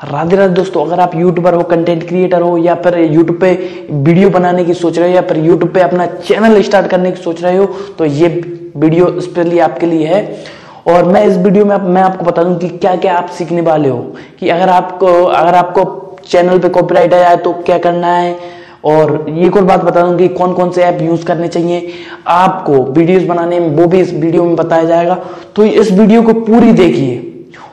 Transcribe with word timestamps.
राधे 0.00 0.36
राधे 0.36 0.54
दोस्तों, 0.54 0.84
अगर 0.84 1.00
आप 1.00 1.14
यूट्यूबर 1.14 1.54
हो 1.54 1.62
कंटेंट 1.62 2.06
क्रिएटर 2.08 2.42
हो, 2.42 2.56
या 2.58 2.74
फिर 2.74 2.96
यूट्यूब 2.98 3.38
पे 3.40 3.52
वीडियो 3.90 4.30
बनाने 4.30 4.64
की 4.64 4.74
सोच 4.74 4.98
रहे 4.98 5.08
हो, 5.08 5.14
या 5.14 5.22
फिर 5.22 5.38
यूट्यूब 5.38 5.72
पे 5.72 5.80
अपना 5.80 6.06
चैनल 6.06 6.60
स्टार्ट 6.62 6.86
करने 6.86 7.10
की 7.12 7.22
सोच 7.22 7.42
रहे 7.42 7.56
हो 7.56 7.66
तो 7.98 8.04
ये 8.04 8.28
वीडियो 8.76 9.20
स्पेशली 9.20 9.58
आपके 9.58 9.86
लिए 9.86 10.06
है। 10.06 10.22
और 10.88 11.04
मैं 11.04 11.24
इस 11.26 11.36
वीडियो 11.36 11.64
में 11.64 11.76
मैं 11.78 12.02
आपको 12.02 12.24
बता 12.24 12.42
दूँ 12.44 12.56
कि 12.58 12.68
क्या 12.68 12.94
क्या 12.96 13.16
आप 13.16 13.28
सीखने 13.28 13.60
वाले 13.62 13.88
हो, 13.88 14.00
कि 14.40 14.48
अगर 14.48 14.68
आपको 14.70 15.06
अगर 15.24 15.54
आपको 15.54 16.16
चैनल 16.26 16.58
पे 16.58 16.68
कॉपीराइट 16.70 17.14
आया 17.14 17.28
है 17.28 17.36
तो 17.36 17.52
क्या 17.52 17.78
करना 17.78 18.06
है? 18.08 18.36
और 18.84 19.26
ये 19.30 19.48
और 19.48 19.64
बात 19.64 19.84
बता 19.84 20.02
दूँ 20.02 20.16
कि 20.18 20.28
कौन 20.30 20.52
कौन 20.54 20.70
से 20.70 20.82
ऐप 20.82 21.02
यूज़ 21.02 21.24
करने 21.26 21.48
चाहिए। 21.48 21.92
आपको 22.26 22.84
वीडियोस 22.92 23.22
बनाने 23.22 23.60
में, 23.60 23.68
वो 23.70 23.86
भी 23.86 24.00
इस 24.00 24.12
वीडियो 24.14 24.44
में 24.44 24.56
बताया 24.56 24.84
जाएगा। 24.84 25.18
तो 25.56 25.64
इस 25.64 25.90
वीडियो 25.92 26.22
को 26.22 26.32
पूरी 26.34 26.72
देखिए। 26.74 27.26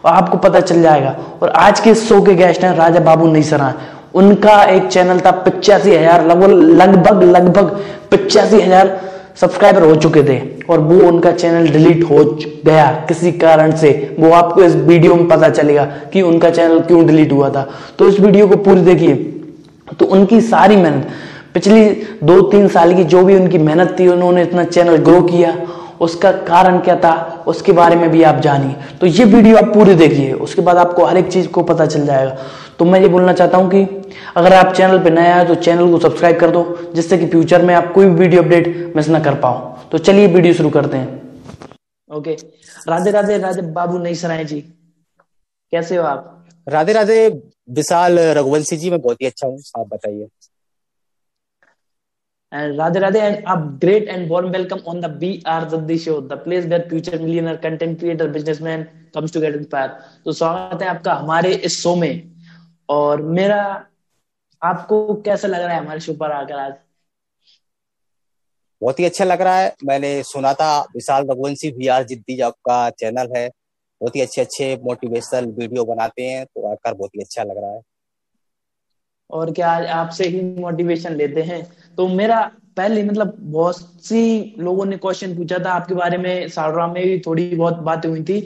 और 0.08 0.14
आपको 0.14 0.38
पता 0.40 0.60
चल 0.62 0.82
जाएगा। 0.82 1.16
और 1.42 1.50
आज 1.58 1.80
के 1.80 1.94
शो 1.98 2.22
के 2.22 2.36
गेस्ट 2.36 2.64
हैं 2.64 2.76
राजा 2.76 3.00
बाबू 3.02 3.28
नईसरा 3.28 3.74
उनका 4.16 4.62
एक 4.66 4.88
चैनल 4.88 5.20
था 5.20 5.32
पिचासी 5.44 5.96
हज़ार 5.96 6.26
लगभग 6.26 6.52
लगभग 6.76 7.24
लगभग 7.26 7.70
पिचासी 8.12 8.62
हज़ार 8.62 9.00
सब्सक्राइबर 9.36 9.84
हो 9.84 9.96
चुके 9.98 10.24
थे। 10.24 10.40
और 10.66 10.80
वो 10.82 11.00
उनका 11.08 11.32
चैनल 11.34 11.68
डिलीट 11.70 12.04
हो 12.04 12.24
गया 12.66 12.86
किसी 13.08 13.32
कारण 13.34 13.76
से। 13.76 13.92
वो 14.20 14.32
आपको 14.34 14.62
इस 14.64 14.76
वीडियो 14.76 15.16
में 15.16 15.28
पता 15.28 15.50
चलेगा 15.50 15.84
कि 16.14 16.22
उनका 16.24 16.50
चैनल 16.50 16.80
क्यों 16.82 17.06
डिलीट 17.08 17.32
हुआ 17.32 17.50
था। 17.50 17.68
तो 18.00 18.08
इस 18.08 18.20
वीडियो 18.20 18.48
को 18.48 18.56
पूरी 18.60 18.82
देखिए। 18.82 19.16
तो 20.00 20.06
उनकी 20.08 20.42
सारी 20.44 20.76
मेहनत, 20.76 21.08
पिछली 21.54 21.86
दो 22.24 22.42
तीन 22.50 22.68
साल 22.70 22.94
की 22.94 23.04
जो 23.06 23.24
भी 23.24 23.36
उनकी 23.36 23.58
मेहनत 23.60 23.96
थी, 24.00 24.08
उन्होंने 24.08 24.42
इतना 24.42 24.64
चैनल 24.66 24.96
ग्रो 25.04 25.22
किया। 25.24 25.54
उसका 26.02 26.32
कारण 26.44 26.80
क्या 26.80 26.96
था 26.96 27.14
उसके 27.48 27.72
बारे 27.72 27.96
में 27.96 28.10
भी 28.12 28.24
आप 28.24 28.40
जानिए। 28.42 28.76
तो 29.00 29.08
ये 29.08 29.26
वीडियो 29.26 29.58
आप 29.58 29.74
पूरी 29.74 29.96
देखिए 29.96 30.34
उसके 30.34 30.62
बाद 30.62 30.78
आपको 30.78 31.06
हर 31.06 31.18
एक 31.18 31.32
चीज़ 31.32 31.48
को 31.48 31.64
पता 31.64 31.86
चल 31.86 32.06
जाएगा। 32.06 32.38
तो 32.80 32.86
मैं 32.86 33.00
ये 33.02 33.08
बोलना 33.08 33.34
चाहता 33.34 33.58
हूँ 33.58 33.70
कि 33.72 33.84
अगर 34.38 34.54
आप 34.54 34.74
चैनल 34.74 35.00
पर 35.04 35.14
नया 35.14 35.36
है 35.36 35.48
तो 35.48 35.56
चैनल 35.58 35.92
को 35.92 36.00
सब्सक्राइब 36.00 36.40
कर 36.40 36.52
दो 36.52 36.92
जिससे 36.96 37.18
कि 37.18 37.28
फ्यूचर 37.28 37.62
में 37.62 37.74
आप 37.76 37.92
कोई 37.94 38.06
भी 38.06 38.16
वीडियो 38.16 38.44
अपडेट 38.44 38.96
मिस 38.96 39.08
ना 39.10 39.20
कर 39.20 39.36
पाओ। 39.36 39.76
तो 39.92 39.98
चलिए 39.98 40.28
वीडियो 40.28 40.54
शुरू 40.54 40.70
करते 40.70 40.98
हैं। 40.98 41.68
ओके। 42.10 42.38
राधे 42.90 43.12
राधे 43.12 43.38
राधे 43.38 43.62
बाबू 43.62 43.98
नहीं 43.98 44.14
सराय 44.16 44.44
जी। 44.46 44.60
कैसे 45.74 45.96
हो 45.96 46.04
आप? 46.04 46.34
राधे 46.68 46.94
राधे 46.94 47.28
विशाल 47.70 48.20
रघुवंशी 48.38 48.78
जी 48.78 48.90
मैं 48.90 49.00
बहुत 49.02 49.22
ही 49.22 49.28
अच्छा 49.28 49.48
हूँ 49.48 49.60
आप 49.80 49.88
बताइए। 49.88 50.28
And 52.52 52.78
Radhe 52.80 53.02
Radhe 53.02 53.20
and 53.20 53.44
a 53.46 53.78
great 53.78 54.08
and 54.08 54.30
warm 54.30 54.54
welcome 54.54 54.82
on 54.86 55.02
the 55.02 55.10
BR 55.10 55.68
Zaddi 55.70 56.00
show, 56.00 56.22
the 56.22 56.38
place 56.38 56.66
where 56.66 56.88
future 56.90 57.20
millionaire 57.20 57.58
content 57.58 58.00
creator 58.00 58.30
businessman 58.30 58.88
comes 59.14 59.32
to 59.32 59.42
get 59.42 59.54
inspired. 59.54 59.92
तो 60.26 60.32
स्वागत 60.32 60.82
है 60.82 60.88
आपका 60.88 61.14
हमारे 61.14 61.54
इस 61.54 61.82
शो 61.82 61.96
में। 61.96 62.32
और 62.90 63.22
मेरा 63.22 63.88
आपको 64.62 65.16
कैसा 65.26 65.48
लग 65.48 65.62
रहा 65.62 65.74
है 65.74 65.80
हमारे 65.80 66.00
शो 66.00 66.14
पर 66.14 66.32
आकर 66.32 66.54
आज? 66.54 66.74
बहुत 68.82 69.00
ही 69.00 69.06
अच्छा 69.06 69.26
लग 69.26 69.42
रहा 69.42 69.58
है। 69.60 69.76
मैंने 69.84 70.24
सुना 70.24 70.54
था 70.54 70.82
विशाल 70.96 71.28
रघुवंशी 71.28 71.72
वी 71.72 71.88
आर 71.88 72.04
जिद्दी 72.04 72.40
आपका 72.42 72.90
चैनल 72.90 73.32
है। 73.36 73.48
बहुत 74.02 74.16
ही 74.16 74.22
अच्छे 74.22 74.42
अच्छे 74.42 74.76
मोटिवेशनल 74.84 75.46
वीडियो 75.60 75.86
बनाते 75.86 76.24
हैं 76.24 76.46
तो 76.46 76.72
आकर 76.72 76.94
बहुत 76.94 77.16
ही 77.16 77.22
अच्छा 77.22 77.44
लग 77.44 77.58
रहा 77.58 77.74
है। 77.74 77.82
और 79.32 79.52
क्या 79.52 79.72
आज 79.72 79.86
आपसे 79.86 80.28
ही 80.28 80.42
मोटिवेशन 80.62 81.16
लेते 81.16 81.42
हैं? 81.42 81.62
तो 81.98 82.08
मेरा 82.08 82.40
पहले 82.78 83.04
मतलब 83.04 83.36
बहुत 83.42 83.78
सी 84.06 84.56
लोगों 84.60 84.86
ने 84.86 84.98
क्वेश्चन 84.98 85.36
पूछा 85.38 85.58
था 85.60 85.72
आपके 85.72 85.94
बारे 85.94 86.18
में 86.18 86.48
सालराम 86.50 86.94
में 86.94 87.04
भी 87.04 87.20
थोड़ी 87.20 87.56
बहुत 87.56 87.78
बातें 87.84 88.08
हुई 88.10 88.24
थी। 88.24 88.40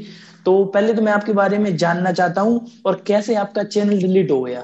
तो 0.45 0.63
पहले 0.66 0.93
तो 0.93 1.02
मैं 1.02 1.11
आपके 1.11 1.33
बारे 1.33 1.58
में 1.58 1.75
जानना 1.77 2.11
चाहता 2.11 2.41
हूँ 2.41 2.67
और 2.85 3.03
कैसे 3.08 3.35
आपका 3.35 3.63
चैनल 3.66 3.99
डिलीट 4.02 4.31
हो 4.31 4.41
गया 4.41 4.63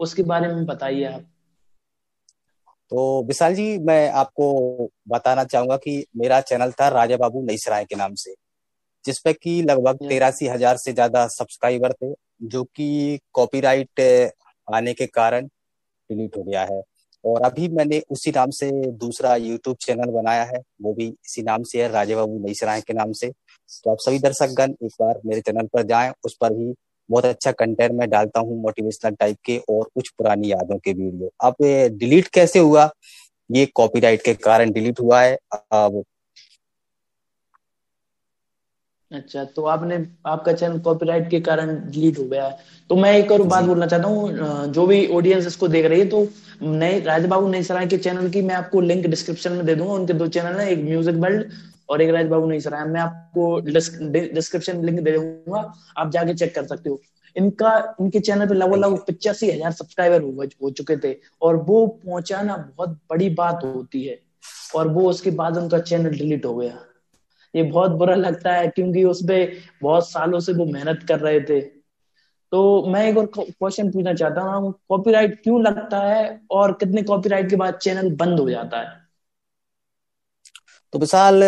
उसके 0.00 0.22
बारे 0.24 0.48
में 0.48 0.64
बताइए 0.66 1.04
आप। 1.04 1.22
तो 2.92 3.22
विशाल 3.22 3.54
जी 3.54 3.78
मैं 3.78 4.10
आपको 4.10 4.90
बताना 5.08 5.44
चाहूँगा 5.44 5.76
कि 5.76 6.04
मेरा 6.16 6.40
चैनल 6.42 6.70
था 6.72 6.88
राजा 6.88 7.16
बाबू 7.16 7.42
नईसराय 7.42 7.84
के 7.84 7.96
नाम 7.96 8.14
से 8.14 8.34
जिसपे 9.04 9.32
कि 9.32 9.60
लगभग 9.62 9.98
तेरासी 10.08 10.46
हज़ार 10.46 10.76
से 10.76 10.92
ज़्यादा 10.92 11.26
सब्सक्राइबर 11.28 11.92
थे 11.92 12.12
जो 12.44 12.62
कि 12.66 13.18
कॉपीराइट 13.32 14.00
आने 14.68 14.94
के 14.94 15.06
कारण 15.08 15.46
डिलीट 15.46 16.36
हो 16.36 16.42
गया 16.42 16.62
है। 16.62 16.80
और 17.24 17.42
अभी 17.42 17.68
मैंने 17.68 18.00
उसी 18.10 18.30
नाम 18.30 18.50
से 18.50 18.70
दूसरा 18.98 19.34
यूट्यूब 19.36 19.76
चैनल 19.80 20.10
बनाया 20.12 20.42
है, 20.44 20.60
वो 20.82 20.92
भी 20.94 21.06
इसी 21.06 21.42
नाम 21.42 21.62
से 21.62 21.82
है 21.82 21.88
राजे 21.92 22.14
बाबू 22.16 22.38
नई 22.46 22.54
सराय 22.54 22.80
के 22.80 22.94
नाम 22.94 23.12
से। 23.12 23.30
तो 23.84 23.90
आप 23.90 23.98
सभी 24.00 24.18
दर्शकगण 24.18 24.74
एक 24.84 24.92
बार 25.00 25.20
मेरे 25.26 25.40
चैनल 25.40 25.66
पर 25.74 25.82
जाएँ, 25.84 26.12
उस 26.24 26.36
पर 26.40 26.52
भी 26.54 26.72
बहुत 27.10 27.24
अच्छा 27.24 27.52
कंटेंट 27.52 27.92
मैं 27.92 28.08
डालता 28.10 28.40
हूँ 28.40 28.60
मोटिवेशनल 28.62 29.14
टाइप 29.14 29.36
के 29.44 29.56
और 29.70 29.88
कुछ 29.94 30.08
पुरानी 30.18 30.50
यादों 30.50 30.78
के 30.78 30.92
वीडियो 30.92 31.30
अब 31.40 31.54
डिलीट 31.98 32.28
कैसे 32.28 32.58
हुआ? 32.58 32.90
ये 33.50 33.66
कॉपीराइट 33.74 34.22
के 34.22 34.34
कारण 34.36 34.70
डिलीट 34.72 35.00
हुआ 35.00 35.20
है। 35.22 35.36
अब 35.72 36.02
अच्छा 39.10 39.42
तो 39.56 39.62
आपने 39.64 39.96
आपका 40.26 40.52
चैनल 40.52 40.78
कॉपीराइट 40.80 41.28
के 41.30 41.40
कारण 41.40 41.68
डिलीट 41.90 42.18
हो 42.18 42.24
गया 42.24 42.46
है। 42.46 42.56
तो 42.90 42.96
मैं 42.96 43.12
एक 43.18 43.30
और 43.32 43.42
बात 43.42 43.64
बोलना 43.64 43.86
चाहता 43.86 44.08
हूँ 44.08 44.72
जो 44.72 44.86
भी 44.86 45.06
ऑडियंस 45.08 45.46
इसको 45.46 45.68
देख 45.68 45.86
रही 45.86 46.00
है 46.00 46.08
तो 46.08 46.26
नए 46.62 46.98
राज 47.00 47.26
बाबू 47.26 47.48
नई 47.48 47.62
सराय 47.62 47.86
के 47.86 47.96
चैनल 47.98 48.28
की 48.30 48.42
मैं 48.42 48.54
आपको 48.54 48.80
लिंक 48.80 49.06
डिस्क्रिप्शन 49.06 49.52
में 49.52 49.64
दे 49.66 49.74
दूँगा। 49.74 49.92
उनके 49.92 50.12
दो 50.14 50.26
चैनल 50.28 50.58
है 50.60 50.70
एक 50.72 50.84
म्यूज़िक 50.84 51.14
वर्ल्ड 51.16 51.52
और 51.88 52.02
एक 52.02 52.10
राज 52.10 52.26
बाबू 52.28 52.48
नई 52.48 52.60
सराय 52.60 52.84
मैं 52.86 53.00
आपको 53.00 53.60
डिस्क्रिप्शन 53.60 54.84
लिंक 54.84 55.00
दे 55.00 55.12
दूँगा 55.12 55.72
आप 55.96 56.10
जाके 56.10 56.34
चेक 56.34 56.54
कर 56.54 56.66
सकते 56.66 56.90
हो। 56.90 57.00
इनका 57.36 57.76
इनके 58.00 58.20
चैनल 58.20 58.48
पे 58.48 58.54
लगभग 58.54 58.76
लगभग 58.76 59.04
पचासी 59.08 59.50
हज़ार 59.50 59.72
सब्सक्राइबर 59.72 60.22
हो 60.62 60.70
चुके 60.72 60.96
थे 60.98 61.16
और 61.42 61.56
वो 61.64 61.86
पहुंचाना 62.04 62.56
बहुत 62.56 62.98
बड़ी 63.10 63.30
बात 63.34 63.64
होती 63.64 64.04
है 64.04 64.18
और 64.76 64.88
वो 64.88 65.08
उसके 65.10 65.30
बाद 65.32 65.56
उनका 65.56 65.78
चैनल 65.80 66.10
डिलीट 66.10 66.46
हो 66.46 66.54
गया। 66.54 66.78
ये 67.54 67.62
बहुत 67.62 67.90
बुरा 67.90 68.14
लगता 68.14 68.52
है 68.52 68.68
क्योंकि 68.68 69.04
उसपे 69.04 69.44
बहुत 69.82 70.10
सालों 70.10 70.40
से 70.40 70.52
वो 70.52 70.64
मेहनत 70.64 71.04
कर 71.08 71.20
रहे 71.20 71.40
थे। 71.40 71.60
तो 72.52 72.86
मैं 72.86 73.06
एक 73.08 73.16
और 73.18 73.26
क्वेश्चन 73.36 73.90
पूछना 73.90 74.14
चाहता 74.14 74.40
हूँ 74.42 74.72
कॉपीराइट 74.88 75.42
क्यों 75.42 75.62
लगता 75.62 76.00
है 76.00 76.40
और 76.50 76.72
कितने 76.72 77.02
कॉपीराइट 77.02 77.50
के 77.50 77.56
बाद 77.56 77.74
चैनल 77.74 78.14
बंद 78.16 78.40
हो 78.40 78.50
जाता 78.50 78.80
है? 78.80 78.96
तो 80.92 80.98
विशाल 80.98 81.42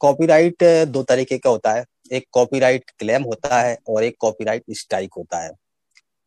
कॉपीराइट 0.00 0.64
दो 0.88 1.02
तरीके 1.02 1.38
का 1.38 1.50
होता 1.50 1.72
है। 1.72 1.84
एक 2.12 2.26
कॉपीराइट 2.32 2.90
क्लेम 2.98 3.22
होता 3.22 3.60
है 3.60 3.76
और 3.88 4.04
एक 4.04 4.16
कॉपीराइट 4.20 4.64
स्ट्राइक 4.70 5.10
होता 5.16 5.38
है। 5.38 5.50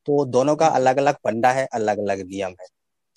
तो 0.08 0.26
दोनों 0.26 0.56
का 0.56 0.68
अलग 0.68 0.98
अलग 0.98 1.16
फंडा 1.16 1.52
है 1.52 1.68
अलग 1.74 2.00
अलग 2.00 2.20
नियम 2.20 2.52
है। 2.62 2.68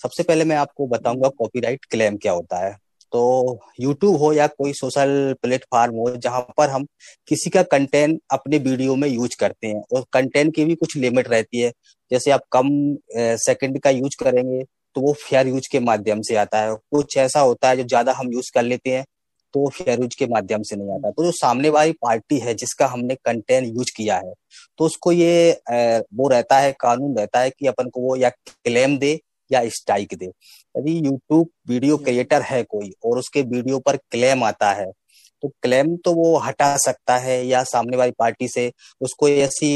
सबसे 0.00 0.22
पहले 0.22 0.44
मैं 0.44 0.56
आपको 0.56 0.86
बताऊँगा 0.86 1.28
कॉपीराइट 1.28 1.84
क्लेम 1.84 2.16
क्या 2.16 2.32
होता 2.32 2.58
है। 2.58 2.76
तो 3.12 3.58
यूट्यूब 3.80 4.16
हो 4.18 4.32
या 4.32 4.46
कोई 4.48 4.72
सोशल 4.74 5.34
प्लेटफॉर्म 5.42 5.94
हो, 5.96 6.10
जहाँ 6.16 6.40
पर 6.58 6.70
हम 6.70 6.86
किसी 7.28 7.50
का 7.50 7.62
कंटेंट 7.64 8.20
अपने 8.32 8.58
वीडियो 8.60 8.96
में 8.96 9.08
यूज़ 9.08 9.36
करते 9.40 9.66
हैं 9.66 9.82
और 9.94 10.04
कंटेंट 10.12 10.54
की 10.54 10.64
भी 10.64 10.74
कुछ 10.74 10.96
लिमिट 10.96 11.28
रहती 11.28 11.60
है। 11.60 11.70
जैसे 12.10 12.30
आप 12.30 12.40
कम 12.52 12.68
सेकंड 13.38 13.78
का 13.82 13.90
यूज़ 13.90 14.16
करेंगे 14.20 14.62
तो 14.96 15.00
वो 15.00 15.12
फेयर 15.20 15.48
यूज़ 15.48 15.68
के 15.72 15.80
माध्यम 15.80 16.20
से 16.22 16.36
आता 16.36 16.60
है। 16.60 16.74
कुछ 16.74 17.16
ऐसा 17.18 17.40
होता 17.40 17.68
है 17.68 17.76
जो 17.76 17.84
ज़्यादा 17.84 18.12
हम 18.14 18.32
यूज़ 18.32 18.50
कर 18.54 18.62
लेते 18.64 18.90
हैं 18.90 19.04
तो 19.54 19.60
वो 19.60 19.68
फेयर 19.70 20.00
यूज़ 20.00 20.16
के 20.18 20.26
माध्यम 20.26 20.62
से 20.62 20.76
नहीं 20.76 20.90
आता। 20.90 21.10
तो 21.10 21.24
जो 21.24 21.30
सामने 21.32 21.68
वाली 21.70 21.92
पार्टी 22.02 22.38
है 22.38 22.54
जिसका 22.54 22.86
हमने 22.86 23.14
कंटेंट 23.16 23.66
यूज़ 23.68 23.92
किया 23.96 24.16
है 24.16 24.32
तो 24.78 24.84
उसको 24.84 25.12
ये 25.12 25.50
वो 25.64 26.28
रहता 26.28 26.58
है, 26.58 26.72
कानून 26.80 27.16
रहता 27.18 27.40
है 27.40 27.50
कि 27.50 27.66
अपन 27.66 27.88
को 27.90 28.00
वो 28.02 28.16
या 28.16 28.30
क्लेम 28.30 28.98
दे 28.98 29.18
या 29.50 29.62
स्ट्राइक 29.70 30.14
दे। 30.14 30.30
यदि 30.76 30.96
यूट्यूब 31.06 31.48
वीडियो 31.68 31.96
क्रिएटर 31.96 32.42
है 32.42 32.62
कोई 32.64 32.92
और 33.04 33.18
उसके 33.18 33.42
वीडियो 33.44 33.78
पर 33.78 33.96
क्लेम 34.10 34.44
आता 34.44 34.72
है 34.72 34.86
तो 35.42 35.48
क्लेम 35.62 35.96
तो 35.96 36.12
वो 36.14 36.36
हटा 36.38 36.76
सकता 36.76 37.16
है 37.18 37.36
या 37.46 37.62
सामने 37.64 37.96
वाली 37.96 38.12
पार्टी 38.18 38.48
से 38.48 38.70
उसको 39.00 39.28
ऐसी 39.28 39.70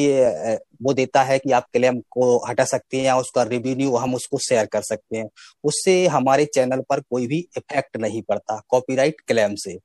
वो 0.82 0.92
देता 0.94 1.22
है 1.22 1.38
कि 1.38 1.52
आप 1.52 1.66
क्लेम 1.72 1.98
को 2.10 2.36
हटा 2.46 2.64
सकते 2.64 2.96
हैं 2.96 3.04
या 3.04 3.16
उसका 3.18 3.42
रिव्यून्यू 3.42 3.96
हम 3.96 4.14
उसको 4.14 4.38
शेयर 4.38 4.66
कर 4.66 4.82
सकते 4.82 5.16
हैं। 5.16 5.28
उससे 5.64 6.06
हमारे 6.06 6.44
चैनल 6.54 6.80
पर 6.90 7.00
कोई 7.00 7.26
भी 7.26 7.38
इफ़ेक्ट 7.56 7.96
नहीं 7.96 8.22
पड़ता 8.22 8.60
कॉपीराइट 8.68 9.20
क्लेम 9.26 9.54
से। 9.56 9.76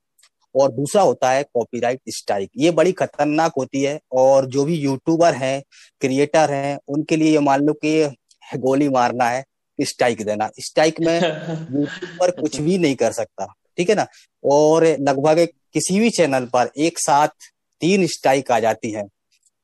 और 0.56 0.72
दूसरा 0.72 1.02
होता 1.02 1.32
है 1.32 1.44
कॉपीराइट 1.54 2.00
स्ट्राइक 2.10 2.50
ये 2.58 2.72
बड़ी 2.72 2.92
खतरनाक 2.92 3.54
होती 3.58 3.82
है 3.84 4.00
और 4.14 4.46
जो 4.48 4.64
भी 4.66 4.76
यूट्यूबर 4.76 5.34
हैं 5.34 5.62
क्रिएटर 6.02 6.52
हैं 6.52 6.78
उनके 6.88 7.16
लिए 7.16 7.32
ये 7.32 7.40
मान 7.40 7.62
लो 7.62 7.74
कि 7.86 8.06
गोली 8.58 8.90
मारना 8.90 9.26
है 9.26 9.44
स्ट्राइक 9.80 10.26
देना। 10.26 10.50
स्ट्राइक 10.60 11.00
में 11.00 11.20
यूट्यूब 11.80 12.18
पर 12.20 12.32
कुछ 12.32 12.60
भी 12.62 12.78
नहीं 12.78 12.96
कर 12.96 13.12
सकता 13.12 13.46
ठीक 13.78 13.90
है 13.90 13.96
ना? 13.96 14.08
और 14.44 14.86
लगभग 15.00 15.48
किसी 15.74 16.00
भी 16.00 16.10
चैनल 16.10 16.46
पर 16.46 16.70
एक 16.78 17.00
साथ 17.00 17.28
तीन 17.82 18.06
स्ट्राइक 18.08 18.52
आ 18.52 18.60
जाती 18.60 18.92
है 18.92 19.04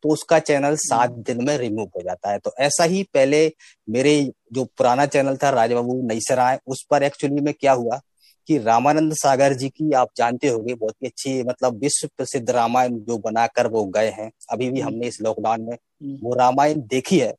तो 0.03 0.09
उसका 0.09 0.39
चैनल 0.39 0.75
सात 0.75 1.11
दिन 1.11 1.43
में 1.45 1.57
रिमूव 1.57 1.87
हो 1.95 2.01
जाता 2.01 2.31
है। 2.31 2.39
तो 2.39 2.51
ऐसा 2.59 2.83
ही 2.83 3.03
पहले 3.03 3.51
मेरे 3.89 4.31
जो 4.53 4.63
पुराना 4.77 5.05
चैनल 5.05 5.37
था 5.37 5.49
राजबाबू 5.49 6.01
नईसराय 6.07 6.59
उस 6.67 6.85
पर 6.89 7.03
एक्चुअली 7.03 7.41
में 7.41 7.53
क्या 7.53 7.73
हुआ 7.73 7.99
कि 8.47 8.57
रामानंद 8.57 9.13
सागर 9.13 9.53
जी 9.53 9.69
की 9.69 9.91
आप 9.91 10.09
जानते 10.17 10.47
होंगे 10.47 10.73
बहुत 10.73 10.93
ही 11.03 11.07
अच्छी 11.07 11.43
मतलब 11.43 11.79
विश्व 11.79 12.07
प्रसिद्ध 12.17 12.49
रामायण 12.49 12.97
जो 12.99 13.17
बनाकर 13.17 13.67
वो 13.67 13.85
गए 13.85 14.09
हैं। 14.09 14.31
अभी 14.49 14.69
भी 14.69 14.81
हमने 14.81 15.07
इस 15.07 15.21
लॉकडाउन 15.21 15.61
में 15.61 15.77
वो 16.23 16.33
रामायण 16.33 16.81
देखी 16.81 17.19
है। 17.19 17.33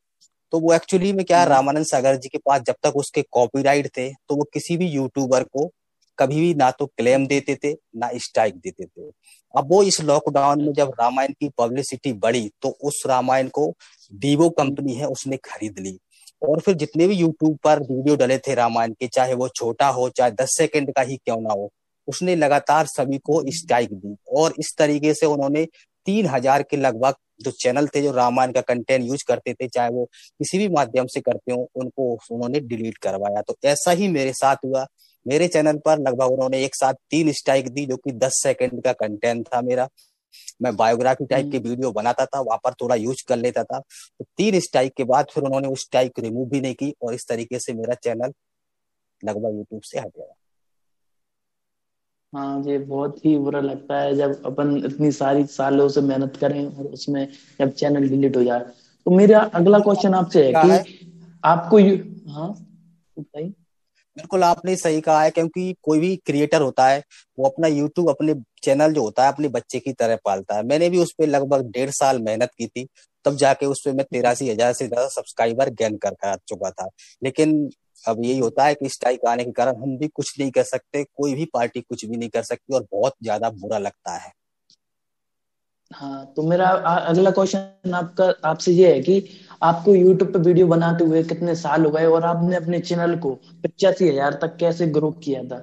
तो 0.52 0.58
वो 0.60 0.72
एक्चुअली 0.74 1.12
में 1.12 1.24
क्या 1.24 1.40
हम्म। 1.40 1.52
रामानंद 1.52 1.86
सागर 1.86 2.16
जी 2.16 2.28
के 2.28 2.38
पास 2.38 2.62
जब 2.62 2.74
तक 2.82 2.96
उसके 2.96 3.22
कॉपीराइट 3.32 3.86
थे 3.96 4.08
तो 4.10 4.36
वो 4.36 4.44
किसी 4.52 4.76
भी 4.76 4.88
यूट्यूबर 4.88 5.42
को 5.44 5.70
कभी 6.18 6.40
भी 6.40 6.54
ना 6.54 6.70
तो 6.70 6.86
क्लेम 6.88 7.26
देते 7.26 7.54
थे 7.64 7.72
ना 7.72 8.10
स्ट्राइक 8.16 8.56
देते 8.56 8.84
थे। 8.84 9.10
अब 9.54 9.68
वो 9.70 9.82
इस 9.82 10.00
लॉकडाउन 10.00 10.62
में 10.62 10.72
जब 10.72 10.92
रामायण 11.00 11.32
की 11.32 11.48
पब्लिसिटी 11.58 12.12
बढ़ी 12.14 12.50
तो 12.62 12.68
उस 12.82 13.02
रामायण 13.06 13.48
को 13.48 13.68
डीवो 14.12 14.48
कंपनी 14.50 14.94
है 14.94 15.06
उसने 15.08 15.36
खरीद 15.44 15.78
ली। 15.78 15.98
और 16.42 16.60
फिर 16.60 16.74
जितने 16.74 17.06
भी 17.06 17.14
यूट्यूब 17.16 17.56
पर 17.64 17.80
वीडियो 17.82 18.16
डले 18.16 18.38
थे 18.38 18.54
रामायण 18.54 18.92
के 18.92 19.06
चाहे 19.08 19.34
वो 19.34 19.48
छोटा 19.50 19.88
हो 19.90 20.08
चाहे 20.10 20.30
दस 20.32 20.56
सेकंड 20.58 20.92
का 20.92 21.02
ही 21.02 21.16
क्यों 21.16 21.40
ना 21.40 21.52
हो 21.52 21.70
उसने 22.08 22.34
लगातार 22.36 22.86
सभी 22.88 23.18
को 23.20 23.42
स्ट्राइक 23.54 23.92
दी। 23.94 24.16
और 24.36 24.54
इस 24.58 24.74
तरीके 24.78 25.14
से 25.14 25.26
उन्होंने 25.26 25.66
तीन 26.06 26.26
हज़ार 26.26 26.62
के 26.62 26.76
लगभग 26.76 27.14
जो 27.40 27.50
चैनल 27.52 27.86
थे 27.86 28.02
जो 28.02 28.10
रामायण 28.12 28.52
का 28.52 28.60
कंटेंट 28.62 29.04
यूज़ 29.04 29.24
करते 29.28 29.54
थे 29.54 29.68
चाहे 29.68 29.90
वो 29.90 30.04
किसी 30.04 30.58
भी 30.58 30.68
माध्यम 30.68 31.06
से 31.06 31.20
करते 31.20 31.52
हो 31.52 31.68
उनको 31.76 32.12
उन्होंने 32.30 32.60
डिलीट 32.62 32.98
करवाया। 32.98 33.42
तो 33.42 33.56
ऐसा 33.64 33.90
ही 33.90 34.08
मेरे 34.08 34.32
साथ 34.32 34.56
हुआ। 34.64 34.86
मेरे 35.26 35.48
चैनल 35.48 35.78
पर 35.78 35.98
लगभग 35.98 36.32
उन्होंने 36.32 36.62
एक 36.64 36.74
साथ 36.74 36.94
तीन 37.10 37.32
स्ट्राइक 37.32 37.68
दी 37.68 37.86
जो 37.86 37.96
कि 37.96 38.12
दस 38.12 38.40
सेकंड 38.42 38.82
का 38.84 38.92
कंटेंट 38.94 39.46
था 39.48 39.60
मेरा। 39.62 39.88
मैं 40.62 40.74
बायोग्राफी 40.76 41.24
टाइप 41.26 41.50
के 41.52 41.58
वीडियो। 41.60 41.90
बनाता 41.92 42.24
था 42.26 42.40
वहाँ 42.40 42.58
पर 42.64 42.74
थोड़ा 42.82 42.94
यूज़ 42.96 43.24
कर 43.28 43.36
लेता 43.36 43.64
था। 43.64 43.78
तो 43.78 44.24
तीन 44.36 44.58
स्ट्राइक 44.60 44.92
के 44.96 45.04
बाद 45.04 45.26
फिर 45.34 45.44
उन्होंने 45.44 45.68
उस 45.68 45.80
स्ट्राइक 45.80 46.18
रिमूव 46.18 46.48
भी 46.48 46.60
नहीं 46.60 46.74
की 46.74 46.94
और 47.02 47.14
इस 47.14 47.26
तरीके 47.28 47.58
से 47.58 47.72
मेरा 47.72 47.94
चैनल 47.94 48.32
लगभग 49.22 49.56
यूट्यूब 49.56 49.82
से 49.82 49.98
हट 49.98 50.08
गया। 50.08 50.34
हाँ 52.32 52.62
ये 52.66 52.78
बहुत 52.78 53.24
ही 53.24 53.36
बुरा 53.38 53.60
लगता 53.60 54.00
है 54.00 54.14
जब 54.16 54.42
अपन 54.46 54.76
इतनी 54.86 55.10
सारी 55.12 55.44
सालों 55.46 55.88
से 55.88 56.00
मेहनत 56.00 56.36
करें 56.36 56.64
और 56.66 56.84
उसमें 56.86 57.26
जब 57.60 57.72
चैनल 57.72 58.08
डिलीट 58.08 58.36
हो 58.36 58.44
जाए। 58.44 58.60
तो 58.60 59.10
मेरा 59.10 59.40
अगला 59.54 59.78
क्वेश्चन 59.78 60.14
आपसे 60.14 60.44
है 60.46 60.52
कि 60.52 61.08
आपको 61.44 61.78
हाँ 62.32 62.48
बताइए। 63.16 63.52
बिल्कुल 64.16 64.42
आपने 64.44 64.74
सही 64.76 65.00
कहा 65.00 65.22
है 65.22 65.30
क्योंकि 65.30 65.74
कोई 65.82 66.00
भी 66.00 66.14
क्रिएटर 66.16 66.62
होता 66.62 66.86
है 66.86 67.02
वो 67.38 67.46
अपना 67.48 67.68
यूट्यूब 67.68 68.08
अपने 68.10 68.34
चैनल 68.62 68.92
जो 68.92 69.02
होता 69.02 69.24
है 69.24 69.32
अपने 69.32 69.48
बच्चे 69.48 69.78
की 69.78 69.92
तरह 69.92 70.18
पालता 70.24 70.56
है। 70.56 70.62
मैंने 70.62 70.88
भी 70.90 70.98
उस 70.98 71.12
पर 71.12 71.26
लगभग 71.26 71.70
डेढ़ 71.70 71.90
साल 71.90 72.18
मेहनत 72.22 72.50
की 72.58 72.66
थी 72.66 72.86
तब 73.24 73.36
जाके 73.36 73.66
उस 73.66 73.82
पर 73.86 73.92
मैं 73.92 74.04
तिरासी 74.12 74.48
हज़ार 74.50 74.72
से 74.72 74.86
ज़्यादा 74.88 75.06
सब्सक्राइबर 75.10 75.70
गेन 75.72 75.96
कर 76.06 76.36
चुका 76.38 76.70
था। 76.70 76.88
लेकिन 77.22 77.70
अब 78.04 78.24
यही 78.24 78.38
होता 78.38 78.64
है 78.64 78.74
कि 78.74 78.88
स्ट्राइक 78.88 79.24
आने 79.28 79.44
के 79.44 79.52
कारण 79.52 79.76
हम 79.82 79.96
भी 79.98 80.08
कुछ 80.10 80.38
नहीं 80.38 80.50
कर 80.50 80.62
सकते 80.64 81.04
कोई 81.06 81.34
भी 81.34 81.44
पार्टी 81.54 81.80
कुछ 81.80 82.04
भी 82.04 82.16
नहीं 82.16 82.28
कर 82.30 82.42
सकती 82.44 82.74
और 82.74 82.86
बहुत 82.92 83.14
ज़्यादा 83.22 83.50
बुरा 83.52 83.78
लगता 83.78 84.16
है। 84.16 84.32
हाँ 85.90 86.24
तो 86.36 86.42
मेरा 86.42 86.68
अगला 86.68 87.30
क्वेश्चन 87.30 87.94
आपका 87.94 88.24
आपसे 88.44 88.72
ये 88.72 88.92
है 88.94 89.00
कि 89.00 89.16
आपको 89.62 89.94
यूट्यूब 89.94 90.32
पे 90.32 90.38
वीडियो 90.40 90.66
बनाते 90.66 91.04
हुए 91.04 91.22
कितने 91.24 91.54
साल 91.56 91.84
हो 91.84 91.90
गए 91.90 92.06
और 92.08 92.24
आपने 92.24 92.56
अपने 92.56 92.80
चैनल 92.82 93.18
को 93.18 93.34
पचासी 93.64 94.08
हज़ार 94.08 94.38
तक 94.42 94.56
कैसे 94.60 94.86
ग्रो 94.88 95.10
किया 95.24 95.42
था? 95.44 95.58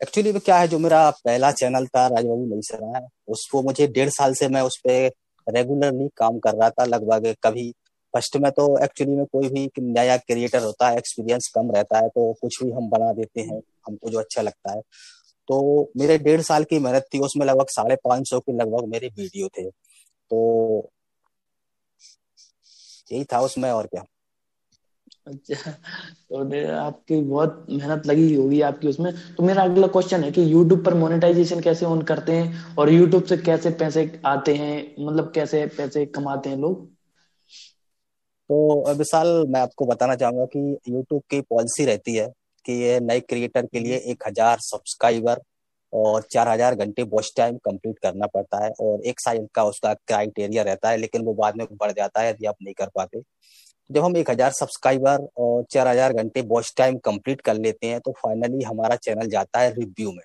एक्चुअली 0.00 0.32
क्या 0.38 0.56
है 0.58 0.68
जो 0.68 0.78
मेरा 0.78 0.98
पहला 1.24 1.50
चैनल 1.52 1.86
था 1.86 2.06
राजबाबू 2.06 2.46
नहीं 2.46 2.60
सरा 2.62 3.00
उसको 3.28 3.62
मुझे 3.62 3.86
डेढ़ 3.88 4.08
साल 4.10 4.34
से 4.34 4.48
मैं 4.48 4.60
उस 4.62 4.76
पर 4.86 5.10
रेगुलरली 5.46 6.08
काम 6.16 6.38
कर 6.38 6.54
रहा 6.54 6.68
था 6.70 6.84
लगभग 6.86 7.34
कभी 7.44 7.72
फ़र्स्ट 8.14 8.36
में 8.36 8.50
तो 8.52 8.84
एक्चुअली 8.84 9.16
में 9.16 9.24
कोई 9.26 9.48
भी 9.48 9.70
नया 9.80 10.16
क्रिएटर 10.16 10.62
होता 10.62 10.88
है 10.88 10.98
एक्सपीरियंस 10.98 11.48
कम 11.48 11.70
रहता 11.70 11.98
है 11.98 12.08
तो 12.08 12.32
कुछ 12.32 12.62
भी 12.62 12.70
हम 12.70 12.88
बना 12.90 13.12
देते 13.12 13.40
हैं, 13.40 13.60
हमको 13.86 14.10
जो 14.10 14.18
अच्छा 14.18 14.42
लगता 14.42 14.72
है। 14.72 14.80
तो 15.48 15.90
मेरे 15.96 16.18
डेढ़ 16.18 16.40
साल 16.40 16.64
की 16.64 16.78
मेहनत 16.78 17.06
थी, 17.14 17.18
उसमें 17.18 17.46
लगभग 17.46 17.66
साढ़े 17.68 17.96
पाँच 17.96 18.28
सौ 18.30 18.40
के 18.40 18.52
लगभग 18.52 18.88
मेरे 18.88 19.08
वीडियो 19.08 19.48
थे। 19.48 19.70
तो 20.30 20.90
यही 23.12 23.24
था 23.24 23.40
उसमें 23.40 23.70
और 23.70 23.86
क्या। 23.86 24.04
अच्छा 25.26 25.70
तो 26.30 26.76
आपकी 26.76 27.20
बहुत 27.20 27.66
मेहनत 27.70 28.06
लगी 28.06 28.34
होगी 28.34 28.60
आपकी 28.60 28.88
उसमें। 28.88 29.12
तो 29.34 29.42
मेरा 29.42 29.62
अगला 29.62 29.86
क्वेश्चन 29.86 30.24
है 30.24 30.30
कि 30.32 30.54
YouTube 30.54 30.84
पर 30.84 30.94
मोनेटाइजेशन 30.94 31.60
कैसे 31.60 31.86
ऑन 31.86 32.02
करते 32.02 32.32
हैं 32.32 32.76
और 32.76 32.90
YouTube 32.90 33.28
से 33.28 33.36
कैसे 33.36 33.70
पैसे 33.70 34.20
आते 34.26 34.54
हैं 34.54 35.06
मतलब 35.06 35.32
कैसे 35.34 35.66
पैसे 35.66 36.06
कमाते 36.06 36.50
हैं 36.50 36.56
लोग? 36.56 36.97
तो 38.50 38.94
विशाल 38.94 39.28
मैं 39.48 39.60
आपको 39.60 39.86
बताना 39.86 40.14
चाहूँगा 40.16 40.44
कि 40.46 40.92
YouTube 40.92 41.22
की 41.30 41.40
पॉलिसी 41.50 41.84
रहती 41.84 42.14
है 42.14 42.26
कि 42.64 42.72
ये 42.74 42.98
नए 43.00 43.20
क्रिएटर 43.20 43.66
के 43.66 43.80
लिए 43.80 43.96
एक 44.12 44.26
हज़ार 44.26 44.58
सब्सक्राइबर 44.60 45.40
और 45.92 46.22
चार 46.32 46.48
हज़ार 46.48 46.74
घंटे 46.74 47.02
वॉच 47.12 47.32
टाइम 47.36 47.56
कंप्लीट 47.64 47.98
करना 47.98 48.26
पड़ता 48.26 48.64
है 48.64 48.70
और 48.80 49.04
एक 49.06 49.20
साल 49.20 49.46
का 49.54 49.64
उसका 49.64 49.92
क्राइटेरिया 49.96 50.62
रहता 50.62 50.90
है 50.90 50.96
लेकिन 50.96 51.24
वो 51.24 51.34
बाद 51.34 51.56
में 51.56 51.66
बढ़ 51.72 51.92
जाता 51.92 52.20
है 52.20 52.30
यदि 52.30 52.46
आप 52.46 52.56
नहीं 52.62 52.74
कर 52.74 52.88
पाते। 52.96 53.20
जब 53.90 54.04
हम 54.04 54.16
एक 54.16 54.30
हज़ार 54.30 54.50
सब्सक्राइबर 54.52 55.26
और 55.38 55.64
चार 55.70 55.88
हज़ार 55.88 56.12
घंटे 56.14 56.40
वॉच 56.48 56.72
टाइम 56.76 56.98
कंप्लीट 57.04 57.40
कर 57.40 57.54
लेते 57.56 57.86
हैं 57.86 58.00
तो 58.00 58.12
फाइनली 58.18 58.64
हमारा 58.64 58.96
चैनल 58.98 59.28
जाता 59.28 59.60
है 59.60 59.70
रिव्यू 59.74 60.12
में। 60.12 60.22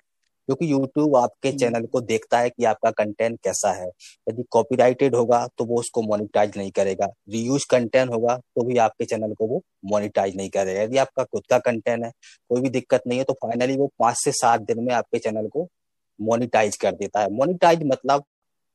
क्योंकि 0.48 0.70
यूट्यूब 0.72 1.16
आपके 1.16 1.52
चैनल। 1.52 1.86
को 1.86 2.00
देखता 2.02 2.38
है 2.38 2.50
कि 2.50 2.64
आपका 2.64 2.90
कंटेंट 2.92 3.38
कैसा 3.44 3.72
है। 3.72 3.86
यदि 4.26 4.42
कॉपीराइटेड 4.50 5.14
होगा 5.14 5.46
तो 5.58 5.64
वो 5.64 5.78
उसको 5.80 6.02
मोनिटाइज 6.02 6.56
नहीं 6.56 6.70
करेगा। 6.70 7.06
रियूज 7.30 7.64
कंटेंट 7.64 8.12
होगा 8.12 8.36
तो 8.36 8.64
भी 8.64 8.76
आपके 8.78 9.04
चैनल 9.04 9.34
को 9.34 9.46
वो 9.46 9.62
मोनिटाइज 9.84 10.36
नहीं 10.36 10.50
करेगा। 10.50 10.82
यदि 10.82 10.98
आपका 10.98 11.24
खुद 11.24 11.46
का 11.50 11.58
कंटेंट 11.60 12.04
है 12.04 12.10
कोई 12.50 12.60
भी 12.60 12.68
दिक्कत 12.70 13.02
नहीं 13.06 13.18
है 13.18 13.24
तो 13.24 13.32
फाइनली 13.34 13.76
वो 13.76 13.90
पाँच 13.98 14.16
से 14.16 14.32
सात 14.34 14.60
दिन 14.62 14.84
में 14.84 14.92
आपके 14.94 15.18
चैनल 15.18 15.48
को 15.48 15.66
मोनिटाइज 16.18 16.76
कर 16.76 16.92
देता 16.94 17.20
है। 17.20 17.30
मोनिटाइज 17.32 17.82
मतलब 17.84 18.24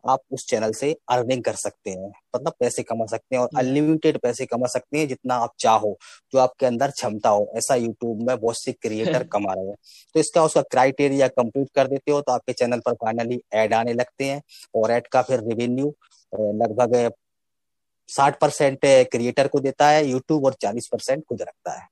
आप 0.04 0.22
उस 0.31 0.46
चैनल 0.48 0.72
से 0.72 0.92
अर्निंग 1.10 1.44
कर 1.44 1.56
सकते 1.56 1.92
हैं। 1.92 2.12
मतलब 2.36 2.54
पैसे 2.60 2.84
कमा 2.84 3.06
सकते 3.06 3.36
हैं 3.36 3.42
और 3.44 3.50
अनलिमिटेड 3.57 4.16
हम्म। 4.16 4.22
पैसे 4.24 4.46
कमा 4.46 4.68
सकते 4.68 4.98
हैं 4.98 5.07
जितना 5.07 5.36
आप 5.36 5.54
चाहो 5.60 5.98
जो 6.34 6.40
आपके 6.40 6.66
अंदर 6.66 6.92
क्षमता 6.92 7.30
हो। 7.30 7.51
ऐसा 7.56 7.75
यूट्यूब 7.75 8.22
में 8.28 8.38
बहुत 8.40 8.62
से 8.62 8.72
क्रिएटर 8.72 9.24
कमा 9.31 9.54
रहे 9.54 9.68
हैं। 9.68 9.75
तो 10.16 10.19
इसका 10.19 10.44
उसका 10.44 10.62
क्राइटेरिया 10.62 11.28
कंप्लीट 11.28 11.69
कर 11.75 11.88
देते 11.88 12.12
हो 12.12 12.22
तो 12.22 12.31
आपके 12.31 12.54
चैनल 12.54 12.80
पर 12.80 12.94
फाइनली 12.94 13.42
एड 13.54 13.74
आने 13.74 13.94
लगते 13.94 14.25
हैं 14.25 14.42
और 14.75 14.92
एड 14.92 15.07
का 15.07 15.22
फिर 15.22 15.40
रेवेन्यू 15.40 15.94
लगभग 16.34 17.12
साठ 18.10 18.40
परसेंट 18.40 18.80
क्रिएटर 18.86 19.48
को 19.48 19.60
देता 19.60 19.88
है 19.90 20.06
यूट्यूब 20.06 20.45
और 20.45 20.54
चालीस 20.54 20.88
परसेंट 20.88 21.24
खुद 21.25 21.42
रखता 21.42 21.72
है। 21.72 21.88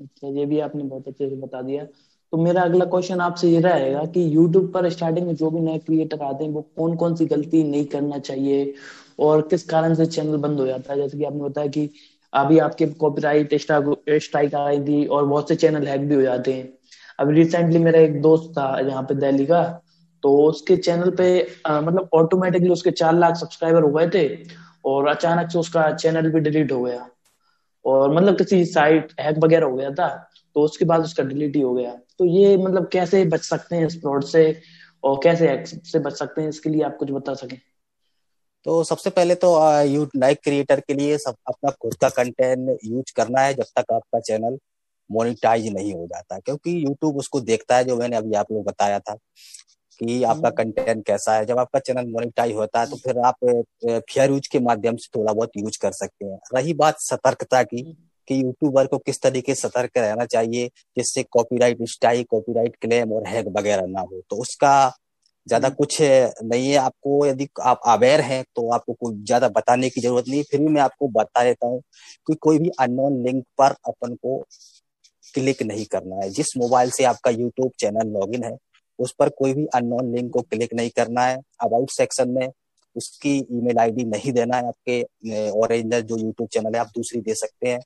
अच्छा 0.00 0.28
ये 0.28 0.46
भी 0.46 0.58
आपने 0.60 0.82
बहुत 0.82 1.08
अच्छे 1.08 1.28
से 1.28 1.36
बता 1.36 1.62
दिया। 1.62 1.86
तो 2.32 2.38
मेरा 2.38 2.62
अगला 2.62 2.84
क्वेश्चन 2.84 3.20
आपसे 3.20 3.48
ये 3.50 3.60
रहेगा 3.60 4.04
कि 4.12 4.24
यूट्यूब 4.34 4.70
पर 4.74 4.88
स्टार्टिंग 4.90 5.26
में 5.26 5.34
जो 5.36 5.50
भी 5.50 5.60
नए 5.60 5.78
क्रिएटर 5.78 6.22
आते 6.22 6.44
हैं 6.44 6.50
वो 6.52 6.60
कौन 6.76 6.94
कौन 6.96 7.14
सी 7.16 7.26
गलती 7.26 7.62
नहीं 7.64 7.84
करना 7.86 8.18
चाहिए 8.18 8.72
और 9.20 9.42
किस 9.48 9.62
कारण 9.64 9.94
से 9.94 10.06
चैनल 10.06 10.36
बंद 10.36 10.60
हो 10.60 10.66
जाता 10.66 10.92
है? 10.92 10.98
जैसे 10.98 11.18
कि 11.18 11.24
आपने 11.24 11.40
बताया 11.40 11.66
कि 11.68 11.88
अभी 12.32 12.58
आपके 12.58 12.86
कॉपीराइट 13.02 13.54
स्ट्राइक 13.54 14.54
आई 14.54 14.80
थी 14.84 15.04
और 15.06 15.24
बहुत 15.26 15.48
से 15.48 15.56
चैनल 15.56 15.86
हैक 15.88 16.08
भी 16.08 16.14
हो 16.14 16.22
जाते 16.22 16.52
हैं। 16.52 16.68
अभी 17.18 17.34
रिसेंटली 17.34 17.78
मेरा 17.78 18.00
एक 18.00 18.20
दोस्त 18.22 18.50
था 18.58 18.78
यहाँ 18.80 19.02
पे 19.02 19.14
दिल्ली 19.16 19.46
का 19.46 19.62
तो 20.22 20.36
उसके 20.48 20.76
चैनल 20.76 21.10
पे 21.10 21.26
आ, 21.66 21.80
मतलब 21.80 22.08
ऑटोमेटिकली 22.14 22.70
उसके 22.70 22.90
चार 22.92 23.14
लाख 23.14 23.36
सब्सक्राइबर 23.36 23.82
हो 23.82 23.90
गए 23.92 24.08
थे 24.14 24.26
और 24.84 25.08
अचानक 25.08 25.50
से 25.50 25.58
उसका 25.58 25.90
चैनल 25.94 26.30
भी 26.32 26.40
डिलीट 26.40 26.72
हो 26.72 26.82
गया। 26.82 27.08
और 27.84 28.14
मतलब 28.14 28.36
किसी 28.38 28.64
साइट 28.64 29.12
हैक 29.20 29.38
वगैरह 29.44 29.66
हो 29.66 29.76
गया 29.76 29.90
था 29.90 30.08
तो 30.56 30.62
उसके 30.62 30.84
बाद 30.84 31.04
उसका 31.04 31.22
डिलीट 31.24 31.56
ही 31.56 31.60
हो 31.62 31.72
गया। 31.74 31.90
तो 32.22 32.26
ये 32.28 32.56
मतलब 32.56 32.88
कैसे 32.88 33.24
बच 33.24 33.40
सकते 33.40 33.76
हैं 33.76 33.86
इस 33.86 33.94
फ्रॉड 34.00 34.24
से 34.24 34.42
और 35.04 35.18
कैसे 35.22 35.46
से 35.66 35.98
बच 35.98 36.12
सकते 36.12 36.42
हैं 36.42 36.48
इसके 36.48 36.70
लिए 36.70 36.82
आप 36.82 36.96
कुछ 36.96 37.10
बता 37.10 37.32
सकें 37.34 37.56
तो 38.66 38.82
सबसे 38.84 39.10
पहले 39.10 39.34
तो 39.34 39.48
यू 39.84 40.06
नए 40.16 40.34
क्रिएटर 40.34 40.80
के 40.80 40.94
लिए 40.94 41.16
सब 41.18 41.36
अपना 41.48 41.70
खुद 41.82 41.94
का 41.94 42.08
कंटेंट 42.08 42.78
यूज़ 42.84 43.12
करना 43.16 43.40
है 43.40 43.54
जब 43.54 43.72
तक 43.76 43.92
आपका 43.92 44.20
चैनल 44.20 44.58
मोनिटाइज 45.10 45.66
नहीं 45.74 45.92
हो 45.94 46.06
जाता 46.06 46.38
क्योंकि 46.38 46.76
यूट्यूब 46.84 47.16
उसको 47.16 47.40
देखता 47.40 47.76
है 47.76 47.84
जो 47.84 47.96
मैंने 47.96 48.16
अभी 48.16 48.34
आप 48.34 48.52
लोग 48.52 48.64
बताया 48.64 48.98
था 49.00 49.16
कि 50.00 50.22
आपका 50.24 50.50
कंटेंट 50.52 50.88
हम्म। 50.88 51.02
कैसा 51.02 51.34
है 51.34 51.46
जब 51.46 51.58
आपका 51.58 51.78
चैनल 51.80 52.06
मोनिटाइज 52.10 52.54
होता 52.54 52.80
है 52.80 52.90
तो 52.90 52.96
फिर 52.98 53.18
आप 53.24 53.44
फेयर 53.84 54.30
यूज़ 54.30 54.48
के 54.52 54.60
माध्यम 54.60 54.96
से 54.96 55.10
थोड़ा 55.16 55.32
बहुत 55.32 55.56
यूज़ 55.56 55.78
कर 55.82 55.92
सकते 55.94 56.26
हैं 56.26 56.38
रही 56.54 56.74
बात 56.76 57.00
सतर्कता 57.00 57.62
की 57.64 57.80
हम्म। 57.80 58.11
कि 58.28 58.34
यूट्यूबर 58.36 58.86
को 58.86 58.98
किस 59.00 59.20
तरीके 59.22 59.54
से 59.54 59.68
सतर्क 59.68 59.98
रहना 59.98 60.24
चाहिए 60.26 60.68
जिससे 60.96 61.22
कॉपीराइट 61.30 61.78
स्ट्राइक 61.90 62.26
कॉपीराइट 62.30 62.76
क्लेम 62.80 63.12
और 63.12 63.26
हैक 63.28 63.46
वगैरह 63.58 63.86
ना 63.88 64.00
हो। 64.02 64.20
तो 64.30 64.36
उसका 64.38 64.74
ज़्यादा 65.46 65.68
हम्म। 65.68 65.76
कुछ 65.76 65.98
नहीं 66.02 66.68
है। 66.70 66.76
आपको 66.78 67.26
यदि 67.26 67.48
आप 67.62 67.80
अवेयर 67.88 68.20
हैं 68.22 68.42
तो 68.56 68.68
आपको 68.72 68.92
कुछ 68.94 69.14
ज़्यादा 69.26 69.48
बताने 69.50 69.88
की 69.90 70.00
ज़रूरत 70.00 70.28
नहीं। 70.28 70.42
फिर 70.50 70.60
भी 70.60 70.68
मैं 70.68 70.82
आपको 70.82 71.08
बता 71.12 71.44
देता 71.44 71.66
हूँ 71.66 71.80
कि 72.26 72.34
कोई 72.42 72.58
भी 72.58 72.70
अननोन 72.80 73.22
लिंक 73.24 73.44
पर 73.58 73.74
अपन 73.88 74.14
को 74.16 74.38
क्लिक 75.34 75.62
नहीं 75.64 75.84
करना 75.92 76.16
है। 76.16 76.30
जिस 76.30 76.56
मोबाइल 76.58 76.90
से 76.92 77.04
आपका 77.04 77.30
यूट्यूब 77.32 77.70
चैनल 77.80 78.08
लॉगिन 78.12 78.44
है 78.44 78.56
उस 78.98 79.14
पर 79.18 79.28
कोई 79.38 79.54
भी 79.54 79.66
अननोन 79.76 80.14
लिंक 80.14 80.32
को 80.32 80.40
क्लिक 80.42 80.74
नहीं 80.74 80.90
करना 80.96 81.24
है। 81.26 81.38
अबाउट 81.62 81.90
सेक्शन 81.92 82.30
में 82.30 82.48
उसकी 82.96 83.36
ईमेल 83.52 83.78
आईडी 83.78 84.04
नहीं 84.06 84.32
देना 84.32 84.56
है 84.56 84.66
आपके 84.68 85.50
ओरिजिनल 85.52 86.02
जो 86.02 86.16
यूट्यूब 86.18 86.48
चैनल 86.48 86.74
है 86.74 86.80
आप 86.80 86.90
दूसरी 86.96 87.20
दे 87.22 87.34
सकते 87.36 87.68
हैं। 87.68 87.80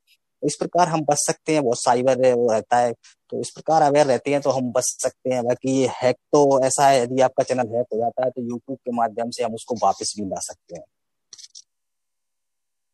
इस 0.47 0.57
प्रकार 0.57 0.89
हम 0.89 1.05
बच 1.05 1.19
सकते 1.19 1.53
हैं, 1.53 1.63
बहुत 1.65 1.81
साइबर 1.81 2.25
है 2.27 2.33
वो 2.35 2.51
रहता 2.53 2.79
है 2.79 2.93
तो 3.33 3.41
इस 3.41 3.51
प्रकार 3.51 3.83
अवेयर 3.83 4.07
रहते 4.07 4.31
हैं 4.31 4.41
तो 4.41 4.51
हम 4.51 4.71
बच 4.73 4.85
सकते 5.03 5.31
हैं। 5.31 5.45
बाकी 5.45 5.71
ये 5.73 5.89
हैक 5.95 6.17
तो 6.33 6.61
ऐसा 6.67 6.89
है, 6.89 7.03
यदि 7.03 7.21
आपका 7.23 7.43
चैनल 7.45 7.77
हैक 7.77 7.87
हो 7.93 7.99
जाता 7.99 8.25
है 8.25 8.31
तो 8.31 8.43
यूट्यूब 8.43 8.77
के 8.77 8.93
माध्यम 8.97 9.31
से 9.31 9.45
हम 9.45 9.55
उसको 9.55 9.75
वापस 9.83 10.15
भी 10.19 10.27
ला 10.27 10.41
सकते 10.43 10.77
हैं। 10.77 10.85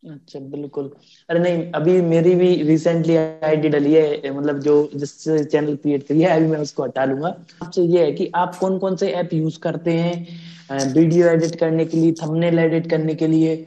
अच्छा 0.03 0.39
बिल्कुल। 0.41 0.91
अरे 1.29 1.39
नहीं, 1.39 1.71
अभी 1.73 2.01
मेरी 2.03 2.35
भी 2.35 2.55
रिसेंटली 2.63 3.17
आईडी 3.17 3.69
डली 3.69 3.93
है 3.95 4.31
मतलब 4.31 4.59
जो 4.61 4.73
जिस 4.95 5.13
चैनल 5.25 5.77
क्रिएट 5.77 6.07
करी 6.07 6.23
है, 6.23 6.31
अभी 6.31 6.47
मैं 6.47 6.59
उसको 6.61 6.85
हटा 6.85 7.05
लूँगा। 7.05 7.29
आपसे 7.63 7.83
ये 7.83 8.05
है 8.05 8.13
कि 8.13 8.31
आप 8.37 8.57
कौन 8.57 8.79
कौन 8.79 8.97
से 8.97 9.11
ऐप 9.13 9.33
यूज़ 9.33 9.59
करते 9.61 9.93
हैं 9.93 10.93
वीडियो 10.95 11.29
एडिट 11.29 11.55
करने 11.61 11.85
के 11.85 11.97
लिए 11.97 12.13
थंबनेल 12.23 12.59
एडिट 12.59 12.91
करने 12.91 13.15
के 13.15 13.27
लिए, 13.27 13.67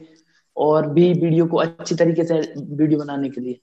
और 0.56 0.88
भी 0.88 1.12
वीडियो 1.14 1.46
को 1.46 1.56
अच्छी 1.58 1.94
तरीके 1.94 2.24
से 2.24 2.40
वीडियो 2.58 2.98
बनाने 2.98 3.30
के 3.30 3.40
लिए? 3.40 3.58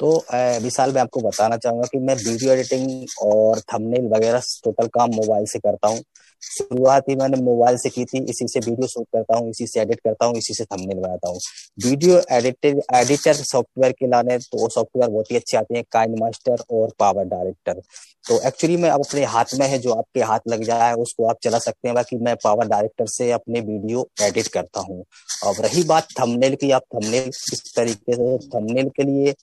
तो 0.00 0.16
विशाल 0.62 0.92
मैं 0.92 1.00
आपको 1.00 1.20
बताना 1.20 1.56
चाहूँगा 1.56 1.86
कि 1.92 1.98
मैं 1.98 2.14
वीडियो 2.16 2.52
एडिटिंग 2.52 3.06
और 3.22 3.60
थंबनेल 3.72 4.06
वगैरह 4.14 4.40
टोटल 4.64 4.86
काम 4.94 5.10
मोबाइल 5.14 5.46
से 5.46 5.58
करता 5.58 5.88
हूँ। 5.88 6.02
शुरुआत 6.42 7.04
ही 7.08 7.14
मैंने 7.16 7.40
मोबाइल 7.42 7.76
से 7.78 7.88
की 7.90 8.04
थी, 8.04 8.18
इसी 8.20 8.46
से 8.48 8.60
वीडियो 8.60 8.86
शूट 8.86 9.06
करता 9.12 9.36
हूँ, 9.36 9.50
इसी 9.50 9.66
से 9.66 9.80
एडिट 9.80 10.00
करता 10.00 10.26
हूँ, 10.26 10.36
इसी 10.36 10.54
से 10.54 10.64
थंबनेल 10.64 10.98
बनाता 10.98 11.28
हूँ। 11.28 11.38
वीडियो 11.78 12.20
एडिटर 12.32 12.80
एडिटर 12.96 13.34
सॉफ्टवेयर 13.34 13.92
के 13.92 14.06
लाने 14.06 14.36
तो 14.38 14.68
सॉफ्टवेयर 14.68 15.10
बहुत 15.10 15.30
ही 15.30 15.36
अच्छे 15.36 15.56
आते 15.56 15.76
हैं 15.76 15.84
काइन 15.92 16.18
मास्टर 16.20 16.64
और 16.70 16.92
पावर 16.98 17.24
डायरेक्टर 17.26 17.80
तो 18.24 18.40
एक्चुअली 18.48 18.76
मैं 18.76 18.90
अब 18.90 19.00
अपने 19.00 19.24
हाथ 19.26 19.54
में 19.54 19.66
है, 19.66 19.78
जो 19.78 19.92
आपके 19.92 20.20
हाथ 20.22 20.40
लग 20.48 20.62
जाए, 20.64 20.92
उसको 20.94 21.26
आप 21.28 21.38
चला 21.42 21.58
सकते 21.58 21.88
हैं, 21.88 21.94
बाकी 21.94 22.16
मैं 22.18 22.36
पावर 22.44 22.68
डायरेक्टर 22.68 23.06
से 23.06 23.30
अपने 23.32 23.60
वीडियो 23.62 24.06
एडिट 24.22 24.48
करता 24.48 24.80
हूँ। 24.80 25.00
अब 25.44 25.60
रही 25.60 25.82
बात 25.84 26.08
थंबनेल 26.20 26.54
की, 26.54 26.70
आप 26.70 26.82
थंबनेल 26.94 27.24
किस 27.24 27.74
तरीके 27.76 28.14
से 28.14 28.36
थंबनेल 28.48 28.88
के 28.96 29.02
लिए 29.04 29.34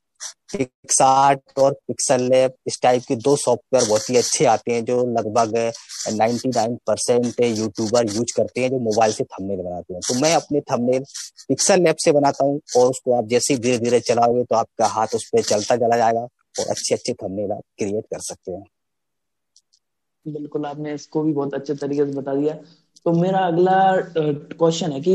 पिक्सार्ट 0.54 1.60
और 1.60 1.74
पिक्सल 1.88 2.22
लैब 2.24 2.54
इस 2.68 2.80
टाइप 2.84 3.04
के 3.08 3.16
दो 3.18 3.36
सॉफ्टवेयर 3.36 3.88
बहुत 3.90 4.10
ही 4.10 4.18
अच्छे 4.18 4.46
आते 4.46 4.72
हैं, 4.72 4.84
जो 4.86 4.98
लगभग 5.10 5.56
99 6.14 6.78
परसेंट 6.88 7.42
यूट्यूबर 7.42 8.12
यूज़ 8.16 8.36
करते 8.38 8.62
हैं, 8.62 8.70
जो 8.70 8.80
मोबाइल 8.82 9.14
से 9.14 9.24
थंबनेल 9.24 9.62
बनाते 9.62 9.94
हैं। 9.94 10.02
तो 10.08 10.20
मैं 10.22 10.34
अपने 10.36 10.62
थंबनेल 10.72 11.04
पिक्सल 11.48 11.82
लैब 11.84 11.96
से 12.04 12.12
बनाता 12.12 12.46
हूँ 12.46 12.60
और 12.78 12.90
उसको 12.90 13.18
आप 13.18 13.28
जैसे 13.28 13.58
धीरे 13.58 13.78
धीरे 13.78 14.00
चलाओगे 14.02 14.44
तो 14.44 14.56
आपका 14.56 14.88
हाथ 14.90 15.16
उस 15.16 15.30
पर 15.34 15.42
चलता 15.44 15.76
चला 15.78 15.98
जाएगा 15.98 16.22
और 16.22 16.68
अच्छे 16.70 16.96
अच्छे 16.96 17.14
थंबनेल 17.14 17.52
आप 17.52 17.64
क्रिएट 17.78 18.06
कर 18.06 18.20
सकते 18.22 18.52
हैं। 18.52 18.64
बिल्कुल, 20.26 20.66
आपने 20.66 20.94
इसको 20.94 21.22
भी 21.24 21.34
बहुत 21.34 21.54
अच्छे 21.54 21.74
तरीके 21.76 22.06
से 22.06 22.18
बता 22.18 22.34
दिया। 22.36 22.54
तो 23.06 23.12
मेरा 23.12 23.40
अगला 23.48 23.78
क्वेश्चन 24.18 24.92
है 24.92 25.00
कि 25.02 25.14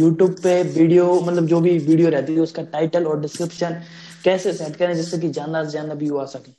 यूट्यूब 0.00 0.36
पे 0.42 0.62
वीडियो 0.62 1.12
मतलब 1.20 1.46
जो 1.46 1.60
भी 1.60 1.78
वीडियो 1.78 2.08
रहती 2.10 2.34
है, 2.34 2.40
उसका 2.40 2.62
टाइटल 2.72 3.06
और 3.06 3.20
डिस्क्रिप्शन 3.20 3.80
कैसे 4.24 4.52
सेट 4.52 4.76
करें 4.76 4.94
जिससे 4.94 5.18
कि 5.18 5.28
ज़्यादा 5.30 5.62
से 5.64 5.70
ज़्यादा 5.70 5.94
व्यू 5.94 6.16
आ 6.18 6.24
सके? 6.26 6.52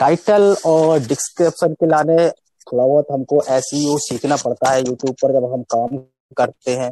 टाइटल 0.00 0.54
और 0.66 0.98
डिस्क्रिप्शन 1.00 1.74
के 1.74 1.86
लाने 1.86 2.28
थोड़ा 2.66 2.84
बहुत 2.84 3.06
हमको 3.12 3.42
ऐसी 3.50 3.84
सीखना 4.00 4.36
पड़ता 4.36 4.70
है 4.70 4.80
यूट्यूब 4.80 5.14
पर 5.22 5.32
जब 5.32 5.52
हम 5.52 5.62
काम 5.74 5.96
करते 6.36 6.76
हैं 6.76 6.90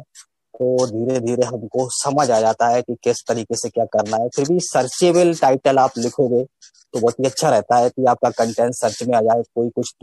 तो 0.53 0.85
धीरे 0.87 1.19
धीरे 1.19 1.45
हमको 1.45 1.87
समझ 1.93 2.29
आ 2.31 2.39
जाता 2.39 2.67
है 2.67 2.81
कि 2.81 2.95
किस 3.03 3.23
तरीके 3.27 3.55
से 3.57 3.69
क्या 3.69 3.85
करना 3.93 4.17
है। 4.17 4.27
फिर 4.35 4.47
भी 4.49 4.59
सर्चेबल 4.61 5.33
टाइटल 5.35 5.77
आप 5.79 5.97
लिखोगे 5.97 6.43
तो 6.43 6.99
बहुत 6.99 7.19
ही 7.19 7.25
अच्छा 7.25 7.49
रहता 7.49 7.77
है 7.77 7.89
कि 7.89 8.05
आपका 8.05 8.29
कंटेंट 8.31 8.73
सर्च 8.73 9.03
में 9.03 9.15
आ 9.17 9.21
जाए, 9.21 9.41
कोई 9.55 9.69
कुछ 9.69 9.93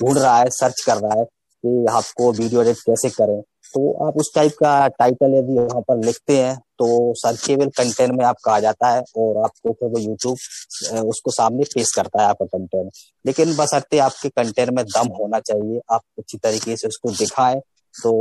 ढूंढ 0.00 0.18
रहा 0.18 0.38
है 0.38 0.50
सर्च 0.50 0.84
कर 0.86 0.96
रहा 0.96 1.18
है 1.18 1.24
कि 1.24 1.86
आपको 1.90 2.32
वीडियो 2.32 2.62
एडिट 2.62 2.78
कैसे 2.80 3.10
करें। 3.10 3.40
तो 3.74 3.92
आप 4.06 4.16
उस 4.16 4.30
टाइप 4.34 4.52
का 4.52 4.86
टाइटल 4.98 5.34
यदि 5.34 5.54
वहाँ 5.54 5.80
पर 5.80 6.04
लिखते 6.04 6.36
हैं 6.38 6.56
तो 6.78 6.86
सर्चेबल 7.16 7.68
कंटेंट 7.78 8.12
में 8.12 8.24
आपका 8.24 8.52
आ 8.52 8.58
जाता 8.60 8.88
है 8.88 9.02
और 9.16 9.42
आपको 9.44 9.72
फिर 9.72 9.88
वो 9.88 9.98
यूट्यूब 9.98 11.04
उसको 11.04 11.30
सामने 11.30 11.64
पेश 11.74 11.92
करता 11.94 12.22
है 12.22 12.28
आपका 12.28 12.46
कंटेंट 12.48 12.90
लेकिन 13.24 13.56
बस 13.56 13.74
अत्ते 13.74 13.98
आपके 14.00 14.28
कंटेंट 14.30 14.70
में 14.70 14.84
दम 14.86 15.08
होना 15.14 15.40
चाहिए, 15.40 15.80
आप 15.90 16.02
अच्छी 16.18 16.38
तरीके 16.38 16.76
से 16.76 16.88
उसको 16.88 17.10
दिखाएँ। 17.12 17.60
तो 17.94 18.12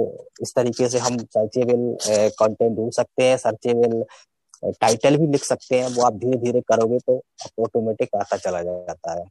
इस 0.41 0.53
तरीके 0.55 0.87
से 0.89 0.99
हम 0.99 1.17
सर्चेबल 1.17 2.31
कंटेंट 2.39 2.75
ढूंढ 2.77 2.91
सकते 2.91 3.23
हैं 3.23 3.37
सर्चेबल 3.37 4.03
टाइटल 4.71 5.17
भी 5.17 5.27
लिख 5.27 5.43
सकते 5.43 5.79
हैं, 5.79 5.87
वो 5.87 6.03
आप 6.03 6.13
धीरे 6.15 6.37
धीरे 6.37 6.61
करोगे 6.61 6.97
तो 6.99 7.21
ऑटोमेटिक 7.59 8.15
आता 8.15 8.37
चला 8.37 8.61
जाता 8.63 9.11
है। 9.11 9.25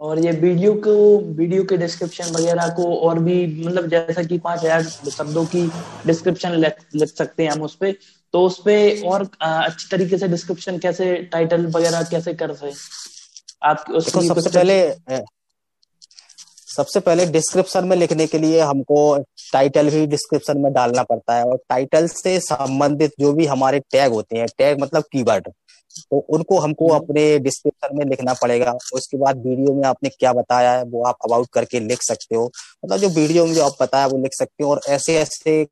और 0.00 0.18
ये 0.18 0.32
वीडियो 0.32 0.72
को 0.84 0.94
वीडियो 1.36 1.64
के 1.64 1.76
डिस्क्रिप्शन 1.76 2.32
वगैरह 2.34 2.68
को 2.74 2.84
और 2.98 3.18
भी 3.18 3.36
मतलब 3.64 3.88
जैसा 3.90 4.22
कि 4.22 4.38
पाँच 4.38 4.60
हज़ार 4.60 4.82
शब्दों 4.82 5.44
की 5.46 5.66
डिस्क्रिप्शन 6.06 6.52
लिख 6.54 7.08
सकते 7.08 7.42
हैं 7.42 7.50
हम 7.50 7.62
उस 7.62 7.74
पर 7.76 7.94
तो 8.34 8.44
उस 8.46 8.58
पर 8.68 9.06
और 9.08 9.28
अच्छी 9.42 9.88
तरीके 9.90 10.18
से 10.18 10.28
डिस्क्रिप्शन 10.28 10.78
कैसे 10.78 11.14
टाइटल 11.32 11.66
वगैरह 11.68 12.02
कैसे 12.10 12.34
कर 12.34 12.54
सके 12.54 12.72
आप 13.68 13.84
उसको 13.96 14.22
सबसे 14.22 14.50
पहले 14.50 15.22
सबसे 16.68 17.00
पहले 17.00 17.24
डिस्क्रिप्शन 17.26 17.84
में 17.88 17.96
लिखने 17.96 18.26
के 18.26 18.38
लिए 18.38 18.60
हमको 18.60 18.98
टाइटल 19.52 19.88
भी 19.90 20.06
डिस्क्रिप्शन 20.06 20.58
में 20.60 20.72
डालना 20.72 21.02
पड़ता 21.02 21.36
है। 21.36 21.44
और 21.44 21.56
टाइटल 21.68 22.06
से 22.08 22.38
संबंधित 22.40 23.12
जो 23.20 23.32
भी 23.32 23.46
हमारे 23.46 23.78
टैग 23.92 24.12
होते 24.12 24.38
हैं 24.38 24.46
टैग 24.58 24.80
मतलब 24.80 25.04
कीवर्ड 25.12 25.48
तो 26.00 26.18
उनको 26.30 26.58
हमको 26.58 26.88
हम्म। 26.88 27.04
अपने 27.04 27.38
डिस्क्रिप्शन 27.38 27.96
में 27.98 28.04
लिखना 28.06 28.34
पड़ेगा। 28.34 28.76
उसके 28.94 29.16
बाद 29.16 29.46
वीडियो 29.46 29.74
में 29.74 29.84
आपने 29.84 30.08
क्या 30.08 30.32
बताया 30.32 30.72
है 30.72 30.84
वो 30.84 31.04
आप 31.04 31.16
अबाउट 31.24 31.46
करके 31.52 31.80
लिख 31.80 32.02
सकते 32.02 32.36
हो। 32.36 32.50
मतलब 32.84 32.98
जो 32.98 33.08
वीडियो 33.10 33.46
में 33.46 33.54
जो 33.54 33.64
आप 33.64 33.76
बताया 33.82 34.06
वो 34.06 34.18
लिख 34.18 34.34
सकते 34.34 34.64
हो। 34.64 34.70
और 34.70 34.80
ऐसे 34.88 35.16
ऐसे 35.18 35.64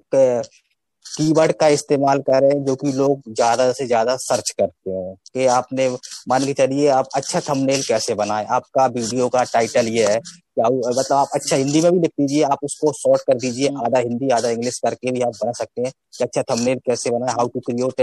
कीवर्ड 1.06 1.52
का 1.52 1.68
इस्तेमाल 1.68 2.18
करें 2.20 2.64
जो 2.64 2.74
कि 2.74 2.92
लोग 2.92 3.22
ज़्यादा 3.28 3.70
से 3.72 3.86
ज़्यादा 3.86 4.16
सर्च 4.16 4.50
करते 4.50 4.90
हो 4.90 5.16
कि 5.34 5.46
आपने 5.46 5.88
मान 6.28 6.44
के 6.44 6.52
चलिए 6.52 6.88
आप 6.90 7.08
अच्छा 7.14 7.40
थंबनेल 7.40 7.82
कैसे 7.82 8.14
बनाए? 8.14 8.44
आपका 8.50 8.86
वीडियो 8.86 9.28
का 9.28 9.42
टाइटल 9.52 9.88
ये 9.88 10.06
है 10.06 10.18
क्या 10.18 10.68
मतलब 10.68 11.12
आप 11.12 11.28
अच्छा 11.34 11.56
हिंदी 11.56 11.80
में 11.80 11.90
भी 11.92 11.98
लिख 11.98 12.10
दीजिए 12.20 12.42
आप 12.44 12.58
उसको 12.64 12.92
शॉर्ट 12.92 13.22
कर 13.22 13.38
दीजिए 13.38 13.68
हम्म। 13.68 13.84
आधा 13.84 13.98
हिंदी 13.98 14.28
आधा 14.30 14.50
इंग्लिश 14.50 14.78
करके 14.78 15.10
भी 15.12 15.20
आप 15.20 15.32
बना 15.42 15.52
सकते 15.52 15.82
हैं 15.82 15.92
कि 16.18 16.24
अच्छा 16.24 16.42
थंबनेल 16.42 16.78
कैसे 16.86 17.10
बनाए 17.10 17.34
how 17.34 17.48
to 17.48 17.60
create 17.60 18.00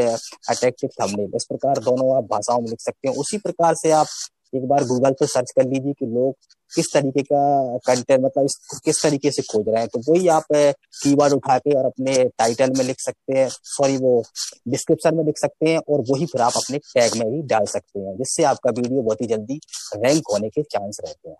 attractive 0.50 0.90
thumbnail 1.02 1.32
इस 1.36 1.46
प्रकार 1.46 1.80
दोनों 1.84 2.16
आप 2.18 2.24
भाषाओं 2.32 2.62
में 2.62 2.70
लिख 2.70 2.82
सकते 2.82 3.08
हैं। 3.08 3.16
उसी 3.16 3.38
प्रकार 3.38 3.76
से 3.76 3.92
आप 3.92 4.08
एक 4.56 4.68
बार 4.68 4.84
गूगल 4.84 5.12
पे 5.12 5.28
सर्च 5.28 5.52
कर 5.52 5.66
लीजिए 5.66 5.94
कि 5.94 6.06
लोग 6.06 6.36
किस 6.75 6.92
तरीके 6.94 7.22
का 7.24 7.44
कंटेंट 7.88 8.24
मतलब 8.24 8.48
किस 8.86 9.01
तरीके 9.03 9.32
से 9.32 9.42
खोज 9.44 9.65
रहे 9.68 9.80
हैं? 9.80 9.88
तो 9.88 10.00
वही 10.08 10.27
आप 10.27 10.46
कीवर्ड 10.53 11.34
उठा 11.34 11.58
के 11.58 11.77
और 11.77 11.86
अपने 11.86 12.24
टाइटल 12.39 12.72
में 12.77 12.84
लिख 12.86 13.00
सकते 13.00 13.38
हैं 13.38 13.48
सॉरी 13.50 13.98
वो 13.98 14.24
डिस्क्रिप्शन 14.68 15.15
में 15.15 15.24
लिख 15.24 15.38
सकते 15.38 15.70
हैं 15.70 15.80
और 15.80 16.03
वही 16.10 16.25
फिर 16.25 16.42
आप 16.42 16.53
अपने 16.56 16.77
टैग 16.77 17.20
में 17.20 17.32
भी 17.32 17.42
डाल 17.48 17.65
सकते 17.68 18.00
हैं, 18.00 18.18
जिससे 18.18 18.44
आपका 18.44 18.72
वीडियो 18.72 19.01
बहुत 19.01 19.22
ही 19.22 19.27
जल्दी 19.27 19.60
रैंक 19.96 20.24
होने 20.32 20.50
के 20.50 20.63
चांस 20.63 20.98
रहते 21.06 21.30
हैं। 21.30 21.36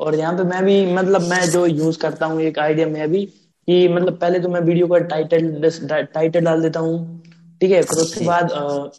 और 0.00 0.14
यहाँ 0.14 0.36
पे 0.36 0.44
मैं 0.44 0.64
भी 0.64 0.94
मतलब 0.94 1.22
मैं 1.22 1.44
जो 1.50 1.66
यूज़ 1.66 1.98
करता 1.98 2.26
हूँ, 2.26 2.40
एक 2.40 2.58
आइडिया 2.58 2.86
में 2.86 3.00
अभी 3.02 3.24
कि 3.68 3.86
मतलब 3.88 4.18
पहले 4.18 4.40
तो 4.40 4.48
मैं 4.48 4.60
वीडियो 4.60 4.86
का 4.86 4.98
टाइटल 5.06 5.70
टाइटल 6.14 6.40
डाल 6.40 6.62
देता 6.62 6.80
हूँ 6.80 7.22
ठीक 7.60 7.70
है 7.72 7.80
फिर 7.82 7.98
उसके 7.98 8.24
बाद 8.24 8.50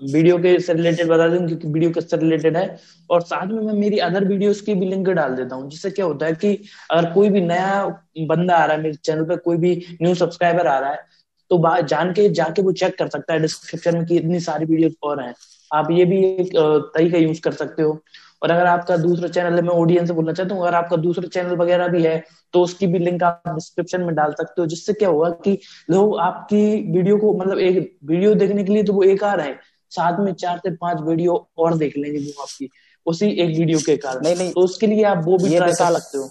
वीडियो 0.03 0.37
के 0.37 0.59
से 0.59 0.73
रिलेटेड 0.73 1.07
बता 1.07 1.27
दूँ 1.27 1.45
क्योंकि 1.47 1.67
वीडियो 1.67 1.91
किससे 1.91 2.17
रिलेटेड 2.17 2.57
है। 2.57 2.77
और 3.09 3.21
साथ 3.23 3.47
में 3.47 3.61
मैं 3.63 3.73
मेरी 3.73 3.97
अदर 4.05 4.25
वीडियोस 4.25 4.61
की 4.61 4.73
भी 4.75 4.85
लिंक 4.85 5.09
डाल 5.09 5.35
देता 5.35 5.55
हूँ 5.55 5.69
जिससे 5.69 5.91
क्या 5.91 6.05
होता 6.05 6.25
है 6.25 6.33
कि 6.35 6.53
अगर 6.91 7.11
कोई 7.13 7.29
भी 7.29 7.41
नया 7.41 7.85
बंदा 8.27 8.55
आ 8.55 8.65
रहा 8.65 8.75
है 8.75 8.81
मेरे 8.83 8.95
चैनल 8.95 9.23
पे 9.25 9.35
कोई 9.45 9.57
भी 9.57 9.75
न्यू 10.01 10.13
सब्सक्राइबर 10.15 10.67
आ 10.67 10.77
रहा 10.79 10.91
है 10.91 11.05
तो 11.51 11.81
जान 11.87 12.11
के 12.13 12.27
जाके 12.29 12.61
वो 12.61 12.71
चेक 12.73 12.97
कर 12.97 13.07
सकता 13.09 13.33
है 13.33 13.39
डिस्क्रिप्शन 13.39 13.97
में 13.97 14.05
कि 14.05 14.15
इतनी 14.17 14.39
सारी 14.39 14.65
वीडियोस 14.65 14.93
और 15.03 15.21
हैं। 15.21 15.33
आप 15.71 15.91
ये 15.91 16.05
भी 16.05 16.17
एक 16.25 16.49
तरीका 16.95 17.17
यूज़ 17.17 17.41
कर 17.41 17.51
सकते 17.53 17.83
हो। 17.83 17.93
और 18.41 18.51
अगर 18.51 18.65
आपका 18.65 18.97
दूसरा 18.97 19.27
चैनल 19.27 19.55
है 19.55 19.61
मैं 19.61 19.69
ऑडियंस 19.69 20.07
से 20.07 20.13
बोलना 20.13 20.33
चाहता 20.33 20.55
हूँ 20.55 20.63
अगर 20.63 20.75
आपका 20.75 20.95
दूसरा 20.95 21.27
चैनल 21.27 21.55
वगैरह 21.55 21.87
भी 21.87 22.03
है 22.03 22.23
तो 22.53 22.61
उसकी 22.61 22.87
भी 22.87 22.99
लिंक 22.99 23.23
आप 23.23 23.41
डिस्क्रिप्शन 23.47 24.01
में 24.01 24.15
डाल 24.15 24.33
सकते 24.33 24.61
हो 24.61 24.67
जिससे 24.67 24.93
क्या 24.93 25.09
होगा 25.09 25.29
कि 25.29 25.57
लोग 25.89 26.19
आपकी 26.19 26.91
वीडियो 26.91 27.17
को 27.17 27.33
मतलब 27.33 27.59
एक 27.59 27.97
वीडियो 28.05 28.35
देखने 28.35 28.63
के 28.63 28.73
लिए 28.73 28.83
तो 28.83 28.93
वो 28.93 29.03
एक 29.03 29.23
आ 29.23 29.33
रहे 29.33 29.47
हैं 29.47 29.59
साथ 29.89 30.19
में 30.19 30.33
चार 30.33 30.57
से 30.57 30.71
पाँच 30.71 30.97
वीडियो 31.01 31.49
और 31.57 31.77
देख 31.77 31.93
लेंगे 31.97 32.19
वो 32.19 32.41
आपकी 32.41 32.69
उसी 33.05 33.25
एक 33.25 33.57
वीडियो 33.57 33.79
के 33.85 33.97
कारण। 33.97 34.23
नहीं 34.23 34.35
नहीं। 34.35 34.51
तो 34.51 34.61
उसके 34.61 34.87
लिए 34.87 35.03
आप 35.03 35.21
वो 35.25 35.37
भी 35.37 35.55
ट्राई 35.55 35.71
कर 35.71 35.99
सकते 35.99 36.17
हो। 36.17 36.27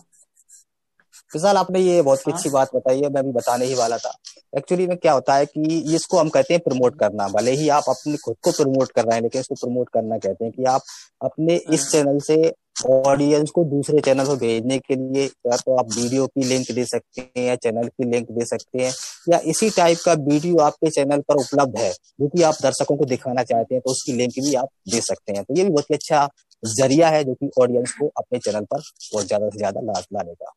फिजाल 1.33 1.57
आपने 1.57 1.81
ये 1.81 2.03
बहुत 2.03 2.29
अच्छी 2.29 2.49
हाँ। 2.49 2.53
बात 2.53 2.75
बताई 2.75 3.01
है 3.01 3.09
मैं 3.09 3.25
भी 3.25 3.33
बताने 3.33 3.65
ही 3.65 3.75
वाला 3.75 3.99
था। 3.99 4.19
एक्चुअली 4.57 4.87
में 4.87 4.97
क्या 4.97 5.13
होता 5.13 5.35
है 5.35 5.47
कि 5.47 5.95
इसको 5.95 6.19
हम 6.19 6.29
कहते 6.29 6.55
हैं 6.55 6.61
प्रमोट 6.61 6.99
करना। 6.99 7.27
भले 7.31 7.51
ही 7.53 7.69
आप 7.71 7.85
अपने 7.89 8.17
खुद 8.17 8.37
को 8.43 8.51
प्रमोट 8.53 8.93
कर 8.93 9.05
रहे 9.05 9.15
हैं 9.15 9.23
लेकिन 9.23 9.41
इसको 9.41 9.55
प्रमोट 9.57 9.89
करना 9.89 10.19
कहते 10.19 10.45
हैं 10.45 10.53
कि 10.53 10.65
आप 10.67 10.83
अपने 11.21 11.57
इस 11.73 11.91
चैनल 11.91 12.11
हाँ। 12.11 12.19
से 12.21 12.53
ऑडियंस 12.87 13.51
को 13.51 13.65
दूसरे 13.65 14.01
चैनल 14.01 14.27
पर 14.27 14.37
भेजने 14.37 14.79
के 14.79 14.95
लिए 14.95 15.25
या 15.25 15.57
तो 15.57 15.77
आप 15.77 15.87
वीडियो 15.91 16.27
की 16.27 16.45
लिंक 16.45 16.71
दे 16.73 16.85
सकते 16.85 17.21
हैं 17.21 17.47
या 17.47 17.55
चैनल 17.57 17.87
की 17.89 18.11
लिंक 18.11 18.31
दे 18.31 18.45
सकते 18.45 18.83
हैं 18.83 18.93
या 19.29 19.39
इसी 19.47 19.71
टाइप 19.71 19.99
का 20.05 20.13
वीडियो 20.25 20.59
आपके 20.63 20.91
चैनल 20.91 21.21
पर 21.21 21.37
उपलब्ध 21.37 21.79
है 21.79 21.91
जो 21.93 22.29
कि 22.29 22.43
आप 22.43 22.57
दर्शकों 22.63 22.97
को 22.97 23.05
दिखाना 23.05 23.43
चाहते 23.45 23.75
हैं 23.75 23.83
तो 23.83 23.91
उसकी 23.91 24.13
लिंक 24.13 24.33
भी 24.39 24.55
आप 24.55 24.69
दे 24.91 25.01
सकते 25.03 25.33
हैं। 25.33 25.45
तो 25.45 25.55
ये 25.55 25.65
भी 25.65 25.71
बहुत 25.71 25.91
ही 25.91 25.95
अच्छा 25.95 26.29
ज़रिया 26.63 27.09
है 27.09 27.25
जो 27.25 27.35
कि 27.35 27.51
ऑडियंस 27.63 27.93
को 27.93 28.11
अपने 28.17 28.39
चैनल 28.39 28.65
पर 28.65 28.81
बहुत 29.13 29.27
ज़्यादा 29.27 29.49
से 29.49 29.59
ज़्यादा 29.59 29.81
लाभ 29.83 30.05
लाने 30.15 30.35
का। 30.35 30.53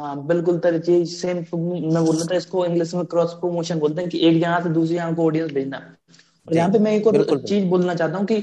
हाँ 0.00 0.14
बिल्कुल 0.26 0.58
तरह 0.58 1.04
सेम 1.04 1.36
मैं 1.36 2.04
बोल 2.04 2.16
रहा 2.16 2.24
था 2.26 2.36
इसको 2.36 2.64
इंग्लिश 2.66 2.94
में 2.94 3.04
क्रॉस 3.06 3.32
प्रमोशन 3.40 3.78
बोलते 3.78 4.00
हैं 4.00 4.10
कि 4.10 4.18
एक 4.28 4.40
जगह 4.40 4.60
से 4.60 4.68
दूसरी 4.68 4.94
जगह 4.96 5.12
को 5.14 5.26
ऑडियंस 5.26 5.50
भेजना। 5.52 5.78
और 6.48 6.56
यहाँ 6.56 6.70
पे 6.72 6.78
मैं 6.78 6.92
एक 6.92 7.06
और 7.06 7.40
चीज़ 7.40 7.64
बोलना 7.66 7.94
चाहता 7.94 8.18
हूँ 8.18 8.26
कि 8.26 8.40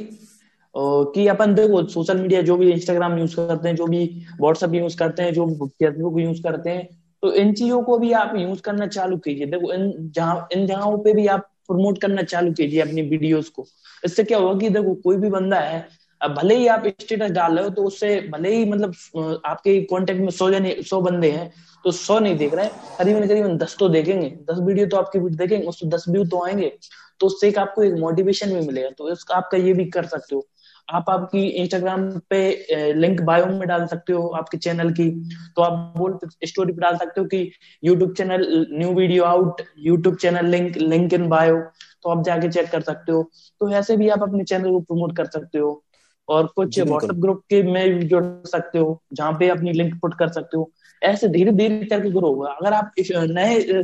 कि 1.15 1.25
अपन 1.27 1.53
देखो 1.55 1.83
सोशल 1.89 2.17
मीडिया 2.17 2.41
जो 2.41 2.57
भी 2.57 2.71
इंस्टाग्राम 2.71 3.17
यूज़ 3.19 3.35
करते 3.35 3.67
हैं 3.67 3.75
जो 3.75 3.85
भी 3.87 4.05
व्हाट्सएप 4.41 4.73
यूज़ 4.73 4.97
करते 4.97 5.23
हैं 5.23 5.33
जो 5.33 5.47
फेसबुक 5.65 6.19
यूज़ 6.19 6.41
करते 6.43 6.69
हैं 6.69 6.87
तो 7.23 7.33
इन 7.33 7.53
चीज़ों 7.53 7.81
को 7.83 7.97
भी 7.97 8.11
आप 8.13 8.33
यूज़ 8.37 8.61
करना 8.61 8.87
चालू 8.87 9.17
कीजिए। 9.17 9.45
देखो 9.47 9.73
इन 9.73 9.91
जहाँ 10.15 10.47
इन 10.53 10.67
जगहों 10.67 10.97
पे 11.03 11.13
भी 11.13 11.27
आप 11.27 11.49
प्रमोट 11.67 12.01
करना 12.01 12.23
चालू 12.23 12.51
कीजिए 12.53 12.81
अपनी 12.81 13.01
वीडियोस 13.09 13.49
को। 13.49 13.65
इससे 14.03 14.23
क्या 14.23 14.37
होगा 14.37 14.59
कि 14.59 14.69
देखो 14.69 14.93
कोई 15.03 15.17
भी 15.17 15.29
बंदा 15.29 15.59
है 15.59 15.87
भले 16.21 16.55
ही 16.55 16.67
आप 16.67 16.83
स्टेटस 17.01 17.31
डाल 17.31 17.55
रहे 17.55 17.63
हो 17.63 17.69
तो 17.69 17.83
उससे 17.83 18.19
भले 18.31 18.55
ही 18.55 18.65
मतलब 18.65 19.41
आपके 19.45 19.79
कांटेक्ट 19.81 20.21
में 20.21 20.29
सौ 20.31 20.49
जने, 20.51 20.75
सौ 20.81 21.01
बंदे 21.01 21.31
हैं 21.31 21.51
तो 21.85 21.91
सौ 21.91 22.19
नहीं 22.19 22.37
देख 22.37 22.53
रहे 22.53 22.65
हैं। 22.65 22.97
करीबन 22.97 23.27
करीबन 23.27 23.57
दस 23.57 23.75
तो 23.79 23.89
देखेंगे। 23.89 24.29
दस 24.49 24.59
वीडियो 24.59 24.87
तो 24.87 24.97
आपकी 24.97 25.19
देखेंगे 25.19 25.65
उससे 25.67 25.87
दस 25.87 26.05
व्यू 26.09 26.23
तो 26.25 26.45
आएँगे। 26.45 26.71
तो 27.19 27.27
उससे 27.27 27.47
एक 27.47 27.57
आपको 27.57 27.83
एक 27.83 27.93
मोटिवेशन 27.99 28.53
भी 28.53 28.65
मिलेगा। 28.67 28.89
तो 28.97 29.11
इसका 29.11 29.35
आपका 29.35 29.57
ये 29.57 29.73
भी 29.73 29.85
कर 29.85 30.05
सकते 30.05 30.35
हो। 30.35 30.45
आप 30.87 31.09
आपकी 31.09 31.45
इंस्टाग्राम 31.61 32.09
पे 32.29 32.93
लिंक 32.93 33.21
बायो 33.21 33.45
में 33.45 33.67
डाल 33.67 33.85
सकते 33.87 34.13
हो 34.13 34.27
आपके 34.37 34.57
चैनल 34.57 34.91
की। 34.91 35.09
तो 35.55 35.61
आप 35.61 35.93
बोल 35.97 36.17
स्टोरी 36.45 36.73
पे 36.73 36.81
डाल 36.81 36.97
सकते 36.97 37.21
हो 37.21 37.27
कि 37.27 37.51
YouTube 37.83 38.13
channel 38.13 38.45
new 38.71 38.93
video 38.93 39.23
out 39.23 39.61
YouTube 39.79 40.15
channel 40.15 40.45
link 40.45 40.77
link 40.77 41.13
in 41.13 41.27
bio 41.29 41.59
तो 42.03 42.09
आप 42.09 42.23
जाके 42.25 42.49
चेक 42.49 42.69
कर 42.71 42.81
सकते 42.81 43.11
हो। 43.11 43.29
तो 43.61 43.69
ऐसे 43.71 43.97
भी 43.97 44.09
आप 44.09 44.23
अपने 44.23 44.43
चैनल 44.43 44.71
को 44.71 44.79
प्रमोट 44.79 45.15
कर 45.17 45.25
सकते 45.25 45.59
हो। 45.59 45.83
और 46.29 46.47
कुछ 46.55 46.79
व्हाट्सएप 46.79 47.15
ग्रुप 47.15 47.41
के 47.49 47.61
में 47.63 48.07
जुड़ 48.07 48.23
सकते 48.47 48.79
हो 48.79 49.01
जहाँ 49.13 49.31
पे 49.39 49.49
अपनी 49.49 49.71
लिंक 49.73 49.93
पुट 50.01 50.13
कर 50.13 50.29
सकते 50.29 50.57
हो। 50.57 50.69
ऐसे 51.01 51.27
धीरे 51.27 51.51
धीरे 51.51 51.85
करके 51.85 52.09
ग्रो 52.09 52.27
होगा। 52.27 52.49
अगर 52.51 52.73
आप 52.73 52.91
नए 52.99 53.83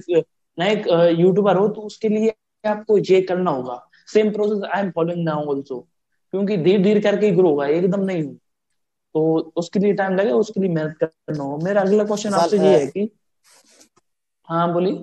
नए 0.57 0.73
यूट्यूबर 1.11 1.57
हो 1.57 1.67
तो 1.67 1.81
उसके 1.81 2.09
लिए 2.09 2.33
आपको 2.63 2.97
ये 2.97 3.21
करना 3.21 3.51
होगा। 3.51 3.81
Same 4.07 4.31
process 4.31 4.63
I 4.75 4.81
am 4.81 4.91
following 4.91 5.23
now 5.23 5.45
also 5.45 5.79
क्योंकि 6.33 6.57
धीरे 6.57 6.83
धीरे 6.83 7.01
करके 7.01 7.31
ग्रो 7.31 7.49
होगा 7.49 7.67
एकदम 7.67 8.01
नहीं 8.01 8.23
तो 9.15 9.21
उसके 9.55 9.79
लिए 9.79 9.93
टाइम 9.93 10.15
लगेगा 10.15 10.35
उसके 10.35 10.61
लिए 10.61 10.69
मेहनत 10.69 10.97
करना 11.01 11.43
हो 11.43 11.57
मेरा 11.57 11.81
अगला 11.81 12.03
क्वेश्चन 12.03 12.33
आपसे 12.33 12.57
ये 12.57 12.79
है 12.79 12.87
कि 12.87 13.09
हाँ 14.47 14.71
बोलिए। 14.73 14.93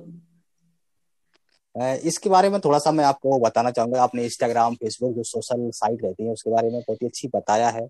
इसके 1.74 2.30
बारे 2.30 2.48
में 2.48 2.58
थोड़ा 2.60 2.78
सा 2.78 2.92
मैं 2.92 3.04
आपको 3.04 3.38
बताना 3.40 3.70
चाहूँगा 3.70 4.02
आपने 4.02 4.24
इंस्टाग्राम 4.24 4.74
फेसबुक 4.74 5.14
जो 5.16 5.22
सोशल 5.24 5.70
साइट 5.72 6.04
रहती 6.04 6.24
है 6.24 6.32
उसके 6.32 6.50
बारे 6.50 6.70
में 6.70 6.80
बहुत 6.80 7.02
ही 7.02 7.06
अच्छी 7.06 7.28
बताया 7.34 7.68
है 7.70 7.86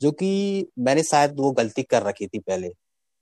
जो 0.00 0.10
कि 0.12 0.66
मैंने 0.80 1.02
शायद 1.02 1.34
वो 1.38 1.50
गलती 1.52 1.82
कर 1.84 2.02
रखी 2.02 2.26
थी 2.26 2.38
पहले 2.40 2.68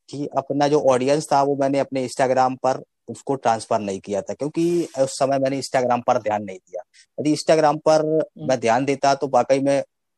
कि 0.08 0.26
अपना 0.38 0.68
जो 0.68 0.80
ऑडियंस 0.90 1.26
था 1.32 1.42
वो 1.42 1.56
मैंने 1.56 1.78
अपने 1.78 2.02
इंस्टाग्राम 2.02 2.56
पर 2.56 2.82
उसको 3.08 3.34
ट्रांसफ़र 3.36 3.78
नहीं 3.80 4.00
किया 4.00 4.20
था 4.22 4.34
क्योंकि 4.34 4.88
उस 4.98 5.18
समय 5.18 5.38
मैंने 5.38 5.56
इंस्टाग्राम 5.56 6.00
पर 6.00 6.18
ध्यान 6.18 6.44
नहीं 6.44 6.58
दिया 6.58 6.82
यदि 7.18 7.30
इंस्टाग्राम 7.30 7.78
पर 7.78 8.00
हम्म। 8.00 8.48
मैं 8.48 8.58
ध्यान 8.60 8.84
देता 8.84 9.14
तो 9.14 9.28
वाकई 9.28 9.60
में 9.60 9.76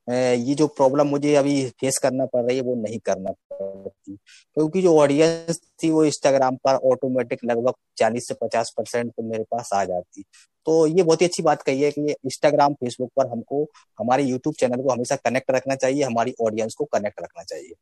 ये 0.09 0.55
जो 0.55 0.67
प्रॉब्लम 0.69 1.07
मुझे 1.07 1.35
अभी 1.35 1.65
फेस 1.71 1.99
करना 1.99 2.27
पड़ 2.27 2.45
रही 2.45 2.57
है 2.57 2.63
वो 2.63 2.75
नहीं 2.77 2.99
करना 3.01 3.33
पड़ती 3.63 4.17
क्योंकि 4.55 4.83
जो 4.83 4.97
ऑडियंस 4.99 5.61
थी 5.83 5.91
वो 5.91 6.05
इंस्टाग्राम 6.05 6.57
पर 6.57 6.75
ऑटोमेटिक 6.93 7.45
लगभग 7.45 7.75
चालीस 7.97 8.29
से 8.29 8.35
पचास 8.35 8.73
परसेंट 8.77 9.13
तो 9.13 9.23
मेरे 9.23 9.45
पास 9.51 9.71
आ 9.75 9.85
जाती। 9.85 10.25
तो 10.67 10.87
ये 10.87 11.03
बहुत 11.03 11.21
ही 11.21 11.27
अच्छी 11.27 11.43
बात 11.43 11.63
कही 11.63 11.83
है 11.83 11.91
कि 11.91 12.11
इंस्टाग्राम 12.11 12.75
फेसबुक 12.75 13.11
पर 13.17 13.27
हमको, 13.27 13.67
हमारे 13.99 14.23
यूट्यूब 14.23 14.55
चैनल 14.55 14.83
को 14.83 14.93
हमेशा 14.93 15.17
कनेक्ट 15.17 15.51
रखना 15.51 15.75
चाहिए, 15.75 16.03
हमारी 16.03 16.35
ऑडियंस 16.41 16.75
को 16.75 16.85
कनेक्ट 16.85 17.21
रखना 17.23 17.43
चाहिए। 17.43 17.75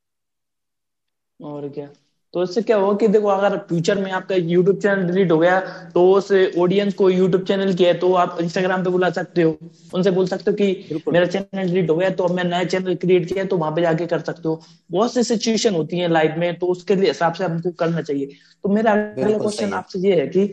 और 1.40 1.68
क्या? 1.68 1.88
तो 2.34 2.42
इससे 2.42 2.62
क्या 2.62 2.76
होगा 2.76 2.96
कि 2.98 3.06
देखो 3.08 3.28
अगर 3.28 3.56
फ्यूचर 3.68 3.98
में 3.98 4.10
आपका 4.12 4.34
यूट्यूब 4.34 4.78
चैनल 4.78 5.06
डिलीट 5.06 5.30
हो 5.32 5.38
गया 5.38 5.60
तो 5.94 6.02
उस 6.12 6.30
ऑडियंस 6.58 6.94
को 6.94 7.08
यूट्यूब 7.10 7.44
चैनल 7.44 7.72
किया 7.74 7.88
है 7.88 7.98
तो 7.98 8.12
आप 8.14 8.36
इंस्टाग्राम 8.40 8.84
पे 8.84 8.90
बुला 8.90 9.10
सकते 9.10 9.42
हो। 9.42 9.56
उनसे 9.94 10.10
बोल 10.10 10.26
सकते 10.26 10.50
हो 10.50 10.56
कि 10.56 11.02
मेरा 11.08 11.26
चैनल 11.26 11.68
डिलीट 11.68 11.90
हो 11.90 11.96
गया 11.96 12.10
तो 12.10 12.24
अब 12.24 12.34
मैं 12.36 12.44
नया 12.44 12.64
चैनल 12.64 12.94
क्रिएट 12.96 13.26
किया 13.28 13.42
है 13.42 13.48
तो 13.48 13.56
वहाँ 13.56 13.72
पे 13.72 13.82
जाके 13.82 14.06
कर 14.06 14.20
सकते 14.20 14.48
हो। 14.48 14.60
बहुत 14.90 15.14
सी 15.14 15.22
सिचुएशन 15.24 15.74
होती 15.74 15.98
है 15.98 16.08
लाइफ 16.08 16.34
में 16.38 16.58
तो 16.58 16.66
उसके 16.66 16.96
लिए 16.96 17.08
हिसाब 17.08 17.32
से 17.32 17.44
हमको 17.44 17.70
करना 17.70 18.02
चाहिए। 18.02 18.26
तो 18.64 18.68
मेरा 18.68 18.92
अगला 18.92 19.38
क्वेश्चन 19.38 19.72
आपसे 19.72 19.98
ये 19.98 20.20
है 20.20 20.26
कि 20.28 20.52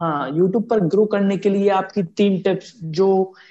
हाँ 0.00 0.28
यूट्यूब 0.36 0.62
पर 0.68 0.80
ग्रो 0.92 1.04
करने 1.06 1.36
के 1.38 1.48
लिए 1.48 1.68
आपकी 1.70 2.02
तीन 2.18 2.40
टिप्स 2.42 2.72
जो 2.98 3.08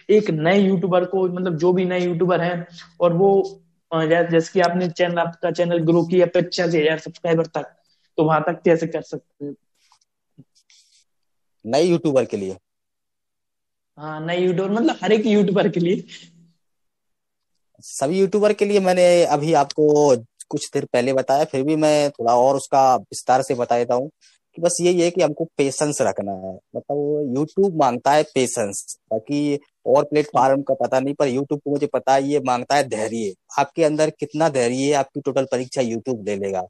एक 0.09 0.29
नए 0.31 0.59
यूट्यूबर 0.59 1.05
को 1.05 1.27
मतलब 1.29 1.57
जो 1.57 1.71
भी 1.73 1.85
नए 1.85 1.99
यूट्यूबर 1.99 2.41
हैं 2.41 2.65
और 3.01 3.13
वो 3.13 3.31
जैसे 3.93 4.51
कि 4.53 4.59
आपने 4.59 4.89
चैनल 4.89 5.19
आपका 5.19 5.51
चैनल 5.51 5.79
ग्रो 5.85 6.03
किया 6.03 6.25
पचास 6.35 6.69
हज़ार 6.69 6.99
सब्सक्राइबर 6.99 7.45
तक 7.45 7.73
तो 8.17 8.23
वहाँ 8.23 8.41
तक 8.47 8.61
कैसे 8.65 8.87
कर 8.87 9.01
सकते 9.01 9.45
हैं? 9.45 9.55
नए 11.65 11.83
यूट्यूबर 11.83 12.25
के 12.25 12.37
लिए। 12.37 12.57
हाँ 13.97 14.19
नए 14.25 14.37
यूट्यूबर 14.39 14.71
मतलब 14.71 14.97
हर 15.03 15.11
एक 15.11 15.25
यूट्यूबर 15.25 15.69
के 15.69 15.79
लिए। 15.79 16.03
सभी 17.83 18.19
यूट्यूबर 18.19 18.53
के 18.53 18.65
लिए 18.65 18.79
मैंने 18.79 19.23
अभी 19.25 19.53
आपको 19.53 20.15
कुछ 20.49 20.69
देर 20.73 20.85
पहले 20.85 21.13
बताया 21.13 21.45
फिर 21.45 21.63
भी 21.63 21.75
मैं 21.75 22.09
थोड़ा 22.11 22.35
और 22.35 22.55
उसका 22.55 22.95
विस्तार 22.95 23.41
से 23.41 23.55
बता 23.55 23.77
देता 23.77 23.95
हूँ 23.95 24.09
कि 24.57 24.61
बस 24.61 24.77
यही 24.81 25.01
है 25.01 25.09
कि 25.11 25.21
हमको 25.21 25.45
पेशेंस 25.57 25.97
रखना 26.01 26.31
है। 26.31 26.53
मतलब 26.75 27.37
यूट्यूब 27.37 27.77
माँगता 27.79 28.11
है 28.11 28.23
पेशेंस 28.23 28.97
बाकी 29.11 29.55
और 29.85 30.03
प्लेटफॉर्म 30.03 30.61
का 30.61 30.73
पता 30.75 30.99
नहीं, 30.99 31.13
पर 31.13 31.27
यूट्यूब 31.27 31.59
को 31.59 31.71
मुझे 31.71 31.87
पता 31.87 32.13
है, 32.13 32.23
ये 32.23 32.39
माँगता 32.41 32.75
है 32.75 32.87
धैर्य। 32.89 33.33
आपके 33.59 33.83
अंदर 33.83 34.09
कितना 34.11 34.49
धैर्य 34.49 34.75
है, 34.77 34.91
आपकी 34.93 35.21
टोटल 35.21 35.45
परीक्षा 35.51 35.81
यूट्यूब 35.83 36.23
ले 36.25 36.35
लेगा। 36.37 36.61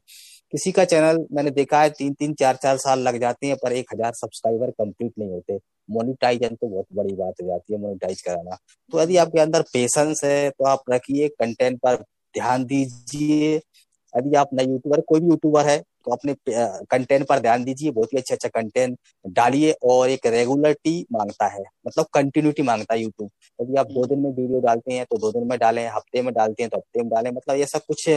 किसी 0.52 0.72
का 0.72 0.84
चैनल 0.84 1.24
मैंने 1.32 1.50
देखा 1.50 1.80
है, 1.82 1.90
तीन 1.90 2.12
तीन, 2.14 2.34
चार 2.34 2.56
चार 2.56 2.76
साल 2.78 3.00
लग 3.00 3.20
जाते 3.20 3.46
हैं, 3.46 3.56
पर 3.56 3.72
एक 3.72 3.94
हज़ार 3.94 4.12
सब्सक्राइबर 4.14 4.70
कंप्लीट 4.72 5.12
नहीं 5.18 5.30
होते। 5.30 5.58
मोनिटाइजन 5.88 6.54
तो 6.54 6.66
बहुत 6.66 6.86
बड़ी 6.94 7.14
बात 7.14 7.42
हो 7.42 7.46
जाती 7.46 7.72
है 7.72 7.80
मोनिटाइज 7.80 8.20
कराना। 8.22 8.56
तो 8.92 9.00
यदि 9.02 9.16
आपके 9.16 9.40
अंदर 9.40 9.62
पेशेंस 9.72 10.24
है 10.24 10.50
तो 10.50 10.64
आप 10.64 10.82
रखिए 10.90 11.28
कंटेंट 11.30 11.78
पर 11.78 11.96
ध्यान 12.34 12.64
दीजिए। 12.64 13.54
यदि 13.56 14.34
आप 14.36 14.54
नए 14.54 14.64
यूट्यूबर 14.64 15.00
कोई 15.00 15.20
भी 15.20 15.28
यूट्यूबर 15.28 15.66
है 15.66 15.82
तो 16.06 16.12
अपने 16.12 16.34
कंटेंट 16.48 17.26
पर 17.26 17.38
ध्यान 17.40 17.64
दीजिए 17.64 17.90
बहुत 17.90 18.12
ही 18.12 18.18
अच्छा 18.18 18.34
अच्छा 18.34 18.48
कंटेंट 18.50 18.98
डालिए 19.24 19.72
और 19.84 20.10
एक 20.10 20.26
रेगुलरिटी 20.28 20.94
माँगता 21.12 21.46
है 21.48 21.62
मतलब 21.86 22.06
कंटिन्यूटी 22.14 22.62
माँगता 22.62 22.94
है 22.94 23.00
यूट्यूब 23.00 23.30
यदि 23.58 23.76
आप 23.76 23.86
दो 23.90 24.04
दिन 24.06 24.18
में 24.18 24.30
वीडियो 24.32 24.60
डालते 24.60 24.92
हैं 24.94 25.04
तो 25.06 25.18
दो 25.18 25.30
दिन 25.32 25.48
में 25.48 25.58
डालें 25.58 25.86
हफ़्ते 25.88 26.22
में 26.22 26.32
डालते 26.34 26.62
हैं 26.62 26.70
तो 26.70 26.76
हफ़्ते 26.78 27.00
में 27.00 27.08
डालें 27.10 27.30
मतलब 27.32 27.56
ऐसा 27.58 27.78
कुछ 27.80 28.08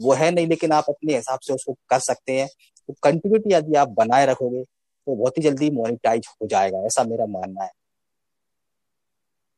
वो 0.00 0.12
है 0.14 0.30
नहीं 0.30 0.46
लेकिन 0.46 0.72
आप 0.72 0.84
अपने 0.88 1.16
हिसाब 1.16 1.38
से 1.40 1.52
उसको 1.52 1.72
कर 1.90 1.98
सकते 2.00 2.32
हैं। 2.32 2.48
तो 2.88 2.94
कंटिन्यूटी 3.02 3.54
यदि 3.54 3.74
आप 3.76 3.88
बनाए 3.96 4.26
रखोगे 4.26 4.62
तो 4.64 5.14
बहुत 5.16 5.38
ही 5.38 5.42
जल्दी 5.42 5.70
मोनिटाइज 5.72 6.26
हो 6.42 6.46
जाएगा 6.48 6.84
ऐसा 6.86 7.04
मेरा 7.04 7.26
मानना 7.28 7.64
है। 7.64 7.70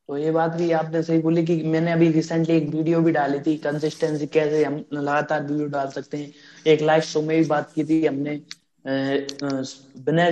तो 0.09 0.17
ये 0.17 0.31
बात 0.31 0.51
भी 0.51 0.71
आपने 0.71 1.01
सही 1.03 1.19
बोली 1.21 1.43
कि 1.45 1.55
मैंने 1.65 1.91
अभी 1.91 2.07
रिसेंटली 2.11 2.55
एक 2.55 2.67
वीडियो 2.69 2.99
भी 3.01 3.11
डाली 3.11 3.39
थी 3.39 3.55
कंसिस्टेंसी 3.57 4.25
कैसे 4.27 4.63
हम 4.63 4.83
लगातार 4.93 5.43
वीडियो 5.43 5.67
डाल 5.67 5.87
सकते 5.89 6.17
हैं। 6.17 6.31
एक 6.67 6.81
लाइव 6.81 7.01
शो 7.01 7.21
में 7.21 7.37
भी 7.37 7.45
बात 7.47 7.71
की 7.75 7.83
थी 7.83 8.05
हमने 8.05 8.35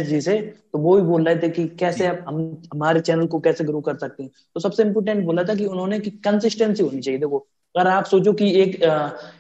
जी 0.02 0.20
से। 0.22 0.38
तो 0.72 0.80
वो 0.80 0.96
भी 0.96 1.02
बोल 1.02 1.24
रहे 1.26 1.36
थे 1.38 1.50
कि 1.50 1.68
कैसे 1.80 2.08
हम 2.08 2.42
हमारे 2.74 3.00
चैनल 3.02 3.28
को 3.28 3.40
कैसे 3.40 3.64
ग्रो 3.64 3.82
कर 3.82 3.98
सकते 3.98 4.24
हैं। 4.24 4.32
तो 4.54 4.60
सबसे 4.60 4.84
इम्पोर्टेंट 4.84 5.24
बोला 5.26 5.44
था 5.44 5.56
कि 5.56 5.66
उन्होंने 5.66 6.00
कि 6.00 6.10
कंसिस्टेंसी 6.26 6.84
होनी 6.84 7.02
चाहिए। 7.02 7.20
देखो 7.20 7.46
अगर 7.76 7.88
आप 7.90 8.06
सोचो 8.06 8.34
कि 8.34 8.52
एक 8.62 8.76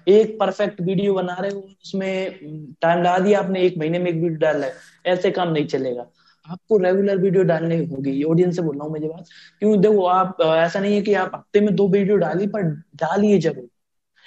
एक 0.09 0.37
परफेक्ट 0.39 0.81
वीडियो 0.81 1.13
बना 1.13 1.33
रहे 1.39 1.51
हो 1.51 1.59
उसमें 1.83 2.75
टाइम 2.81 2.99
लगा 2.99 3.17
दिया 3.19 3.39
आपने 3.39 3.61
एक 3.63 3.77
महीने 3.77 3.99
में 3.99 4.09
एक 4.11 4.15
वीडियो 4.15 4.37
डाल 4.39 4.57
रहा 4.57 4.65
है 4.65 4.73
ऐसे 5.13 5.31
काम 5.31 5.51
नहीं 5.51 5.65
चलेगा। 5.67 6.05
आपको 6.47 6.77
रेगुलर 6.77 7.17
वीडियो 7.17 7.43
डालनी 7.43 7.77
होगी 7.85 8.23
ऑडियंस 8.23 8.55
से 8.55 8.61
बोल 8.61 8.75
रहा 8.75 8.85
हूँ 8.85 8.93
मैं 8.93 9.07
बात 9.09 9.27
क्यों? 9.59 9.81
देखो 9.81 10.05
आप 10.05 10.37
ऐसा 10.41 10.79
नहीं 10.79 10.95
है 10.95 11.01
कि 11.01 11.13
आप 11.15 11.31
हफ़्ते 11.35 11.61
में 11.61 11.75
दो 11.75 11.87
वीडियो 11.89 12.17
डाली 12.17 12.47
पर 12.47 12.63
डालिए 13.01 13.39
ज़रूर। 13.39 13.67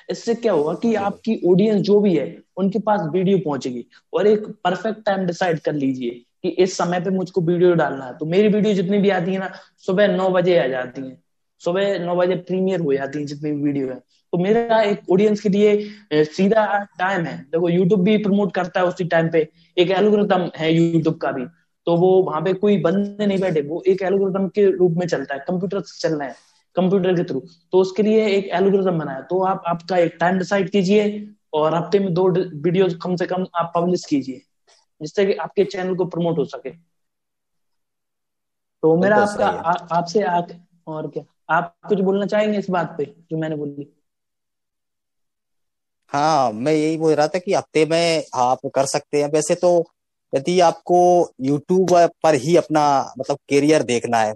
इससे 0.08 0.34
क्या 0.34 0.52
होगा 0.52 0.72
कि 0.82 0.94
आपकी 0.96 1.40
ऑडियंस 1.50 1.80
जो 1.82 1.98
भी 2.00 2.14
है 2.16 2.26
उनके 2.56 2.78
पास 2.78 3.00
वीडियो 3.12 3.38
पहुंचेगी। 3.38 3.84
और 4.12 4.26
एक 4.26 4.46
परफेक्ट 4.64 5.04
टाइम 5.06 5.26
डिसाइड 5.26 5.58
कर 5.60 5.72
लीजिए 5.74 6.10
कि 6.42 6.48
इस 6.48 6.76
समय 6.78 7.00
पे 7.00 7.10
मुझको 7.10 7.40
वीडियो 7.40 7.74
डालना 7.74 8.06
है। 8.06 8.16
तो 8.18 8.26
मेरी 8.26 8.48
वीडियो 8.48 8.74
जितनी 8.74 8.98
भी 8.98 9.10
आती 9.10 9.32
है 9.32 9.38
ना 9.38 9.50
सुबह 9.86 10.16
नौ 10.16 10.28
बजे 10.30 10.58
आ 10.58 10.66
जाती 10.68 11.02
है। 11.02 11.16
सुबह 11.60 11.98
नौ 11.98 12.16
बजे 12.16 12.34
प्रीमियर 12.38 12.80
हो 12.80 12.92
जाती 12.94 13.18
है 13.18 13.24
जितनी 13.26 13.50
भी 13.52 13.62
वीडियो 13.62 13.88
है। 13.88 13.96
तो 14.32 14.38
मेरा 14.38 14.80
एक 14.82 15.10
ऑडियंस 15.12 15.40
के 15.40 15.48
लिए 15.48 16.24
सीधा 16.24 16.64
टाइम 16.98 17.24
है। 17.24 17.36
देखो 17.42 17.68
यूट्यूब 17.68 18.02
भी 18.04 18.16
प्रमोट 18.18 18.54
करता 18.54 18.80
है 18.80 18.86
उसी 18.86 19.04
टाइम 19.06 19.30
पे। 19.30 19.48
एक 19.76 19.90
एल्गोरिथम 19.90 20.50
है 20.56 20.72
यूट्यूब 20.72 21.16
का 21.16 21.30
भी। 21.32 21.44
तो 21.86 21.96
वो 21.96 22.10
वहाँ 22.22 22.40
पे 22.42 22.52
कोई 22.54 22.76
बंदे 22.82 23.26
नहीं 23.26 23.38
बैठे 23.40 23.60
वो 23.62 23.82
एक 23.88 24.02
एल्गोरिथम 24.02 24.48
के 24.48 24.64
रूप 24.76 24.92
में 24.98 25.06
चलता 25.06 25.34
है 25.34 25.40
कंप्यूटर 25.48 25.80
से 25.82 25.98
चल 26.00 26.14
रहा 26.18 26.28
है 26.28 26.34
कंप्यूटर 26.76 27.14
के 27.14 27.24
थ्रू 27.24 27.40
तो 27.72 27.80
उसके 27.80 28.02
लिए 28.02 28.26
एक 28.28 28.48
एल्गोरिथम 28.54 28.98
बनाया। 28.98 29.20
तो 29.22 29.42
आप 29.44 29.62
आपका 29.68 29.96
एक 29.98 30.16
टाइम 30.20 30.38
डिसाइड 30.38 30.70
कीजिए 30.70 31.04
और 31.54 31.74
हफ़्ते 31.74 31.98
में 31.98 32.12
दो 32.14 32.28
वीडियो 32.30 32.88
कम 33.02 33.16
से 33.16 33.26
कम 33.26 33.46
आप 33.56 33.72
पब्लिश 33.76 34.04
कीजिए 34.06 34.42
जिससे 35.00 35.26
कि 35.26 35.32
आपके 35.34 35.64
चैनल 35.66 35.94
को 35.94 36.04
प्रमोट 36.06 36.38
हो 36.38 36.44
सके। 36.46 36.70
तो 38.82 38.96
मेरा 38.96 39.16
आपका 39.18 39.46
आपसे 39.96 40.22
और 40.86 41.08
क्या? 41.08 41.24
आप 41.50 41.74
कुछ 41.88 42.00
बोलना 42.00 42.26
चाहेंगे 42.26 42.58
इस 42.58 42.70
बात 42.70 42.94
पे 42.98 43.04
जो 43.30 43.38
मैंने 43.38 43.56
बोली? 43.56 43.86
हाँ 46.12 46.50
मैं 46.52 46.72
यही 46.72 46.96
बोल 46.96 47.12
रहा 47.14 47.26
था 47.28 47.38
कि 47.38 47.54
हफ़्ते 47.54 47.84
में 47.86 48.24
आप 48.34 48.66
कर 48.74 48.86
सकते 48.86 49.22
हैं। 49.22 49.30
वैसे 49.30 49.54
तो 49.54 49.70
यदि 50.34 50.58
आपको 50.60 50.98
यूट्यूब 51.42 51.92
पर 52.22 52.34
ही 52.36 52.56
अपना 52.56 52.84
मतलब 53.18 53.36
करियर 53.50 53.82
देखना 53.84 54.18
है 54.18 54.32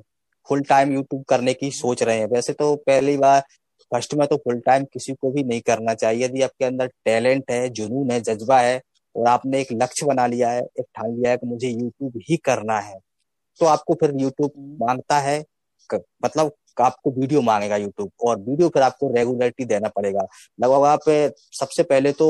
फुल 0.48 0.60
टाइम 0.64 0.92
यूट्यूब 0.92 1.22
करने 1.28 1.54
की 1.54 1.70
सोच 1.70 2.02
रहे 2.02 2.18
हैं, 2.18 2.26
वैसे 2.26 2.52
तो 2.52 2.74
पहली 2.78 3.16
बार 3.16 3.40
फ़र्स्ट 3.92 4.14
में 4.14 4.26
तो 4.28 4.36
फुल 4.36 4.58
टाइम 4.60 4.84
किसी 4.84 5.12
को 5.12 5.30
भी 5.30 5.44
नहीं 5.44 5.60
करना 5.60 5.94
चाहिए 5.94 6.24
यदि 6.24 6.42
आपके 6.42 6.64
अंदर 6.64 6.86
टैलेंट 7.04 7.50
है, 7.50 7.68
जुनून 7.70 8.10
है, 8.10 8.20
जज्बा 8.20 8.58
है 8.60 8.80
और 9.14 9.28
आपने 9.28 9.60
एक 9.60 9.68
लक्ष्य 9.72 10.06
बना 10.06 10.26
लिया 10.26 10.50
है, 10.50 10.60
एक 10.60 10.84
ठान 10.96 11.10
लिया 11.10 11.30
है 11.30 11.36
कि 11.36 11.46
मुझे 11.46 11.68
यूट्यूब 11.68 12.20
ही 12.30 12.36
करना 12.44 12.78
है 12.80 12.98
तो 13.60 13.66
आपको 13.66 13.94
फिर 13.94 14.12
यूट्यूब। 14.16 14.52
माँगता 14.82 15.18
है 15.20 15.44
मतलब 15.90 16.52
आपको 16.80 17.10
वीडियो 17.10 17.40
मांगेगा 17.42 17.76
यूट्यूब 17.76 18.10
और 18.20 18.38
वीडियो 18.40 18.68
फिर 18.68 18.82
आपको 18.82 19.08
रेगुलरिटी 19.14 19.64
देना 19.64 19.88
पड़ेगा 19.88 20.26
लगभग 20.58 20.84
आप 20.86 21.08
सबसे 21.52 21.82
पहले 21.82 22.12
तो 22.12 22.28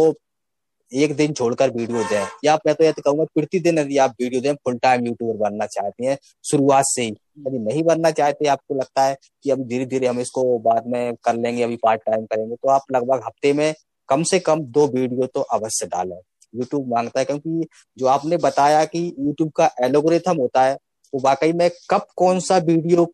एक 0.92 1.14
दिन 1.16 1.33
छोड़कर 1.33 1.70
वीडियो 1.70 2.03
दें। 2.05 2.27
या 2.44 2.55
मैं 2.66 2.74
तो 2.74 2.85
यह 2.85 2.92
तो 2.92 3.03
कहूँगा 3.03 3.24
प्रतिदिन 3.35 3.79
यदि 3.79 3.98
आप 3.98 4.14
वीडियो 4.20 4.40
दें 4.40 4.55
फुल 4.55 4.77
टाइम 4.79 5.07
यूट्यूबर 5.07 5.37
बनना 5.40 5.66
चाहते 5.68 6.07
हैं, 6.07 6.16
शुरुआत 6.44 6.85
से 6.87 7.03
ही। 7.03 7.09
यदि 7.09 7.59
नहीं 7.59 7.83
बनना 7.85 8.11
चाहते, 8.12 8.46
आपको 8.48 8.74
लगता 8.74 9.03
है 9.03 9.16
कि 9.44 9.51
अभी 9.51 9.64
धीरे 9.64 9.87
धीरे 9.87 10.07
हम 10.07 10.20
इसको 10.20 10.59
बाद 10.61 10.87
में 10.87 11.14
कर 11.24 11.35
लेंगे, 11.37 11.62
अभी 11.62 11.77
पार्ट 11.77 12.01
टाइम 12.03 12.24
करेंगे 12.24 12.55
तो 12.55 12.70
आप 12.70 12.92
लगभग 12.92 13.22
हफ़्ते 13.27 13.53
में 13.53 13.72
कम 14.09 14.22
से 14.24 14.38
कम 14.40 14.61
दो 14.62 14.87
वीडियो 14.88 15.27
तो 15.27 15.40
अवश्य 15.42 15.87
डालें। 15.87 16.16
यूट्यूब 16.55 16.88
माँगता 16.88 17.20
है 17.20 17.24
क्योंकि 17.24 17.66
जो 17.98 18.07
आपने 18.09 18.37
बताया 18.38 18.85
कि 18.87 19.07
यूट्यूब 19.18 19.51
का 19.53 19.70
एलोग्रेथम 19.83 20.37
होता 20.37 20.62
है, 20.62 20.74
वो 21.12 21.20
वाकई 21.24 21.53
में 21.53 21.70
कब 21.90 22.07
कौन 22.16 22.40
सा 22.40 22.57
वीडियो 22.59 23.07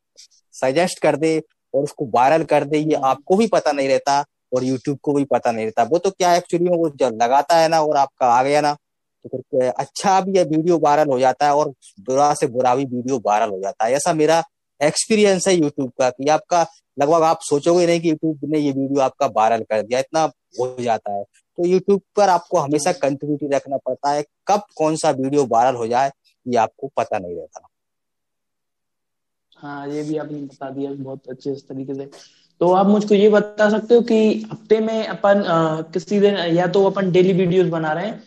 सजेस्ट 0.55 0.99
कर 0.99 1.17
दे 1.17 1.39
और 1.75 1.83
उसको 1.83 2.07
वायरल 2.15 2.45
कर 2.45 2.65
दे, 2.65 2.79
ये 2.79 2.95
आपको 2.95 3.37
भी 3.37 3.47
पता 3.49 3.73
नहीं 3.73 3.89
रहता। 3.89 4.25
और 4.55 4.65
यूट्यूब 4.65 4.99
को 5.03 5.13
भी 5.13 5.25
पता 5.25 5.53
नहीं 5.53 5.65
रहता। 5.65 5.83
वो 5.83 5.99
तो 5.99 6.11
क्या 6.11 6.35
एक्चुअली 6.37 6.69
में 6.69 6.77
वो 6.79 6.89
जब 6.91 7.19
लगाता 7.23 7.57
है 7.57 7.69
ना 7.69 7.81
और 7.83 7.97
आपका 7.97 8.27
आ 8.29 8.43
गया 8.43 8.61
ना 8.61 8.77
तो 9.25 9.39
फिर 9.41 9.63
अच्छा 9.69 10.21
भी 10.21 10.37
ये 10.39 10.43
वीडियो 10.45 10.79
वायरल 10.79 11.09
हो 11.09 11.19
जाता 11.19 11.47
है 11.47 11.55
और 11.55 11.69
बुरा 12.01 12.33
से 12.35 12.47
बुरा 12.47 12.75
भी 12.75 12.85
वीडियो 12.87 13.21
वायरल 13.27 13.51
हो 13.51 13.61
जाता 13.61 13.85
है। 13.85 13.93
ऐसा 13.93 14.13
मेरा 14.15 14.43
एक्सपीरियंस 14.81 15.47
है 15.49 15.55
यूट्यूब 15.55 15.91
का 15.99 16.09
कि 16.11 16.29
आपका 16.31 16.67
लगभग 16.99 17.23
आप 17.23 17.39
सोचोगे 17.43 17.87
नहीं 17.87 18.01
कि 18.01 18.11
यूट्यूब 18.11 18.41
ने 18.45 18.59
ये 18.59 18.73
वीडियो 18.73 19.01
आपका 19.01 19.27
वायरल 19.37 19.63
कर 19.63 19.83
दिया 19.83 19.99
इतना 19.99 20.23
हो 20.61 20.75
जाता 20.81 21.13
है। 21.13 21.23
तो 21.23 21.67
यूट्यूब 21.67 22.01
पर 22.17 22.29
आपको 22.29 22.59
हमेशा 22.59 22.93
कंटिन्यूटी 22.93 23.49
रखना 23.49 23.77
पड़ता 23.77 24.11
है। 24.11 24.25
कब 24.49 24.63
कौन 24.77 24.97
सा 24.97 25.11
वीडियो 25.13 25.47
वायरल 25.47 25.77
हो 25.77 25.87
जाए 25.87 26.11
ये 26.47 26.57
आपको 26.59 26.91
पता 26.97 27.19
नहीं 27.19 27.37
रहता। 27.37 27.69
हाँ 29.57 29.89
ये 29.89 30.03
भी 30.03 30.17
आपने 30.19 30.39
बता 30.39 30.71
दिया 30.71 30.91
बहुत 30.93 31.29
अच्छे 31.31 31.55
तरीके 31.69 31.95
से। 31.95 32.11
तो 32.65 32.71
आप 32.73 32.87
मुझको 32.87 33.15
ये 33.15 33.29
बता 33.29 33.69
सकते 33.71 33.95
हो 33.95 34.01
कि 34.01 34.19
हफ़्ते 34.53 34.79
में 34.81 35.07
अपन 35.07 35.43
किसी 35.93 36.21
दिन 36.21 36.37
या 36.57 36.67
तो 36.67 36.85
अपन 36.85 37.11
डेली 37.13 37.33
वीडियोस 37.33 37.67
बना 37.69 37.93
रहे 37.93 38.07
हैं। 38.07 38.23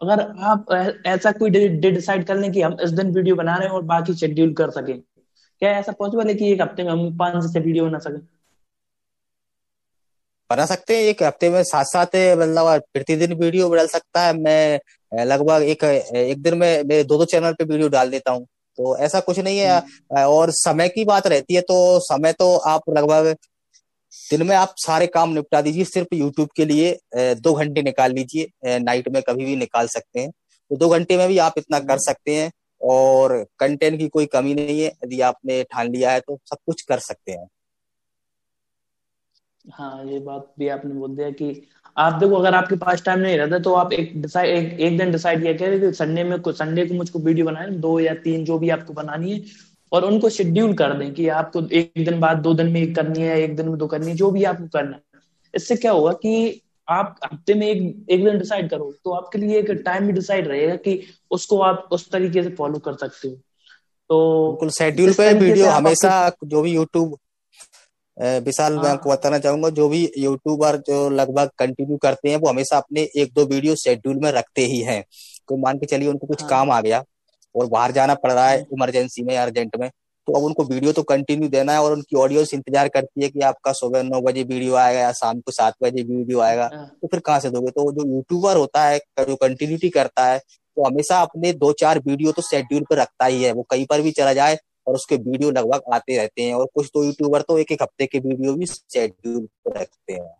अगर 0.00 0.20
आप 0.44 0.72
ऐसा 1.06 1.32
कोई 1.32 1.50
डे 1.50 1.90
डिसाइड 1.90 2.26
कर 2.26 2.36
लें 2.36 2.50
कि 2.52 2.62
हम 2.62 2.76
इस 2.84 2.90
दिन 2.90 3.14
वीडियो 3.14 3.36
बना 3.36 3.56
रहे 3.56 3.68
हैं 3.68 3.74
और 3.74 3.82
बाकी 3.82 4.14
शेड्यूल 4.14 4.52
कर 4.54 4.70
सके। 4.70 4.92
क्या 4.92 5.70
ऐसा 5.70 5.92
पॉसिबल 5.92 6.28
है 6.28 6.34
कि 6.34 6.52
एक 6.52 6.60
हफ़्ते 6.62 6.82
में 6.82 6.90
हम 6.90 7.16
पाँच 7.18 7.44
से 7.44 7.60
वीडियो 7.60 7.86
बना 7.86 7.98
सके? 7.98 8.18
बना 10.50 10.66
सकते 10.66 10.96
हैं 10.96 11.02
एक 11.04 11.22
हफ़्ते 11.22 11.50
में 11.50 11.62
साथ 11.64 11.84
साथ 11.84 12.16
मतलब 12.38 12.82
प्रतिदिन 12.92 13.32
वीडियो 13.32 13.70
बदल 13.70 13.86
सकता 13.86 14.26
है। 14.26 14.36
मैं 14.38 15.24
लगभग 15.26 15.62
एक 15.64 15.84
एक 15.84 16.42
दिन 16.42 16.58
में 16.58 16.84
मेरे 16.84 17.04
दो 17.04 17.18
दो 17.18 17.24
चैनल 17.24 17.52
पे 17.52 17.64
वीडियो 17.64 17.88
डाल 17.88 18.10
देता 18.10 18.32
हूँ। 18.32 18.46
तो 18.78 18.96
ऐसा 18.98 19.20
कुछ 19.20 19.38
नहीं 19.38 19.58
है। 19.58 19.78
हम्म। 19.78 20.22
और 20.24 20.50
समय 20.52 20.88
की 20.88 21.04
बात 21.04 21.26
रहती 21.26 21.54
है 21.54 21.60
तो 21.60 21.98
समय 22.00 22.32
तो 22.32 22.56
आप 22.56 22.82
लगभग 22.90 23.34
दिन 24.24 24.42
में 24.46 24.54
आप 24.56 24.74
सारे 24.78 25.06
काम 25.08 25.30
निपटा 25.34 25.60
दीजिए 25.62 25.84
सिर्फ़ 25.86 26.14
यूट्यूब 26.14 26.48
के 26.56 26.64
लिए 26.64 26.98
दो 27.16 27.52
घंटे 27.54 27.82
निकाल 27.82 28.12
लीजिए 28.12 28.78
नाइट 28.80 29.08
में 29.08 29.22
कभी 29.22 29.44
भी 29.44 29.56
निकाल 29.56 29.86
सकते 29.88 30.20
हैं। 30.20 30.30
तो 30.30 30.76
दो 30.76 30.88
घंटे 30.88 31.16
में 31.16 31.26
भी 31.28 31.38
आप 31.40 31.54
इतना 31.58 31.78
कर 31.82 31.98
सकते 32.00 32.34
हैं 32.36 32.50
और 32.80 33.36
कंटेंट 33.60 33.98
की 33.98 34.08
कोई 34.08 34.26
कमी 34.32 34.54
नहीं 34.54 34.80
है 34.80 34.88
यदि 35.04 35.20
आपने 35.22 35.62
ठान 35.64 35.92
लिया 35.92 36.10
है 36.12 36.20
तो 36.20 36.38
सब 36.46 36.56
कुछ 36.66 36.82
कर 36.82 36.98
सकते 37.00 37.32
हैं। 37.32 37.46
हाँ 39.64 40.04
ये 40.06 40.18
बात 40.20 40.52
भी 40.58 40.68
आपने 40.68 40.94
बोल 40.94 41.16
दिया 41.16 41.30
कि 41.32 41.50
आप 41.96 42.12
देखो 42.20 42.34
अगर 42.34 42.54
आपके 42.54 42.76
पास 42.76 43.02
टाइम 43.04 43.18
नहीं 43.20 43.36
रहता 43.38 43.58
तो 43.58 43.72
आप 43.74 43.92
एक 43.92 44.12
डिसाइड 44.22 44.50
एक, 44.50 44.80
एक 44.80 44.98
दिन 44.98 45.10
डिसाइड 45.12 45.42
किया 45.42 45.52
करें 45.58 45.92
संडे 45.92 46.24
में 46.24 46.36
संडे 46.48 46.86
को 46.86 46.94
मुझको 46.94 47.18
वीडियो 47.18 47.46
बनाए 47.46 47.70
दो 47.80 47.98
या 48.00 48.14
तीन 48.24 48.44
जो 48.44 48.58
भी 48.58 48.70
आपको 48.70 48.92
बनानी 48.92 49.32
है 49.32 49.40
और 49.92 50.04
उनको 50.04 50.28
शेड्यूल 50.30 50.74
कर 50.74 50.92
दें 50.98 51.12
कि 51.14 51.28
आपको 51.32 51.62
एक 51.72 51.92
दिन 51.96 52.20
बाद 52.20 52.38
दो 52.38 52.54
दिन 52.54 52.72
में 52.72 52.80
एक 52.80 52.94
करनी 52.96 53.22
है 53.22 53.40
एक 53.40 53.56
दिन 53.56 53.68
में 53.68 53.76
दो 53.78 53.86
करनी 53.86 54.10
है 54.10 54.16
जो 54.16 54.30
भी 54.30 54.44
आपको 54.44 54.66
करना 54.68 54.96
है 54.96 55.20
इससे 55.54 55.76
क्या 55.76 55.92
होगा 55.92 56.12
कि 56.12 56.60
आप 56.88 57.16
हफ़्ते 57.24 57.54
में 57.54 57.66
एक 57.66 58.06
एक 58.10 58.24
दिन 58.24 58.38
डिसाइड 58.38 58.70
करो 58.70 58.92
तो 59.04 59.12
आपके 59.12 59.38
लिए 59.38 59.58
एक 59.58 59.70
टाइम 59.84 60.06
भी 60.06 60.12
डिसाइड 60.12 60.48
रहेगा 60.48 60.76
कि 60.76 61.00
उसको 61.30 61.60
आप 61.60 61.88
उस 61.92 62.10
तरीके 62.10 62.42
से 62.42 62.50
फॉलो 62.50 62.78
कर 62.78 62.94
सकते 62.96 63.28
हो 63.28 63.34
तो 64.10 64.50
बिल्कुल 64.50 64.70
शेड्यूल 64.70 65.12
पे 65.12 65.32
वीडियो 65.34 65.66
हमेशा 65.68 66.12
जो 66.44 66.62
भी 66.62 66.72
यूट्यूब 66.72 67.16
विशाल 68.16 68.72
मैं 68.72 68.82
हाँ। 68.82 68.92
आपको 68.92 69.10
बताना 69.10 69.38
चाहूँगा 69.38 69.68
जो 69.70 69.88
भी 69.88 70.00
यूट्यूबर 70.18 70.76
जो 70.86 71.08
लगभग 71.10 71.50
कंटिन्यू 71.58 71.96
करते 71.96 72.30
हैं 72.30 72.36
वो 72.36 72.48
हमेशा 72.48 72.76
अपने 72.76 73.08
एक 73.16 73.32
दो 73.34 73.44
वीडियो 73.46 73.74
शेड्यूल 73.74 74.16
में 74.22 74.30
रखते 74.32 74.62
ही 74.62 74.80
हैं 74.82 75.02
तो 75.48 75.56
मान 75.56 75.78
के 75.78 75.86
चलिए 75.86 76.08
उनको 76.08 76.26
कुछ 76.26 76.40
हाँ। 76.40 76.50
काम 76.50 76.70
आ 76.70 76.80
गया 76.80 77.02
और 77.54 77.66
बाहर 77.68 77.92
जाना 77.92 78.14
पड़ 78.16 78.32
रहा 78.32 78.48
है 78.48 78.60
इमरजेंसी 78.62 79.22
में 79.22 79.36
अर्जेंट 79.36 79.76
में 79.76 79.88
तो 80.28 80.32
अब 80.32 80.42
उनको 80.44 80.64
वीडियो 80.64 80.92
तो 80.92 81.02
कंटिन्यू 81.04 81.48
देना 81.48 81.72
है 81.72 81.82
और 81.82 81.92
उनकी 81.92 82.16
ऑडियंस 82.18 82.52
इंतज़ार 82.54 82.88
करती 82.88 83.22
है 83.22 83.28
कि 83.28 83.40
आपका 83.42 83.72
सुबह 83.72 84.02
नौ 84.04 84.20
बजे 84.22 84.42
वीडियो 84.44 84.74
आएगा 84.76 85.00
या 85.00 85.12
शाम 85.14 85.40
को 85.40 85.52
सात 85.52 85.74
बजे 85.82 86.02
वीडियो 86.04 86.40
आएगा 86.40 86.68
हाँ। 86.74 86.86
तो 87.02 87.08
फिर 87.08 87.20
कहाँ 87.20 87.40
से 87.40 87.50
दोगे? 87.50 87.70
तो 87.70 87.92
जो 87.92 88.06
यूट्यूबर 88.06 88.56
होता 88.56 88.82
है 88.84 88.98
जो 89.20 89.36
कंटिन्यूटी 89.36 89.88
करता 89.90 90.26
है 90.26 90.38
तो 90.38 90.86
हमेशा 90.86 91.20
अपने 91.22 91.52
दो 91.54 91.72
चार 91.74 91.98
वीडियो 91.98 92.32
तो 92.32 92.42
शेड्यूल 92.42 92.82
पर 92.90 92.96
रखता 92.96 93.26
ही 93.26 93.42
है। 93.42 93.52
वो 93.52 93.62
कहीं 93.70 93.86
पर 93.86 94.02
भी 94.02 94.10
चला 94.12 94.32
जाए 94.32 94.58
और 94.86 94.94
उसके 94.94 95.16
वीडियो 95.18 95.50
लगभग 95.50 95.92
आते 95.94 96.16
रहते 96.16 96.42
हैं 96.42 96.54
और 96.54 96.66
कुछ 96.74 96.90
तो 96.94 97.04
यूट्यूबर 97.04 97.42
तो 97.42 97.58
एक 97.58 97.72
एक 97.72 97.82
हफ़्ते 97.82 98.06
के 98.06 98.18
वीडियो 98.18 98.54
भी 98.54 98.66
शेड्यूल 98.66 99.46
पर 99.64 99.80
रखते 99.80 100.12
हैं। 100.12 100.34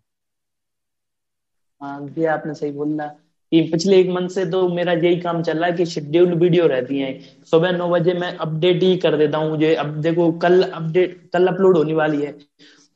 हाँ 1.81 2.01
जी 2.09 2.25
आपने 2.27 2.55
सही 2.55 2.71
बोला। 2.73 3.11
कि 3.53 3.61
पिछले 3.71 3.99
एक 4.01 4.09
मंथ 4.11 4.29
से 4.29 4.45
तो 4.47 4.67
मेरा 4.69 4.93
यही 4.95 5.17
काम 5.21 5.43
चल 5.43 5.59
रहा 5.59 5.67
है 5.67 5.77
कि 5.77 5.87
शेड्यूल्ड 5.87 6.35
वीडियो 6.43 6.67
रहती 6.67 6.99
है। 6.99 7.19
सुबह 7.51 7.73
नौ 7.73 7.89
बजे 7.91 8.15
मैं 8.15 8.37
अपडेट 8.37 8.83
ही 8.83 8.97
कर 8.99 9.17
देता 9.17 9.39
हूँ 9.39 9.51
मुझे 9.51 9.75
अब 9.77 10.01
देखो 10.03 10.31
कल 10.39 10.63
अपडेट 10.63 11.21
कल 11.33 11.47
अपलोड 11.49 11.77
होने 11.77 11.95
वाली 11.95 12.23
है। 12.23 12.35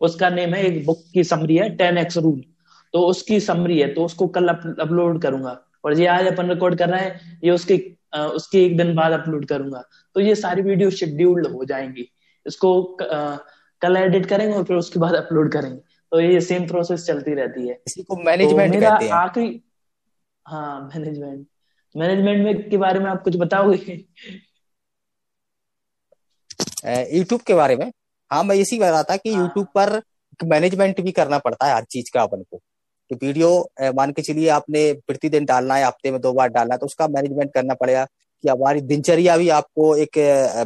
उसका 0.00 0.30
नेम 0.30 0.54
है 0.54 0.64
एक 0.66 0.84
बुक 0.86 1.02
की 1.14 1.24
समरी 1.24 1.56
है 1.56 1.68
टेन 1.76 1.98
एक्स 1.98 2.18
रूल 2.18 2.40
तो 2.94 3.06
उसकी 3.06 3.40
समरी 3.40 3.78
है 3.80 3.92
तो 3.94 4.04
उसको 4.04 4.26
कल 4.28 4.48
अपलोड 4.48 5.20
करूँगा। 5.22 5.58
और 5.84 5.98
ये 6.00 6.06
आज 6.08 6.26
अपन 6.26 6.48
रिकॉर्ड 6.50 6.78
कर 6.78 6.88
रहे 6.88 7.00
हैं 7.00 7.38
ये 7.44 7.50
उसके 7.50 7.80
उसके 8.34 8.64
एक 8.64 8.76
दिन 8.76 8.94
बाद 8.94 9.12
अपलोड 9.12 9.44
करूँगा। 9.46 9.82
तो 10.16 10.20
ये 10.20 10.34
सारी 10.34 10.62
वीडियो 10.62 10.90
शेड्यूल्ड 10.92 11.46
हो 11.46 11.64
जाएँगी। 11.64 12.08
इसको 12.46 12.82
कल 13.00 13.96
एडिट 13.96 14.26
करेंगे 14.26 14.54
और 14.54 14.64
फिर 14.64 14.76
उसके 14.76 15.00
बाद 15.00 15.14
अपलोड 15.14 15.52
करेंगे। 15.52 15.78
तो 16.12 16.20
ये 16.20 16.40
सेम 16.42 16.66
प्रोसेस 16.66 17.06
चलती 17.06 17.34
रहती 17.34 17.68
है। 17.68 17.74
इसी 17.86 18.02
को 18.02 18.16
मैनेजमेंट 18.24 18.72
तो 18.72 18.78
मेरा 18.80 19.14
आखिरी 19.16 19.48
हाँ 20.46 20.80
मैनेजमेंट 20.94 21.46
मैनेजमेंट 21.94 22.44
में 22.44 22.70
के 22.70 22.76
बारे 22.76 23.00
में 23.00 23.10
आप 23.10 23.22
कुछ 23.24 23.36
बताओगे? 23.36 24.04
यूट्यूब 27.16 27.40
के 27.40 27.54
बारे 27.54 27.76
में? 27.76 27.90
हाँ 28.30 28.42
मैं 28.44 28.56
इसी 28.56 28.78
रहा 28.78 29.02
था 29.02 29.16
कि 29.16 29.30
यूट्यूब 29.30 29.66
हाँ। 29.76 29.86
पर 29.86 30.00
मैनेजमेंट 30.40 31.00
भी 31.00 31.12
करना 31.12 31.38
पड़ता 31.38 31.66
है 31.66 31.74
हर 31.74 31.84
चीज़ 31.84 32.10
का 32.14 32.22
अपन 32.22 32.42
को। 32.42 32.56
कि 33.10 33.14
वीडियो 33.26 33.48
मान 33.94 34.12
के 34.12 34.22
चलिए 34.22 34.48
आपने 34.48 34.92
प्रतिदिन 35.06 35.44
डालना 35.44 35.74
है 35.74 35.84
हफ़्ते 35.86 36.10
में 36.10 36.20
दो 36.20 36.32
बार 36.32 36.48
डालना 36.48 36.74
है 36.74 36.78
तो 36.78 36.86
उसका 36.86 37.08
मैनेजमेंट 37.08 37.52
करना 37.54 37.74
पड़ेगा 37.74 38.04
कि 38.04 38.48
हमारी 38.48 38.80
दिनचर्या 38.80 39.36
भी 39.36 39.48
आपको 39.48 39.94
एक 39.96 40.18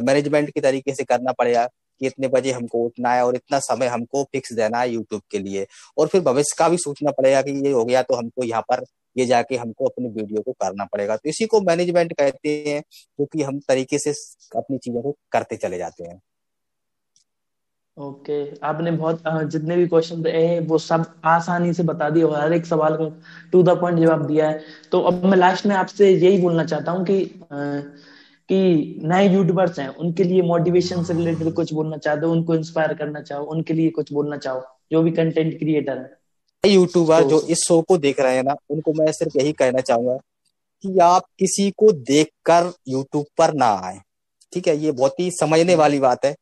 मैनेजमेंट 0.03 0.49
के 0.49 0.61
तरीके 0.61 0.93
से 0.95 1.03
करना 1.03 1.31
पड़ेगा 1.31 1.65
कि 2.01 2.07
इतने 2.07 2.27
बजे 2.27 2.51
हमको 2.51 2.83
उठना 2.85 3.13
है 3.13 3.25
और 3.25 3.35
इतना 3.35 3.59
समय 3.59 3.87
हमको 3.87 4.23
फिक्स 4.23 4.53
देना 4.53 4.79
है 4.79 4.89
यूट्यूब 4.91 5.21
के 5.31 5.39
लिए। 5.39 5.65
और 5.97 6.07
फिर 6.07 6.21
भविष्य 6.21 6.55
का 6.59 6.69
भी 6.69 6.77
सोचना 6.77 7.11
पड़ेगा 7.11 7.41
कि 7.41 7.51
ये 7.65 7.71
हो 7.71 7.83
गया 7.85 8.01
तो 8.01 8.15
हमको 8.15 8.43
यहाँ 8.43 8.61
पर 8.61 8.83
ये 9.17 9.25
जाके 9.25 9.55
हमको 9.55 9.85
अपनी 9.85 10.09
वीडियो 10.09 10.41
को 10.41 10.51
करना 10.51 10.85
पड़ेगा। 10.85 11.15
तो 11.17 11.29
इसी 11.29 11.45
को 11.45 11.61
मैनेजमेंट 11.61 12.13
कहते 12.13 12.63
हैं 12.67 12.81
क्योंकि 12.81 13.43
हम 13.43 13.59
तरीके 13.59 13.99
से 13.99 14.11
अपनी 14.57 14.77
चीज़ों 14.77 15.01
को 15.01 15.17
करते 15.31 15.57
चले 15.57 15.77
जाते 15.77 16.03
हैं। 16.03 16.21
Okay 17.97 18.51
okay. 18.51 18.63
आपने 18.63 18.91
बहुत 18.91 19.23
जितने 19.27 19.75
भी 19.77 19.87
क्वेश्चन 19.87 20.25
हैं, 20.25 20.59
वो 20.59 20.77
सब 20.77 21.05
आसानी 21.25 21.73
से 21.73 21.83
बता 21.83 22.09
दिए 22.09 22.25
हर 22.25 22.53
एक 22.53 22.65
सवाल 22.65 22.95
का 22.95 23.07
टू 23.51 23.63
द 23.63 23.69
पॉइंट 23.69 23.99
जवाब 23.99 24.25
दिया 24.27 24.49
है। 24.49 24.61
तो 24.91 24.99
अब 25.01 25.25
मैं 25.25 25.37
लास्ट 25.37 25.65
में 25.65 25.75
आपसे 25.75 26.09
यही 26.09 26.41
बोलना 26.41 26.65
चाहता 26.65 26.91
हूँ 26.91 27.05
कि 27.05 27.23
कि 28.49 28.99
नए 29.03 29.27
यूट्यूबर्स 29.29 29.79
हैं, 29.79 29.87
उनके 29.87 30.23
लिए 30.23 30.41
मोटिवेशन 30.41 31.03
से 31.03 31.13
रिलेटेड 31.13 31.53
कुछ 31.53 31.73
बोलना 31.73 31.97
चाहते 31.97 32.25
हो 32.25 32.31
उनको 32.31 32.55
इंस्पायर 32.55 32.93
करना 32.93 33.21
चाहो, 33.21 33.45
उनके 33.45 33.73
लिए 33.73 33.89
कुछ 33.89 34.13
बोलना 34.13 34.37
चाहो, 34.37 34.63
जो 34.91 35.01
भी 35.03 35.11
कंटेंट 35.11 35.57
क्रिएटर 35.59 35.97
है। 35.97 36.16
यूट्यूबर 36.67 37.23
तो, 37.23 37.29
जो 37.29 37.41
इस 37.41 37.57
शो 37.67 37.81
को 37.81 37.97
देख 37.97 38.19
रहे 38.19 38.35
हैं 38.35 38.43
ना 38.43 38.55
उनको 38.69 38.93
मैं 38.93 39.11
सिर्फ़ 39.11 39.37
यही 39.37 39.51
कहना 39.53 39.81
चाहूँगा 39.81 40.17
कि 40.83 40.97
आप 40.99 41.25
किसी 41.39 41.69
को 41.71 41.91
देखकर 41.91 42.71
यूट्यूब 42.87 43.25
पर 43.37 43.53
ना 43.53 43.69
आए। 43.83 43.99
ठीक 44.53 44.67
है 44.67 44.77
ये 44.77 44.91
बहुत 44.91 45.19
ही 45.19 45.29
समझने 45.31 45.71
हम्म। 45.73 45.79
वाली 45.79 45.99
बात 45.99 46.25
है 46.25 46.35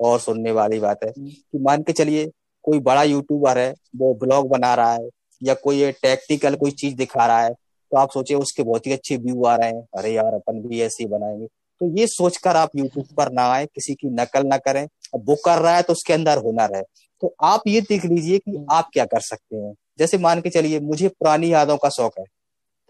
और 0.00 0.18
सुनने 0.20 0.52
वाली 0.52 0.78
बात 0.80 1.04
है 1.04 1.10
हम्म। 1.10 1.28
कि 1.28 1.58
मान 1.58 1.82
के 1.82 1.92
चलिए 1.92 2.30
कोई 2.62 2.78
बड़ा 2.78 3.02
यूट्यूबर 3.02 3.58
है 3.58 3.74
वो 3.96 4.14
ब्लॉग 4.14 4.48
बना 4.48 4.74
रहा 4.74 4.92
है 4.94 5.08
या 5.42 5.54
कोई 5.54 5.90
टेक्निकल 5.92 6.54
कोई 6.54 6.70
चीज़ 6.70 6.94
दिखा 6.94 7.26
रहा 7.26 7.42
है 7.42 7.50
तो 7.92 7.96
आप 7.96 8.10
सोचिए 8.10 8.36
उसके 8.36 8.62
बहुत 8.62 8.86
ही 8.86 8.92
अच्छे 8.92 9.16
व्यू 9.16 9.44
आ 9.44 9.54
रहे 9.56 9.68
हैं। 9.68 9.82
अरे 9.98 10.12
यार 10.12 10.34
अपन 10.34 10.60
भी 10.60 10.80
ऐसे 10.80 11.02
ही 11.04 11.08
बनाएँगे। 11.10 11.46
तो 11.80 11.98
ये 11.98 12.06
सोचकर 12.06 12.56
आप 12.56 12.70
यूट्यूब 12.76 13.06
पर 13.16 13.32
ना 13.32 13.42
आए 13.52 13.66
किसी 13.66 13.94
की 13.94 14.08
नकल 14.10 14.46
ना 14.46 14.56
करें। 14.56 14.82
अब 15.14 15.24
वो 15.28 15.36
कर 15.44 15.58
रहा 15.58 15.76
है 15.76 15.82
तो 15.82 15.92
उसके 15.92 16.12
अंदर 16.12 16.38
हुनर 16.38 16.76
है 16.76 16.82
तो 17.22 17.34
आप 17.42 17.62
ये 17.66 17.80
देख 17.80 18.04
लीजिए 18.06 18.38
कि 18.38 18.66
आप 18.72 18.90
क्या 18.92 19.04
कर 19.06 19.20
सकते 19.22 19.56
हैं। 19.56 19.72
जैसे 19.98 20.18
मान 20.18 20.40
के 20.40 20.50
चलिए 20.50 20.80
मुझे 20.82 21.08
पुरानी 21.10 21.52
यादों 21.52 21.76
का 21.76 21.88
शौक 21.90 22.18
है 22.18 22.24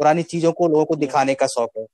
पुरानी 0.01 0.23
चीज़ों 0.25 0.53
को 0.53 0.69
लोगों 0.69 0.85
को 0.85 0.97
दिखाने 0.97 1.35
का 1.35 1.47
शौक 1.49 1.71
है 1.79 1.85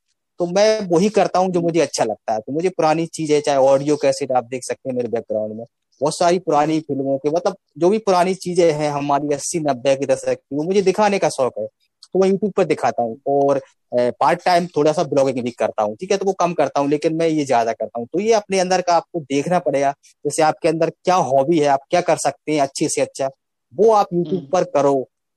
तो 0.41 0.47
मैं 0.49 0.81
वही 0.89 1.09
करता 1.11 1.39
हूँ 1.39 1.51
जो 1.53 1.61
मुझे 1.61 1.81
अच्छा 1.81 2.05
लगता 2.05 2.33
है। 2.33 2.41
तो 2.41 2.53
मुझे 2.53 2.69
पुरानी 2.69 3.07
चीज़ें 3.09 3.41
चाहे 3.41 3.59
ऑडियो 3.61 3.97
कैसेट 3.97 4.33
आप 4.33 4.45
देख 4.45 4.65
सकते 4.65 4.89
हैं 4.91 4.97
मेरे 4.97 5.09
बैकग्राउंड 5.09 5.55
में 5.55 5.65
बहुत 6.01 6.17
सारी 6.19 6.39
पुरानी 6.41 6.79
फ़िल्मों 6.81 7.17
के 7.19 7.31
मतलब 7.31 7.57
जो 7.79 7.89
भी 7.91 7.99
पुरानी 8.01 8.35
चीज़ें 8.37 8.73
हैं 8.73 8.91
हमारी 8.91 9.35
अस्सी 9.35 9.61
नब्बे 9.61 9.95
की 9.97 10.07
दशक 10.07 10.35
की 10.35 10.57
वो 10.57 10.63
मुझे 10.63 10.83
दिखाने 10.83 11.19
का 11.19 11.29
शौक 11.31 11.59
है। 11.59 11.67
तो 12.15 12.21
मैं 12.21 12.29
यूट्यूब 12.29 12.53
पर 12.53 12.65
दिखाता 12.65 13.03
हूँ 13.03 13.17
और 13.29 13.61
पार्ट 13.93 14.45
टाइम 14.45 14.67
थोड़ा 14.67 14.93
सा 14.93 15.03
ब्लॉगिंग 15.05 15.43
भी 15.45 15.51
करता 15.53 15.83
हूँ 15.83 15.97
ठीक 15.97 16.11
है? 16.13 16.17
तो 16.17 16.27
वो 16.27 16.33
कम 16.35 16.53
करता 16.55 16.81
हूँ 16.81 16.89
लेकिन 16.91 17.17
मैं 17.17 17.29
ये 17.29 17.45
ज़्यादा 17.45 17.73
करता 17.73 17.99
हूँ। 17.99 18.07
तो 18.13 18.21
ये 18.21 18.33
अपने 18.35 18.59
अंदर 18.59 18.81
का 18.81 18.95
आपको 18.95 19.21
देखना 19.23 19.59
पड़ेगा 19.61 19.91
जैसे 20.25 20.43
आपके 20.43 20.69
अंदर 20.69 20.91
क्या 20.91 21.15
हॉबी 21.31 21.59
है 21.59 21.67
आप 21.69 21.81
क्या 21.91 22.01
कर 22.03 22.17
सकते 22.19 22.53
हैं 22.53 22.61
अच्छे 22.61 22.89
से 22.89 23.01
अच्छा 23.01 23.29
वो 23.75 23.91
आप 23.93 24.13
यूट्यूब 24.15 24.35
हम्म। 24.35 24.51
पर 24.51 24.65
करो। 24.75 24.95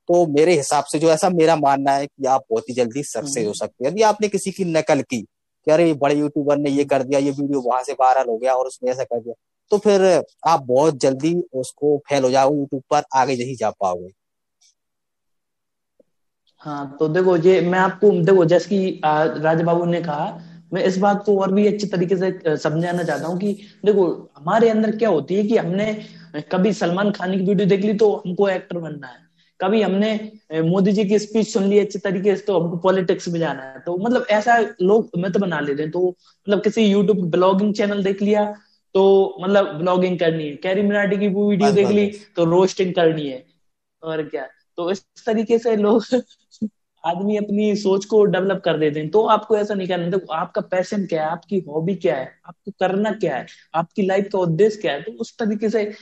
तो 0.08 0.26
मेरे 0.28 0.54
हिसाब 0.56 0.84
से 0.84 0.98
जो 0.98 1.10
ऐसा 1.10 1.30
मेरा 1.30 1.56
मानना 1.56 1.92
है 1.92 2.06
कि 2.06 2.26
आप 2.26 2.44
बहुत 2.50 2.68
ही 2.68 2.74
जल्दी 2.74 3.02
सक्सेस 3.04 3.36
हो 3.36 3.42
हम्म। 3.42 3.52
सकते 3.54 3.84
हैं। 3.84 3.90
यदि 3.90 4.02
आपने 4.02 4.28
किसी 4.28 4.50
की 4.50 4.64
नकल 4.66 5.02
की 5.02 5.20
कि 5.20 5.70
अरे 5.70 5.92
बड़े 5.96 6.14
यूट्यूबर 6.14 6.58
ने 6.58 6.70
ये 6.70 6.84
कर 6.84 7.02
दिया 7.02 7.18
ये 7.20 7.30
वीडियो 7.32 7.60
वहाँ 7.60 7.82
से 7.82 7.92
वायरल 7.92 8.28
हो 8.28 8.36
गया 8.36 8.54
और 8.54 8.66
उसने 8.66 8.90
ऐसा 8.90 9.04
कर 9.04 9.20
दिया 9.20 9.34
तो 9.70 9.78
फिर 9.78 10.02
आप 10.48 10.62
बहुत 10.64 10.98
जल्दी 10.98 11.34
उसको 11.54 11.96
फेल 12.08 12.24
हो 12.24 12.30
जाओगे 12.30 12.58
यूट्यूब 12.58 12.82
पर 12.90 13.02
आगे 13.14 13.36
नहीं 13.36 13.54
जा 13.56 13.70
पाओगे। 13.70 14.08
हाँ 16.62 16.96
तो 17.00 17.08
देखो 17.08 17.36
ये 17.36 17.60
मैं 17.60 17.78
आपको 17.78 18.10
देखो 18.24 18.44
जैसे 18.44 18.68
कि 18.68 19.00
राज 19.42 19.62
बाबू 19.62 19.84
ने 19.84 20.00
कहा 20.02 20.26
मैं 20.72 20.82
इस 20.84 20.96
बात 20.98 21.22
को 21.26 21.38
और 21.40 21.52
भी 21.52 21.66
अच्छे 21.66 21.86
तरीके 21.86 22.16
से 22.16 22.56
समझाना 22.56 23.02
चाहता 23.02 23.26
हूँ 23.26 23.38
कि 23.40 23.52
देखो 23.84 24.06
हमारे 24.36 24.68
अंदर 24.70 24.96
क्या 24.96 25.08
होती 25.08 25.34
है 25.34 25.42
कि 25.46 25.56
हमने 25.56 25.92
कभी 26.52 26.72
सलमान 26.72 27.10
खान 27.10 27.36
की 27.38 27.44
वीडियो 27.44 27.68
देख 27.68 27.84
ली 27.84 27.94
तो 27.94 28.10
हमको 28.26 28.48
एक्टर 28.48 28.78
बनना 28.78 29.06
है। 29.06 29.26
कभी 29.60 29.80
हमने 29.82 30.10
मोदी 30.62 30.92
जी 30.92 31.04
की 31.04 31.18
स्पीच 31.18 31.48
सुन 31.48 31.64
ली 31.68 31.78
अच्छे 31.78 31.98
तरीके 31.98 32.34
से 32.36 32.44
तो 32.46 32.58
हमको 32.60 32.76
पॉलिटिक्स 32.78 33.28
में 33.28 33.38
जाना 33.40 33.62
है। 33.62 33.80
तो 33.86 33.96
मतलब 33.98 34.26
ऐसा 34.30 34.58
लोग 34.82 35.10
मैं 35.18 35.32
तो 35.32 35.38
बना 35.40 35.60
लेते 35.60 35.82
हैं। 35.82 35.90
तो 35.92 36.08
मतलब 36.08 36.62
किसी 36.62 36.84
यूट्यूब 36.84 37.24
ब्लॉगिंग 37.30 37.74
चैनल 37.74 38.02
देख 38.04 38.22
लिया 38.22 38.44
तो 38.94 39.04
मतलब 39.42 39.72
ब्लॉगिंग 39.78 40.18
करनी 40.18 40.48
है। 40.48 40.54
कैरी 40.62 40.82
मिनाटी 40.82 41.16
की 41.18 41.28
वो 41.28 41.48
वीडियो 41.50 41.72
देख 41.72 41.88
ली 41.88 42.06
तो 42.36 42.44
रोस्टिंग 42.44 42.94
करनी 42.94 43.26
है। 43.28 43.44
और 44.02 44.22
क्या? 44.28 44.46
तो 44.76 44.90
इस 44.90 45.04
तरीके 45.26 45.58
से 45.58 45.76
लोग 45.76 46.04
आदमी 47.04 47.36
अपनी 47.36 47.76
सोच 47.76 48.04
को 48.04 48.24
डेवलप 48.24 48.62
कर 48.64 48.78
देते 48.78 49.00
हैं। 49.00 49.10
तो 49.10 49.26
आपको 49.26 49.56
ऐसा 49.56 49.74
नहीं 49.74 49.88
करना 49.88 50.08
देखो 50.08 50.32
आपका 50.32 50.60
पैशन 50.60 51.06
क्या 51.06 51.24
है? 51.24 51.30
आपकी 51.30 51.58
हॉबी 51.68 51.94
क्या 51.94 52.16
है? 52.16 52.32
आपको 52.46 52.70
करना 52.70 53.12
क्या 53.12 53.36
है? 53.36 53.46
आपकी 53.74 54.02
लाइफ 54.02 54.28
का 54.32 54.38
उद्देश्य 54.38 54.80
क्या 54.80 54.92
है? 54.92 55.02
तो 55.02 55.12
उस 55.12 55.36
तरीके 55.38 55.70
से 55.70 55.92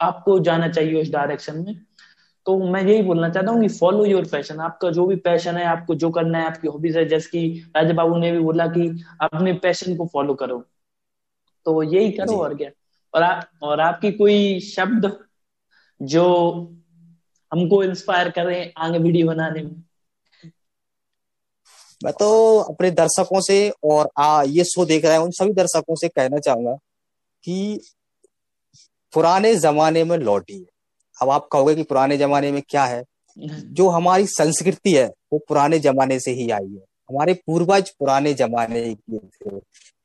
आपको 0.00 0.38
जाना 0.40 0.68
चाहिए 0.68 1.02
उस 1.02 1.10
डायरेक्शन 1.10 1.58
में। 1.58 1.80
तो 2.46 2.58
मैं 2.58 2.82
यही 2.82 3.02
बोलना 3.02 3.28
चाहता 3.28 3.50
हूँ 3.50 3.62
कि 3.62 3.68
फॉलो 3.68 4.04
योर 4.04 4.24
पैशन 4.24 4.60
आपका 4.60 4.90
जो 4.90 5.06
भी 5.06 5.16
पैशन 5.16 5.56
है 5.56 5.64
आपको 5.64 5.94
जो 5.94 6.10
करना 6.10 6.38
है 6.38 6.46
आपकी 6.46 6.68
हॉबीज 6.68 6.96
है 6.96 7.04
जैसे 7.04 7.28
कि 7.28 7.72
राजा 7.76 7.92
बाबू 7.92 8.16
ने 8.16 8.32
भी 8.32 8.38
बोला 8.38 8.66
कि 8.66 9.04
अपने 9.20 9.52
पैशन 9.52 9.96
को 9.96 10.06
फॉलो 10.06 10.34
करो। 10.34 10.64
तो 11.64 11.82
यही 11.82 12.10
करो 12.10 12.36
और 12.36 12.54
क्या। 12.54 12.70
और 13.14 13.22
आ, 13.22 13.42
और 13.62 13.80
आपकी 13.80 14.12
कोई 14.12 14.60
शब्द 14.60 15.26
जो 16.02 16.24
हमको 17.52 17.84
इंस्पायर 17.84 18.30
करें 18.30 18.72
आगे 18.76 18.98
वीडियो 18.98 19.26
बनाने 19.26 19.62
में। 19.62 19.85
मैं 22.04 22.12
तो 22.12 22.58
अपने 22.58 22.90
दर्शकों 22.90 23.40
से 23.40 23.72
और 23.84 24.10
आ, 24.18 24.42
ये 24.42 24.64
शो 24.64 24.84
देख 24.84 25.04
रहे 25.04 25.12
हैं 25.12 25.20
उन 25.20 25.30
सभी 25.30 25.52
दर्शकों 25.52 25.94
से 25.94 26.08
कहना 26.08 26.38
चाहूँगा 26.38 26.72
कि 27.44 27.80
पुराने 29.14 29.54
जमाने 29.56 30.04
में 30.04 30.16
लौटी 30.18 30.58
है। 30.58 30.66
अब 31.22 31.30
आप 31.30 31.48
कहोगे 31.52 31.74
कि 31.74 31.82
पुराने 31.82 32.16
जमाने 32.16 32.52
में 32.52 32.62
क्या 32.68 32.84
है? 32.84 33.04
जो 33.38 33.88
हमारी 33.88 34.26
संस्कृति 34.26 34.92
है 34.92 35.06
वो 35.32 35.38
पुराने 35.38 35.78
जमाने 35.78 36.20
से 36.20 36.30
ही 36.30 36.50
आई 36.50 36.66
है। 36.66 36.84
हमारे 37.10 37.34
पूर्वज 37.34 37.90
पुराने 37.90 38.34
जमाने 38.34 38.94
के 38.94 39.18
थे। 39.18 39.56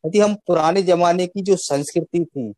यदि 0.05 0.19
हम 0.19 0.33
पुराने 0.47 0.83
जमाने 0.83 1.27
की 1.27 1.41
जो 1.41 1.55
संस्कृति 1.55 2.25
थी 2.25 2.53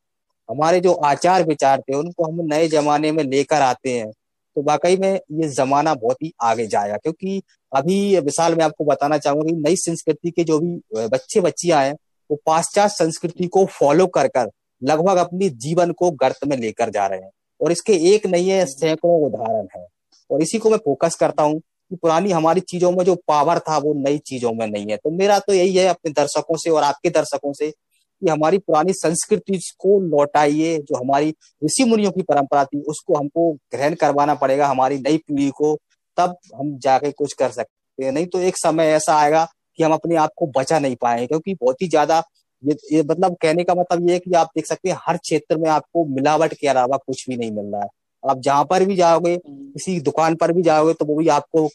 हमारे 0.50 0.80
जो 0.80 0.94
आचार 0.94 1.44
विचार 1.44 1.82
थे 1.82 1.96
उनको 1.96 2.24
हम 2.24 2.42
नए 2.54 2.68
जमाने 2.68 3.12
में 3.12 3.24
लेकर 3.24 3.62
आते 3.62 3.98
हैं 3.98 4.12
तो 4.56 4.62
वाकई 4.62 4.98
में 4.98 5.14
ये 5.14 5.48
जमाना 5.50 5.94
बहुत 5.94 6.18
ही 6.24 6.34
आगे 6.42 6.68
जाएगा 6.68 6.98
क्योंकि 6.98 7.42
अभी 7.76 8.20
विशाल 8.20 8.56
मैं 8.56 8.66
आपको 8.66 8.86
बताना 8.86 9.18
चाहूँगा 9.18 9.46
कि 9.46 9.56
नई 9.58 9.76
संस्कृति 9.76 10.32
के 10.32 10.44
जो 10.44 10.60
भी 10.60 10.82
बच्चे 11.08 11.42
बच्चियाँ 11.42 11.84
हैं, 11.84 11.94
वो 12.32 12.40
पाश्चात्य 12.46 12.94
संस्कृति 12.96 13.48
को 13.48 13.66
फॉलो 13.66 14.08
कर 14.08 14.28
कर 14.28 14.50
लगभग 14.84 15.18
अपनी 15.18 15.50
जीवन 15.50 15.92
को 15.92 16.12
गर्त 16.12 16.40
में 16.48 16.58
लेकर 16.58 16.90
जा 16.90 17.08
रहे 17.08 17.20
हैं। 17.20 17.30
और 17.62 17.72
इसके 17.72 17.94
एक 18.16 18.26
नहीं 18.26 18.50
है, 18.50 18.66
सैकड़ों 18.66 19.26
उदाहरण 19.26 19.68
है। 19.78 19.86
और 20.32 20.42
इसी 20.42 20.58
को 20.58 20.70
मैं 20.70 20.78
फोकस 20.78 21.16
करता 21.16 21.44
हूँ 21.44 21.60
कि 21.60 21.96
पुरानी 21.96 22.32
हमारी 22.32 22.62
चीज़ों 22.62 22.92
में 22.92 23.04
जो 23.06 23.16
पावर 23.16 23.60
था, 23.60 23.78
वो 23.78 23.94
नई 23.94 24.18
चीज़ों 24.18 24.54
में 24.54 24.68
नहीं 24.68 24.86
है। 24.90 24.98
तो 24.98 25.10
मेरा 25.10 25.40
तो 25.40 25.54
यही 25.54 25.76
है 25.76 25.88
अपने 25.88 26.12
दर्शकों 26.12 26.58
से 26.58 26.70
और 26.70 26.84
आपके 26.84 27.10
दर्शकों 27.10 27.54
से 27.54 27.72
कि 27.72 28.30
हमारी 28.30 28.58
पुरानी 28.58 28.94
संस्कृति 28.94 29.58
को 29.80 30.00
लौटाइए, 30.00 30.78
जो 30.78 30.96
हमारी 30.96 31.34
ऋषि 31.66 31.84
मुनियों 31.84 32.12
की 32.12 32.22
परंपरा 32.22 32.66
थी, 32.66 32.82
उसको 32.82 33.18
हमको 33.18 33.52
ग्रहण 33.54 33.94
करवाना 33.94 34.36
पड़ेगा, 34.36 34.68
हमारी 34.68 35.00
नई 35.00 35.18
पीढ़ी 35.18 35.50
को 35.50 35.78
तब 36.18 36.36
हम 36.56 36.78
जाके 36.80 37.12
कुछ 37.14 37.34
कर 37.34 37.50
सकते 37.52 38.06
हैं। 38.06 38.12
नहीं 38.12 38.26
तो 38.28 38.40
एक 38.42 38.58
समय 38.58 38.92
ऐसा 38.92 39.16
आएगा 39.16 39.46
कि 39.80 39.84
हम 39.84 39.94
अपने 39.94 40.16
आप 40.18 40.30
को 40.38 40.48
बचा 40.58 40.80
नहीं 40.80 40.96
पाएँगे 41.02 41.28
क्योंकि 41.28 41.54
बहुत 41.56 41.82
ही 41.82 41.88
ज़्यादा 41.88 42.22
ये 42.64 42.76
ये 42.92 43.02
मतलब 43.04 43.36
कहने 43.42 43.64
का 43.64 43.74
मतलब 43.76 44.08
ये 44.08 44.14
है 44.14 44.20
कि 44.20 44.34
आप 44.34 44.50
देख 44.56 44.66
सकते 44.66 44.90
हैं 44.90 44.98
हर 45.08 45.18
क्षेत्र 45.18 45.58
में 45.58 45.70
आपको 45.70 46.06
मिलावट 46.16 46.54
के 46.54 46.68
अलावा 46.68 46.98
कुछ 46.98 47.26
भी 47.30 47.38
नहीं 47.38 47.52
मिल 47.52 47.66
रहा 47.66 47.82
है। 47.82 47.88
आप 48.24 48.40
जहाँ 48.40 48.64
पर 48.66 48.86
भी 48.86 48.96
जाओगे 48.96 49.36
किसी 49.46 50.00
दुकान 50.02 50.36
पर 50.36 50.52
भी 50.54 50.62
जाओगे 50.62 50.94
तो 50.94 51.06
वो 51.06 51.16
भी 51.16 51.28
आपको 51.30 51.70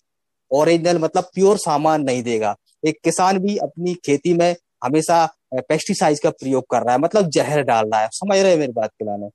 ओरिजिनल 0.51 0.99
मतलब 0.99 1.25
प्योर 1.35 1.57
सामान 1.59 2.03
नहीं 2.03 2.23
देगा। 2.23 2.55
एक 2.85 2.99
किसान 3.05 3.39
भी 3.39 3.57
अपनी 3.59 3.95
खेती 4.07 4.35
में 4.35 4.55
हमेशा 4.85 5.25
पेस्टिसाइड 5.59 6.19
का 6.23 6.31
प्रयोग 6.33 6.65
कर 6.71 6.83
रहा 6.83 6.95
है 6.95 7.01
मतलब 7.01 7.29
जहर 7.31 7.63
डाल 7.65 7.87
रहा 7.87 8.01
है। 8.01 8.09
समझ 8.13 8.39
रहे 8.39 8.51
हैं 8.51 8.59
मेरी 8.59 8.73
बात 8.73 8.91
के 8.91 9.05
लाने 9.05 9.29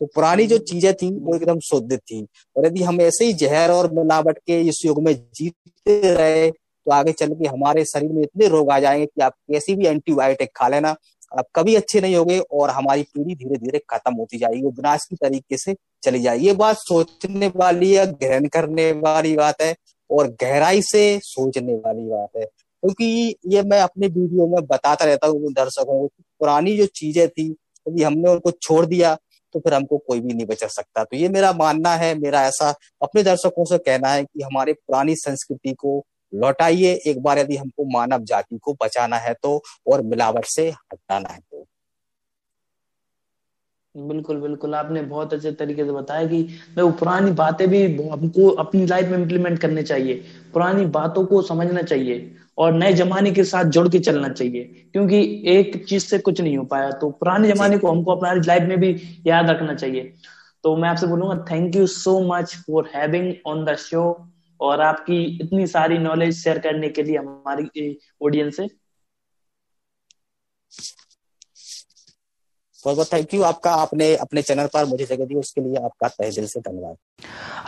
तो 0.00 0.06
पुरानी 0.06 0.46
जो 0.46 0.58
चीज़ें 0.60 0.92
थी 0.94 1.10
वो 1.14 1.34
एकदम 1.36 1.58
शुद्ध 1.60 1.96
थी। 1.96 2.26
और 2.56 2.66
यदि 2.66 2.82
हम 2.82 3.00
ऐसे 3.00 3.24
ही 3.24 3.32
जहर 3.34 3.70
और 3.70 3.90
मिलावट 3.94 4.38
के 4.38 4.60
इस 4.60 4.82
युग 4.86 5.02
में 5.02 5.14
जीते 5.34 6.00
रहे 6.14 6.50
तो 6.50 6.92
आगे 6.92 7.12
चल 7.12 7.34
के 7.34 7.48
हमारे 7.48 7.84
शरीर 7.84 8.12
में 8.12 8.22
इतने 8.22 8.46
रोग 8.48 8.70
आ 8.72 8.78
जाएँगे 8.80 9.06
कि 9.06 9.22
आप 9.22 9.32
कैसी 9.52 9.74
भी 9.76 9.86
एंटीबायोटिक 9.86 10.50
खा 10.56 10.68
लेना 10.68 10.94
आप 11.32 11.46
कभी 11.56 11.74
अच्छे 11.76 12.00
नहीं 12.00 12.14
होगे 12.16 12.38
और 12.38 12.70
हमारी 12.70 13.02
पीढ़ी 13.14 13.34
धीरे 13.34 13.56
धीरे 13.56 13.78
खत्म 13.90 14.14
होती 14.14 14.38
जाएगी 14.38 14.62
वो 14.62 14.70
विनाश 14.70 15.04
की 15.10 15.16
तरीके 15.16 15.56
से 15.56 15.74
चली 16.02 16.20
जाएगी। 16.20 16.46
ये 16.46 16.52
बात 16.54 16.76
सोचने 16.78 17.48
वाली 17.56 17.92
है 17.94 18.06
ग्रहण 18.12 18.46
करने 18.48 18.90
वाली 18.94 19.34
बात 19.36 19.62
है 19.62 19.74
और 20.10 20.28
गहराई 20.40 20.82
से 20.82 21.02
सोचने 21.22 21.74
वाली 21.76 22.08
बात 22.08 22.36
है। 22.36 22.44
क्योंकि 22.44 23.34
ये 23.46 23.62
मैं 23.62 23.80
अपने 23.80 24.06
वीडियो 24.08 24.46
में 24.46 24.66
बताता 24.66 25.04
रहता 25.04 25.26
हूँ 25.26 25.52
दर्शकों 25.52 25.98
को 25.98 26.06
पुरानी 26.40 26.76
जो 26.76 26.86
चीज़ें 26.94 27.28
थी 27.28 27.48
यदि 27.86 28.02
हमने 28.02 28.30
उनको 28.30 28.50
छोड़ 28.52 28.84
दिया 28.86 29.16
तो 29.54 29.60
फिर 29.60 29.74
हमको 29.74 29.98
कोई 29.98 30.20
भी 30.20 30.32
नहीं 30.34 30.46
बचा 30.46 30.66
सकता। 30.68 31.04
तो 31.04 31.16
ये 31.16 31.28
मेरा 31.28 31.52
मानना 31.54 31.94
है, 31.94 32.14
मेरा 32.14 32.42
ऐसा 32.42 32.74
अपने 33.02 33.22
दर्शकों 33.22 33.64
से 33.64 33.78
कहना 33.80 34.08
है 34.08 34.24
कि 34.24 34.42
हमारे 34.42 34.72
पुरानी 34.72 35.16
संस्कृति 35.16 35.72
को 35.74 36.02
लौटाइए, 36.32 36.92
एक 37.06 37.22
बार 37.22 37.38
यदि 37.38 37.56
हमको 37.56 37.84
मानव 37.92 38.24
जाति 38.24 38.58
को 38.58 38.76
बचाना 38.82 39.16
है 39.18 39.34
तो 39.42 39.60
और 39.86 40.02
मिलावट 40.02 40.44
से 40.46 40.68
हटाना 40.70 41.28
है 41.28 41.38
तो। 41.40 41.66
बिल्कुल 43.94 44.36
बिल्कुल, 44.40 44.74
आपने 44.74 45.00
बहुत 45.02 45.32
अच्छे 45.34 45.50
तरीके 45.52 45.84
से 45.84 45.92
बताया 45.92 46.26
कि 46.26 46.42
वो 46.78 46.90
पुरानी 46.90 47.30
बातें 47.32 47.66
भी 47.68 47.82
हमको 48.08 48.48
अपनी 48.56 48.84
लाइफ 48.86 49.08
में 49.08 49.16
इम्प्लीमेंट 49.18 49.58
करने 49.58 49.82
चाहिए। 49.82 50.14
पुरानी 50.52 50.84
बातों 50.88 51.24
को 51.26 51.40
समझना 51.42 51.82
चाहिए। 51.82 52.18
और 52.60 52.72
नए 52.72 52.92
जमाने 52.92 53.30
के 53.30 53.44
साथ 53.44 53.64
जुड़ 53.64 53.88
के 53.88 53.98
चलना 53.98 54.28
चाहिए 54.28 54.64
क्योंकि 54.92 55.20
एक 55.48 55.84
चीज़ 55.88 56.06
से 56.06 56.18
कुछ 56.18 56.40
नहीं 56.40 56.56
हो 56.56 56.64
पाया। 56.64 56.90
तो 56.90 57.10
पुराने 57.10 57.48
जमाने 57.48 57.78
को 57.78 57.90
हमको 57.90 58.12
अपना 58.12 58.32
लाइफ 58.32 58.68
में 58.68 58.78
भी 58.80 58.90
याद 59.26 59.50
रखना 59.50 59.74
चाहिए। 59.74 60.12
तो 60.64 60.76
मैं 60.76 60.88
आपसे 60.88 61.06
बोलूँगा 61.06 61.44
thank 61.50 61.76
you 61.76 61.86
so 61.86 62.18
much 62.28 62.54
for 62.56 62.90
having 62.94 63.32
on 63.46 63.64
the 63.64 63.76
show 63.76 64.04
और 64.60 64.80
आपकी 64.80 65.22
इतनी 65.42 65.66
सारी 65.66 65.98
नॉलेज 65.98 66.36
शेयर 66.42 66.58
करने 66.58 66.88
के 66.88 67.02
लिए 67.02 67.16
हमारी 67.16 67.98
ऑडियंस 68.22 68.56
से। 68.56 68.68
बहुत 72.84 72.96
बहुत 72.96 73.12
थैंक 73.12 73.34
यू 73.34 73.42
आपका 73.42 73.70
आपने 73.76 74.14
अपने 74.16 74.42
चैनल 74.42 74.66
पर 74.66 74.84
मुझे 74.84 75.04
जगह 75.04 75.24
दी 75.24 75.34
उसके 75.34 75.60
लिए 75.60 75.82
आपका 75.84 76.08
तहे 76.08 76.30
दिल 76.30 76.46
से 76.46 76.60
धन्यवाद। 76.60 76.96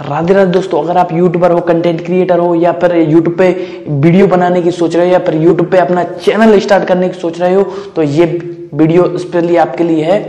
राधे 0.00 0.35
राधे 0.35 0.50
दोस्तों, 0.52 0.83
अगर 0.83 0.96
आप 0.96 1.12
यूट्यूबर 1.12 1.50
हो 1.50 1.61
कंटेंट 1.61 2.05
क्रिएटर 2.05 2.38
हो, 2.38 2.55
या 2.55 2.72
फिर 2.72 2.94
यूट्यूब 2.96 3.37
पे 3.38 3.50
वीडियो 3.88 4.26
बनाने 4.26 4.62
की 4.62 4.70
सोच 4.70 4.94
रहे 4.96 5.07
हो, 5.07 5.12
या 5.12 5.18
फिर 5.18 5.35
यूट्यूब 5.35 5.70
पे 5.70 5.78
अपना 5.78 6.05
चैनल 6.05 6.59
स्टार्ट 6.59 6.85
करने 6.85 7.09
की 7.09 7.18
सोच 7.20 7.40
रहे 7.40 7.55
हो 7.55 7.62
तो 7.96 8.02
ये 8.02 8.26
वीडियो 8.74 9.07
स्पेशली 9.18 9.57
आपके 9.57 9.85
लिए 9.85 10.05
है। 10.05 10.20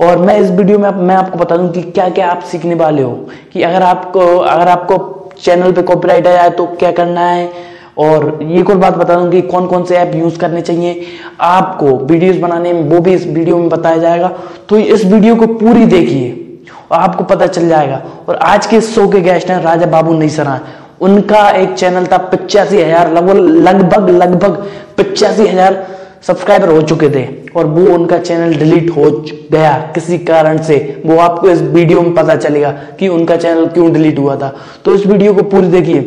और 0.00 0.18
मैं 0.18 0.38
इस 0.40 0.50
वीडियो 0.50 0.78
में 0.78 0.90
मैं 0.90 1.14
आपको 1.16 1.38
बता 1.38 1.56
दूँ 1.56 1.70
कि 1.72 1.82
क्या 1.82 2.08
क्या 2.08 2.28
आप 2.30 2.42
सीखने 2.42 2.74
वाले 2.74 3.02
हो, 3.02 3.12
कि 3.52 3.62
अगर 3.62 3.82
आपको 3.82 4.20
अगर 4.20 4.68
आपको 4.68 5.30
चैनल 5.40 5.72
पे 5.72 5.82
कॉपीराइट 5.82 6.26
आया 6.26 6.48
तो 6.50 6.66
क्या 6.78 6.90
करना 6.92 7.20
है? 7.20 7.50
और 7.98 8.38
ये 8.42 8.62
कोई 8.62 8.76
बात 8.76 8.96
बता 8.96 9.14
दूँ 9.14 9.30
कि 9.30 9.40
कौन 9.42 9.66
कौन 9.66 9.84
से 9.84 9.96
ऐप 9.96 10.14
यूज़ 10.14 10.38
करने 10.38 10.60
चाहिए, 10.62 11.00
आपको 11.40 11.96
वीडियोस 12.04 12.36
बनाने 12.36 12.72
में, 12.72 12.82
वो 12.82 13.00
भी 13.00 13.14
इस 13.14 13.26
वीडियो 13.26 13.58
में 13.58 13.68
बताया 13.68 13.98
जाएगा। 13.98 14.32
तो 14.68 14.78
इस 14.78 15.04
वीडियो 15.04 15.36
को 15.36 15.46
पूरी 15.48 15.86
देखिए। 15.86 16.44
और 16.90 16.98
आपको 16.98 17.24
पता 17.24 17.46
चल 17.48 17.68
जाएगा। 17.68 18.02
और 18.28 18.36
आज 18.36 18.66
के 18.66 18.80
शो 18.82 19.08
के 19.08 19.20
गेस्ट 19.20 19.50
हैं 19.50 19.62
राजा 19.62 19.86
बाबू 19.88 20.18
नईसरा 20.18 20.60
उनका 21.00 21.48
एक 21.50 21.74
चैनल 21.74 22.06
था 22.06 22.18
पचासी 22.18 22.76
हज़ार, 22.76 23.12
लगभग 23.12 24.08
लगभग 24.12 24.66
पचासी 24.98 25.46
हज़ार 25.46 25.86
सब्सक्राइबर 26.22 26.68
हो 26.68 26.80
चुके 26.82 27.08
थे। 27.10 27.26
और 27.56 27.66
वो 27.66 27.84
उनका 27.94 28.18
चैनल 28.18 28.54
डिलीट 28.54 28.90
हो 28.90 29.10
गया 29.52 29.72
किसी 29.94 30.18
कारण 30.20 30.62
से। 30.62 31.02
वो 31.06 31.18
आपको 31.18 31.48
इस 31.50 31.60
वीडियो 31.62 32.00
में 32.00 32.14
पता 32.14 32.34
चलेगा 32.36 32.70
कि 32.98 33.08
उनका 33.08 33.36
चैनल 33.36 33.66
क्यों 33.68 33.92
डिलीट 33.92 34.18
हुआ 34.18 34.36
था। 34.36 34.52
तो 34.84 34.94
इस 34.94 35.06
वीडियो 35.06 35.34
को 35.34 35.42
पूरी 35.44 35.68
देखिए। 35.68 36.00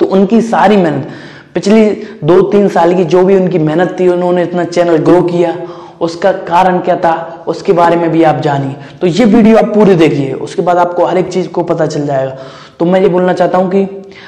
तो 0.00 0.06
उनकी 0.06 0.40
सारी 0.42 0.76
मेहनत, 0.76 1.08
पिछली 1.54 1.84
दो 2.24 2.40
तीन 2.42 2.68
साल 2.68 2.94
की 2.94 3.04
जो 3.04 3.24
भी 3.24 3.36
उनकी 3.36 3.58
मेहनत 3.60 3.96
थी, 4.00 4.08
उन्होंने 4.08 4.42
इतना 4.42 4.64
चैनल 4.66 4.96
ग्रो 4.98 5.22
किया। 5.22 5.56
उसका 6.02 6.32
कारण 6.44 6.78
क्या 6.80 6.96
था 6.96 7.14
उसके 7.48 7.72
बारे 7.72 7.96
में 7.96 8.10
भी 8.10 8.22
आप 8.22 8.40
जानिए। 8.42 8.76
तो 9.00 9.06
ये 9.08 9.24
वीडियो 9.26 9.56
आप 9.58 9.74
पूरी 9.74 9.94
देखिए 9.96 10.32
उसके 10.46 10.62
बाद 10.62 10.78
आपको 10.78 11.06
हर 11.06 11.18
एक 11.18 11.32
चीज़ 11.32 11.48
को 11.48 11.62
पता 11.64 11.86
चल 11.86 12.06
जाएगा। 12.06 12.36
तो 12.78 12.84
मैं 12.84 13.00
ये 13.00 13.08
बोलना 13.08 13.32
चाहता 13.32 13.58
हूँ 13.58 13.70
कि 13.70 13.84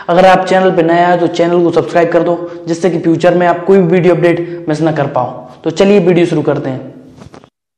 अगर 0.08 0.26
आप 0.26 0.46
चैनल 0.46 0.70
पर 0.70 0.84
नया 0.84 1.08
है 1.08 1.18
तो 1.20 1.26
चैनल 1.28 1.62
को 1.64 1.70
सब्सक्राइब 1.72 2.12
कर 2.12 2.22
दो 2.22 2.36
जिससे 2.66 2.90
कि 2.90 2.98
फ्यूचर 2.98 3.34
में 3.34 3.46
आप 3.46 3.64
कोई 3.66 3.78
भी 3.78 3.86
वीडियो 3.86 4.14
अपडेट 4.14 4.68
मिस 4.68 4.80
ना 4.80 4.92
कर 4.92 5.06
पाओ। 5.12 5.60
तो 5.64 5.70
चलिए 5.72 5.98
वीडियो 6.00 6.26
शुरू 6.26 6.42
करते 6.42 6.70
हैं। 6.70 6.92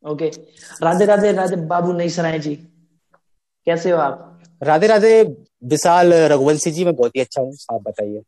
ओके। 0.05 0.31
राधे 0.83 1.05
राधे 1.05 1.33
राधे 1.33 1.57
बाबू 1.67 1.93
नहीं 1.93 2.09
सराय 2.09 2.39
जी। 2.39 2.55
कैसे 3.67 3.91
हो 3.91 3.99
आप? 3.99 4.41
राधे 4.63 4.87
राधे 4.87 5.23
विशाल 5.65 6.13
रघुवंशी 6.33 6.71
जी 6.71 6.85
मैं 6.85 6.95
बहुत 6.97 7.17
ही 7.17 7.21
अच्छा 7.21 7.43
हूँ 7.43 7.53
आप 7.73 7.81
बताइए। 7.83 8.21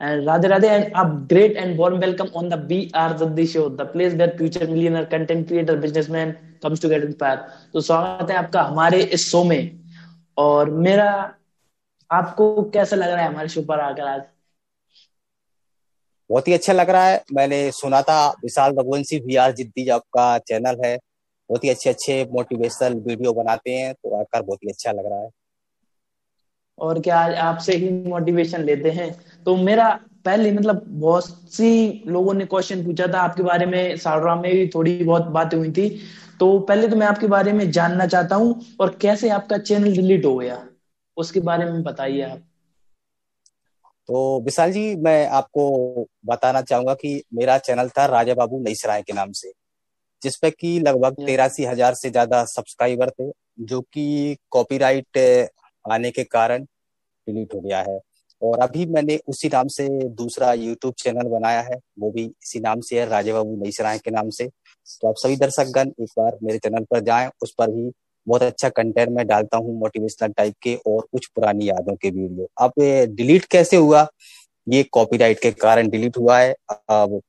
And 0.00 0.26
Radhe 0.26 0.48
Radhe 0.48 0.64
and 0.64 0.92
a 0.94 1.26
great 1.28 1.58
and 1.58 1.76
warm 1.76 2.00
welcome 2.00 2.30
on 2.34 2.48
the 2.48 2.56
BR 2.56 3.18
Zaddi 3.18 3.46
show, 3.46 3.68
the 3.68 3.84
place 3.84 4.14
where 4.14 4.30
future 4.30 4.66
millionaire 4.66 5.04
content 5.04 5.46
creator 5.46 5.76
businessman 5.76 6.36
comes 6.62 6.80
to 6.80 6.88
get 6.88 7.02
inspired. 7.04 7.40
तो 7.72 7.80
स्वागत 7.80 8.30
है 8.30 8.36
आपका 8.36 8.62
हमारे 8.62 9.02
इस 9.02 9.28
शो 9.30 9.42
में। 9.44 9.80
और 10.36 10.70
मेरा 10.70 11.34
आपको 12.10 12.62
कैसा 12.74 12.96
लग 12.96 13.10
रहा 13.10 13.22
है 13.22 13.28
हमारे 13.28 13.48
शो 13.48 13.62
पर 13.62 13.80
आकर 13.80 14.02
आज? 14.02 14.22
बहुत 16.30 16.48
ही 16.48 16.52
अच्छा 16.52 16.72
लग 16.72 16.90
रहा 16.90 17.06
है। 17.06 17.22
मैंने 17.32 17.70
सुना 17.70 18.02
था 18.02 18.28
विशाल 18.44 18.72
रघुवंशी 18.78 19.18
वी 19.18 19.36
आर 19.36 19.52
जिद्दी 19.52 19.88
आपका 19.88 20.38
चैनल 20.38 20.80
है। 20.84 20.96
बहुत 20.96 21.64
ही 21.64 21.70
अच्छे 21.70 21.90
अच्छे 21.90 22.24
मोटिवेशनल 22.32 22.94
वीडियो 22.94 23.32
बनाते 23.32 23.74
हैं 23.74 23.92
तो 23.94 24.18
आकर 24.20 24.42
बहुत 24.42 24.64
ही 24.64 24.70
अच्छा 24.70 24.92
लग 24.92 25.06
रहा 25.06 25.20
है। 25.20 25.28
और 26.78 27.00
क्या 27.00 27.18
आपसे 27.44 27.72
ही 27.76 27.90
मोटिवेशन 28.08 28.62
लेते 28.64 28.90
हैं? 28.90 29.10
तो 29.46 29.56
मेरा 29.58 29.88
पहले 30.24 30.50
मतलब 30.52 30.82
बहुत 31.00 31.52
सी 31.52 32.02
लोगों 32.08 32.34
ने 32.34 32.44
क्वेश्चन 32.46 32.84
पूछा 32.84 33.06
था। 33.06 33.20
आपके 33.20 33.42
बारे 33.42 33.66
में 33.66 33.96
सालराम 33.98 34.42
में 34.42 34.52
भी 34.52 34.66
थोड़ी 34.68 35.02
बहुत 35.04 35.26
बातें 35.28 35.56
हुई 35.58 35.70
थी। 35.72 35.88
तो 36.40 36.58
पहले 36.60 36.88
तो 36.88 36.96
मैं 36.96 37.06
आपके 37.06 37.26
बारे 37.28 37.52
में 37.52 37.70
जानना 37.70 38.06
चाहता 38.06 38.36
हूँ 38.36 38.60
और 38.80 38.96
कैसे 39.00 39.28
आपका 39.30 39.58
चैनल 39.60 39.94
डिलीट 39.96 40.24
हो 40.24 40.36
गया 40.36 40.62
उसके 41.16 41.40
बारे 41.42 41.64
में 41.64 41.82
बताइए 41.82 42.22
आप। 42.22 42.38
तो 44.08 44.40
विशाल 44.44 44.72
जी 44.72 44.94
मैं 44.96 45.26
आपको 45.28 46.06
बताना 46.26 46.60
चाहूँगा 46.62 46.94
कि 46.94 47.22
मेरा 47.34 47.56
चैनल 47.60 47.88
था 47.88 48.06
राजा 48.08 48.34
बाबू 48.34 48.60
नईसराय 48.60 49.02
के 49.02 49.12
नाम 49.12 49.32
से 49.32 49.52
जिसपे 50.22 50.50
कि 50.50 50.78
लगभग 50.80 51.24
तेरासी 51.26 51.64
हज़ार 51.64 51.94
से 51.94 52.10
ज़्यादा 52.10 52.44
सब्सक्राइबर 52.46 53.10
थे 53.10 53.30
जो 53.64 53.80
कि 53.82 54.36
कॉपीराइट 54.50 55.18
आने 55.84 56.10
के 56.10 56.24
कारण 56.26 56.64
डिलीट 57.26 57.54
हो 57.54 57.60
गया 57.60 57.80
है। 57.80 57.98
और 58.42 58.58
अभी 58.60 58.84
मैंने 58.86 59.18
उसी 59.28 59.48
नाम 59.48 59.68
से 59.68 59.88
दूसरा 60.10 60.52
यूट्यूब 60.54 60.94
चैनल 60.98 61.28
बनाया 61.30 61.60
है, 61.60 61.78
वो 61.98 62.10
भी 62.10 62.24
इसी 62.24 62.60
नाम 62.60 62.80
से 62.80 63.00
है 63.00 63.06
राजे 63.08 63.32
बाबू 63.32 63.56
नई 63.62 63.72
सराय 63.72 63.98
के 63.98 64.10
नाम 64.10 64.30
से। 64.30 64.46
तो 64.46 65.08
आप 65.08 65.14
सभी 65.18 65.36
दर्शकगण 65.36 65.90
एक 66.00 66.10
बार 66.18 66.38
मेरे 66.42 66.58
चैनल 66.58 66.84
पर 66.90 67.00
जाए, 67.00 67.30
उस 67.42 67.54
पर 67.58 67.70
भी 67.70 67.90
बहुत 68.26 68.42
अच्छा 68.42 68.68
कंटेंट 68.68 69.08
मैं 69.08 69.26
डालता 69.26 69.56
हूँ 69.56 69.78
मोटिवेशनल 69.80 70.32
टाइप 70.32 70.54
के 70.62 70.74
और 70.86 71.06
कुछ 71.12 71.26
पुरानी 71.26 71.68
यादों 71.68 71.94
के 71.96 72.10
वीडियो 72.10 72.48
अब 72.58 72.72
डिलीट 73.16 73.44
कैसे 73.52 73.76
हुआ? 73.76 74.06
ये 74.66 74.82
कॉपीराइट 74.92 75.40
के 75.42 75.50
कारण 75.52 75.88
डिलीट 75.88 76.16
हुआ 76.16 76.38
है। 76.38 76.52
अब 76.70 77.20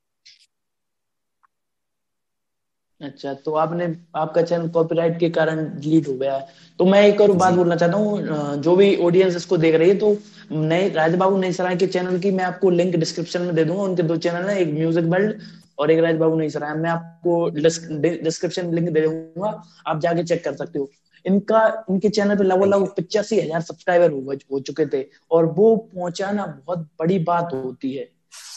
अच्छा 3.02 3.32
तो 3.34 3.54
आपने 3.54 3.86
आपका 4.14 4.42
चैनल 4.42 4.68
कॉपीराइट 4.68 5.18
के 5.18 5.28
कारण 5.30 5.64
डिलीट 5.80 6.08
हो 6.08 6.14
गया 6.14 6.34
है। 6.36 6.46
तो 6.78 6.84
मैं 6.84 7.00
एक 7.02 7.20
और 7.20 7.32
बात 7.32 7.54
बोलना 7.54 7.76
चाहता 7.76 7.96
हूँ 7.96 8.60
जो 8.62 8.74
भी 8.76 8.94
ऑडियंस 9.04 9.36
इसको 9.36 9.56
देख 9.56 9.74
रही 9.74 9.88
है 9.88 9.96
तो 9.98 10.16
नए 10.52 10.88
राजबाबू 10.90 11.38
नई 11.38 11.52
सराय 11.52 11.76
के 11.76 11.86
चैनल 11.86 12.18
की 12.18 12.30
मैं 12.30 12.44
आपको 12.44 12.70
लिंक 12.70 12.94
डिस्क्रिप्शन 12.96 13.42
में 13.42 13.54
दे 13.54 13.64
दूँगा। 13.64 13.82
उनके 13.82 14.02
दो 14.02 14.16
चैनल 14.18 14.48
है 14.48 14.58
एक 14.60 14.72
म्यूज़िक 14.74 15.04
वर्ल्ड 15.06 15.40
और 15.78 15.90
एक 15.90 15.98
राजबाबू 16.00 16.36
नई 16.36 16.50
सराय 16.50 16.74
मैं 16.74 16.90
आपको 16.90 17.48
डिस्क्रिप्शन 17.50 18.74
लिंक 18.74 18.88
दे 18.88 19.00
दूँगा 19.00 19.50
आप 19.86 20.00
जाके 20.00 20.24
चेक 20.24 20.44
कर 20.44 20.54
सकते 20.56 20.78
हो। 20.78 20.90
इनका 21.24 21.66
इनके 21.90 22.08
चैनल 22.10 22.36
पे 22.36 22.44
लगभग 22.44 22.66
लगभग 22.66 22.92
पिचासी 22.96 23.40
हज़ार 23.40 23.60
सब्सक्राइबर 23.62 24.10
हो, 24.10 24.36
हो 24.52 24.60
चुके 24.60 24.86
थे 24.86 25.04
और 25.30 25.46
वो 25.48 25.74
पहुंचाना 25.94 26.46
बहुत 26.66 26.86
बड़ी 27.00 27.18
बात 27.24 27.50
होती 27.54 27.92
है 27.94 28.08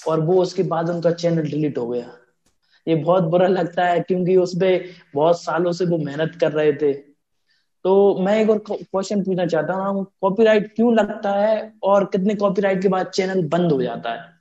और 0.08 0.20
वो 0.22 0.42
उसके 0.42 0.64
बाद 0.66 0.90
उनका 0.90 1.12
चैनल 1.14 1.42
डिलीट 1.44 1.78
हो 1.78 1.88
गया। 1.88 2.06
ये 2.88 2.96
बहुत 2.96 3.24
बुरा 3.24 3.48
लगता 3.48 3.86
है 3.86 4.00
क्योंकि 4.00 4.38
उसपे 4.38 4.78
बहुत 5.16 5.42
सालों 5.42 5.72
से 5.72 5.86
वो 5.86 5.98
मेहनत 5.98 6.38
कर 6.42 6.52
रहे 6.52 6.74
थे। 6.74 6.94
तो 7.86 7.94
मैं 8.20 8.40
एक 8.42 8.50
और 8.50 8.58
क्वेश्चन 8.72 9.24
पूछना 9.24 9.46
चाहता 9.46 9.74
हूँ 9.74 10.06
कॉपीराइट 10.22 10.76
क्यों 10.76 10.94
लगता 10.96 11.32
है 11.32 11.74
और 11.84 12.06
कितने 12.06 12.36
कॉपीराइट 12.36 12.82
के 12.82 12.88
बाद 12.88 13.08
चैनल 13.08 13.48
बंद 13.48 13.72
हो 13.72 13.82
जाता 13.84 14.14
है? 14.14 14.34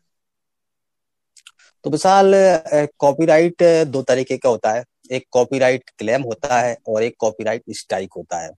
तो 1.84 1.90
विशाल 1.90 2.32
कॉपीराइट 2.98 3.62
दो 3.86 4.02
तरीके 4.02 4.36
का 4.36 4.48
होता 4.48 4.72
है। 4.72 4.84
एक 5.12 5.26
कॉपीराइट 5.30 5.90
क्लेम 5.98 6.22
होता 6.22 6.60
है 6.60 6.76
और 6.88 7.02
एक 7.02 7.16
कॉपीराइट 7.18 7.62
स्ट्राइक 7.70 8.12
होता 8.16 8.40
है। 8.40 8.50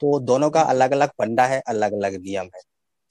तो 0.00 0.18
दोनों 0.20 0.50
का 0.50 0.60
अलग 0.62 0.92
अलग 0.92 1.10
पंडा 1.18 1.46
है 1.46 1.60
अलग 1.68 1.92
अलग 1.92 2.14
नियम 2.14 2.44
है। 2.44 2.60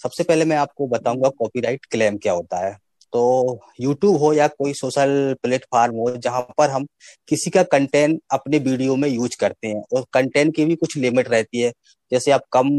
सबसे 0.02 0.24
पहले 0.24 0.46
मैं 0.46 0.58
आपको 0.58 0.88
बताऊँगा 0.88 1.30
कॉपीराइट 1.30 1.86
क्लेम 1.86 2.18
क्या 2.18 2.34
होता 2.34 2.58
है। 2.58 2.78
तो 3.14 3.60
यूट्यूब 3.82 4.18
हो 4.18 4.32
या 4.34 4.48
कोई 4.50 4.74
सोशल 4.74 5.36
प्लेटफॉर्म 5.44 5.96
हो, 5.96 6.10
जहाँ 6.18 6.42
पर 6.58 6.70
हम 6.70 6.86
किसी 7.30 7.50
का 7.50 7.64
कंटेंट 7.66 8.20
अपने 8.34 8.60
वीडियो 8.60 8.96
में 8.96 9.08
यूज़ 9.10 9.38
करते 9.40 9.68
हैं 9.68 9.82
और 9.94 10.06
कंटेंट 10.14 10.56
की 10.56 10.66
भी 10.66 10.76
कुछ 10.76 10.98
लिमिट 10.98 11.30
रहती 11.30 11.62
है। 11.62 11.72
जैसे 12.12 12.32
आप 12.32 12.44
कम 12.54 12.70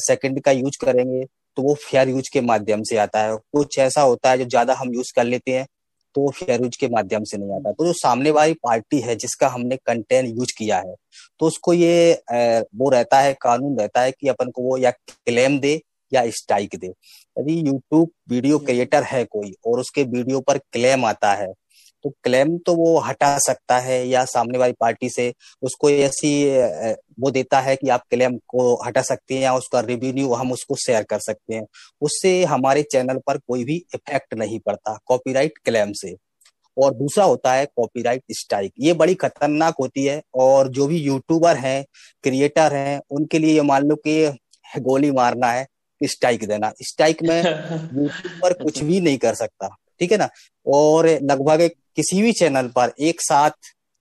सेकंड 0.00 0.40
का 0.42 0.52
यूज़ 0.52 0.78
करेंगे 0.84 1.24
तो 1.56 1.62
वो 1.62 1.74
फेयर 1.80 2.08
यूज़ 2.08 2.30
के 2.32 2.40
माध्यम 2.42 2.82
से 2.82 2.96
आता 2.98 3.22
है। 3.22 3.36
कुछ 3.52 3.78
ऐसा 3.80 4.02
होता 4.02 4.30
है 4.30 4.38
जो 4.38 4.44
ज़्यादा 4.46 4.74
हम 4.74 4.94
यूज़ 4.94 5.12
कर 5.16 5.24
लेते 5.24 5.52
हैं 5.52 5.66
तो 6.14 6.28
फेयर 6.30 6.62
यूज़ 6.62 6.76
के 6.80 6.88
माध्यम 6.88 7.24
से 7.24 7.36
नहीं 7.38 7.52
आता। 7.52 7.72
तो 7.72 7.86
जो 7.86 7.92
सामने 7.94 8.30
वाली 8.30 8.54
पार्टी 8.64 9.00
है 9.00 9.14
जिसका 9.16 9.48
हमने 9.48 9.76
कंटेंट 9.78 10.28
यूज़ 10.28 10.52
किया 10.58 10.78
है 10.78 10.94
तो 11.40 11.46
उसको 11.46 11.72
ये 11.72 12.12
वो 12.30 12.88
रहता 12.90 13.20
है, 13.20 13.32
कानून 13.34 13.78
रहता 13.78 14.00
है 14.00 14.12
कि 14.12 14.28
अपन 14.28 14.50
को 14.50 14.62
वो 14.62 14.76
या 14.78 14.90
क्लेम 14.90 15.58
दे 15.60 15.80
या 16.14 16.28
स्ट्राइक 16.30 16.76
दे। 16.76 16.86
यदि 16.86 17.58
यूट्यूब 17.58 18.10
वीडियो 18.30 18.58
क्रिएटर 18.60 19.02
है 19.04 19.24
कोई 19.26 19.54
और 19.66 19.80
उसके 19.80 20.02
वीडियो 20.04 20.40
पर 20.40 20.58
क्लेम 20.72 21.04
आता 21.04 21.32
है 21.34 21.52
तो 22.04 22.10
क्लेम 22.24 22.56
तो 22.58 22.74
वो 22.74 22.98
हटा 23.00 23.36
सकता 23.38 23.78
है 23.78 23.98
या 24.08 24.24
सामने 24.24 24.58
वाली 24.58 24.72
पार्टी 24.80 25.08
से 25.10 25.32
उसको 25.62 25.90
ऐसी 25.90 26.32
वो 27.20 27.30
देता 27.30 27.60
है 27.60 27.74
कि 27.76 27.88
आप 27.88 28.02
क्लेम 28.10 28.36
को 28.48 28.74
हटा 28.84 29.02
सकते 29.02 29.34
हैं 29.34 29.42
या 29.42 29.54
उसका 29.56 29.80
रिव्यू 29.82 30.32
हम 30.32 30.52
उसको 30.52 30.76
शेयर 30.76 31.02
कर 31.02 31.18
सकते 31.20 31.54
हैं। 31.54 31.64
उससे 32.02 32.32
हमारे 32.44 32.82
चैनल 32.84 33.18
पर 33.26 33.38
कोई 33.38 33.64
भी 33.64 33.76
इफ़ेक्ट 33.94 34.34
नहीं 34.34 34.58
पड़ता 34.66 34.98
कॉपीराइट 35.06 35.58
क्लेम 35.64 35.92
से। 35.94 36.14
और 36.76 36.94
दूसरा 36.94 37.24
होता 37.24 37.52
है 37.52 37.66
कॉपीराइट 37.76 38.22
स्ट्राइक 38.32 38.72
ये 38.80 38.92
बड़ी 38.94 39.14
खतरनाक 39.16 39.74
होती 39.80 40.04
है 40.04 40.20
और 40.34 40.68
जो 40.70 40.86
भी 40.86 40.98
यूट्यूबर 40.98 41.56
हैं 41.56 41.84
क्रिएटर 42.24 42.74
हैं 42.74 43.00
उनके 43.10 43.38
लिए 43.38 43.54
ये 43.54 43.62
मान 43.62 43.84
लो 43.84 43.96
कि 44.06 44.80
गोली 44.80 45.10
मारना 45.12 45.50
है। 45.52 45.66
स्ट्राइक 46.04 46.46
देना। 46.48 46.72
स्ट्राइक 46.82 47.22
में 47.22 47.42
यूट्यूब 48.02 48.40
पर 48.42 48.52
कुछ 48.52 48.82
भी 48.84 49.00
नहीं 49.00 49.18
कर 49.18 49.34
सकता 49.34 49.68
ठीक 50.00 50.12
है 50.12 50.18
ना? 50.18 50.28
और 50.66 51.06
लगभग 51.22 51.68
किसी 51.96 52.22
भी 52.22 52.32
चैनल 52.32 52.68
पर 52.68 52.92
एक 53.00 53.20
साथ 53.20 53.50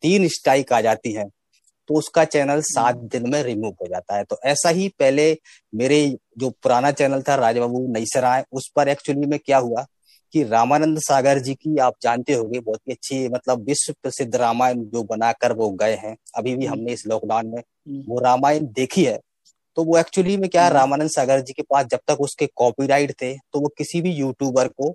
तीन 0.04 0.28
स्ट्राइक 0.28 0.74
आ 0.74 0.82
जाती 0.82 1.14
है 1.14 1.26
तो 1.90 1.96
उसका 1.96 2.24
चैनल 2.26 2.62
सात 2.62 2.96
दिन 3.14 3.30
में 3.30 3.42
रिमूव 3.44 3.72
हो 3.82 3.88
जाता 3.88 4.16
है। 4.18 4.24
तो 4.24 4.38
ऐसा 4.46 4.70
ही 4.70 4.88
पहले 5.00 5.38
मेरे 5.76 6.18
जो 6.38 6.50
पुराना 6.64 6.92
चैनल 6.92 7.22
था 7.22 7.36
राजबाबू 7.36 7.86
नईसराय 7.94 8.44
उस 8.52 8.72
पर 8.76 8.88
एक्चुअली 8.88 9.26
में 9.26 9.40
क्या 9.40 9.58
हुआ 9.58 9.86
कि 10.34 10.44
रामानंद 10.44 11.00
सागर 11.00 11.40
जी 11.40 11.54
की 11.54 11.78
आप 11.78 11.94
जानते 12.02 12.34
होंगे 12.34 12.60
बहुत 12.60 12.80
ही 12.88 12.94
अच्छी 12.94 13.28
मतलब 13.30 13.66
विश्व 13.68 13.94
प्रसिद्ध 14.04 14.36
रामायण 14.36 14.84
जो 14.84 15.04
बनाकर 15.04 15.54
वो 15.54 15.70
गए 15.72 15.96
हैं। 15.96 16.16
अभी 16.38 16.56
भी 16.56 16.66
हमने 16.66 16.94
इस 16.94 17.04
लॉकडाउन 17.08 17.48
में 17.48 17.60
हम्म। 17.60 18.04
वो 18.08 18.20
रामायण 18.20 18.66
देखी 18.66 19.04
है। 19.04 19.20
तो 19.78 19.84
वो 19.84 19.98
एक्चुअली 19.98 20.36
में 20.38 20.50
क्या 20.50 20.66
हम्म। 20.66 20.76
रामानंद 20.76 21.10
सागर 21.10 21.42
जी 21.42 21.54
के 21.54 21.62
पास 21.62 21.86
जब 21.92 22.00
तक 22.08 22.22
उसके 22.22 22.48
कॉपीराइट 22.56 23.12
थे 23.22 23.34
तो 23.34 23.60
वो 23.60 23.68
किसी 23.78 24.02
भी 24.02 24.12
यूट्यूबर 24.14 24.68
को 24.70 24.94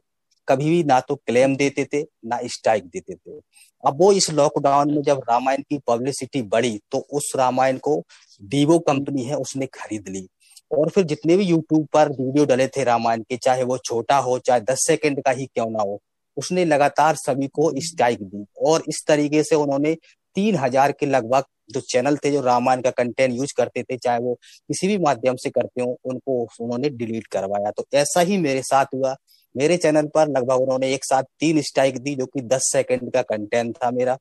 कभी 0.49 0.71
भी 0.71 0.83
ना 0.85 0.99
तो 1.01 1.15
क्लेम 1.17 1.57
देते 1.57 1.85
थे 1.85 2.03
ना 2.03 2.39
स्ट्राइक 2.47 2.85
देते 2.87 3.15
थे। 3.15 3.39
अब 3.85 3.97
वो 4.01 4.11
इस 4.13 4.31
लॉकडाउन 4.33 4.93
में 4.95 5.03
जब 5.03 5.21
रामायण 5.31 5.63
की 5.63 5.79
पब्लिसिटी 5.87 6.43
बढ़ी 6.45 6.79
तो 6.93 6.99
उस 7.13 7.33
रामायण 7.37 7.79
को 7.79 8.03
डीवो 8.43 8.79
कंपनी 8.81 9.25
है 9.25 9.37
उसने 9.37 9.67
खरीद 9.75 10.09
ली। 10.09 10.27
और 10.71 10.91
फिर 10.91 11.05
जितने 11.07 11.37
भी 11.37 11.45
यूट्यूब 11.45 11.87
पर 11.93 12.09
वीडियो 12.11 12.45
डले 12.47 12.67
थे 12.69 12.85
रामायण 12.85 13.23
के 13.23 13.37
चाहे 13.39 13.65
वो 13.65 13.79
छोटा 13.81 14.17
हो 14.19 14.39
चाहे 14.41 14.61
दस 14.63 14.87
सेकंड 14.87 15.23
का 15.23 15.31
ही 15.31 15.47
क्यों 15.47 15.71
ना 15.71 15.83
हो 15.83 16.01
उसने 16.37 16.65
लगातार 16.65 17.17
सभी 17.17 17.47
को 17.49 17.73
स्ट्राइक 17.83 18.23
दी। 18.23 18.45
और 18.67 18.83
इस 18.89 19.05
तरीके 19.09 19.43
से 19.43 19.57
उन्होंने 19.57 19.95
तीन 20.37 20.57
हज़ार 20.57 20.93
के 20.93 21.07
लगभग 21.07 21.45
जो 21.71 21.81
चैनल 21.81 22.17
थे 22.17 22.31
जो 22.31 22.41
रामायण 22.41 22.81
का 22.81 22.91
कंटेंट 22.91 23.35
यूज़ 23.35 23.55
करते 23.57 23.83
थे 23.83 23.97
चाहे 23.97 24.19
वो 24.19 24.35
किसी 24.69 24.87
भी 24.87 24.99
माध्यम 24.99 25.37
से 25.37 25.51
करते 25.51 25.83
हो 25.83 25.99
उनको 26.05 26.41
उन्होंने 26.61 26.91
डिलीट 26.91 27.27
करवाया। 27.27 27.71
तो 27.71 27.87
ऐसा 27.95 28.21
ही 28.21 28.39
मेरे 28.39 28.63
साथ 28.63 28.87
हुआ। 28.95 29.17
मेरे 29.57 29.77
चैनल 29.77 30.07
पर 30.07 30.29
लगभग 30.29 30.61
उन्होंने 30.61 30.93
एक 30.95 31.05
साथ 31.05 31.23
तीन 31.41 31.61
स्ट्राइक 31.63 31.99
दी 31.99 32.15
जो 32.15 32.27
कि 32.27 32.41
दस 32.41 32.71
सेकंड 32.73 33.13
का 33.13 33.23
कंटेंट 33.23 33.77
था 33.77 33.91
मेरा। 33.91 34.19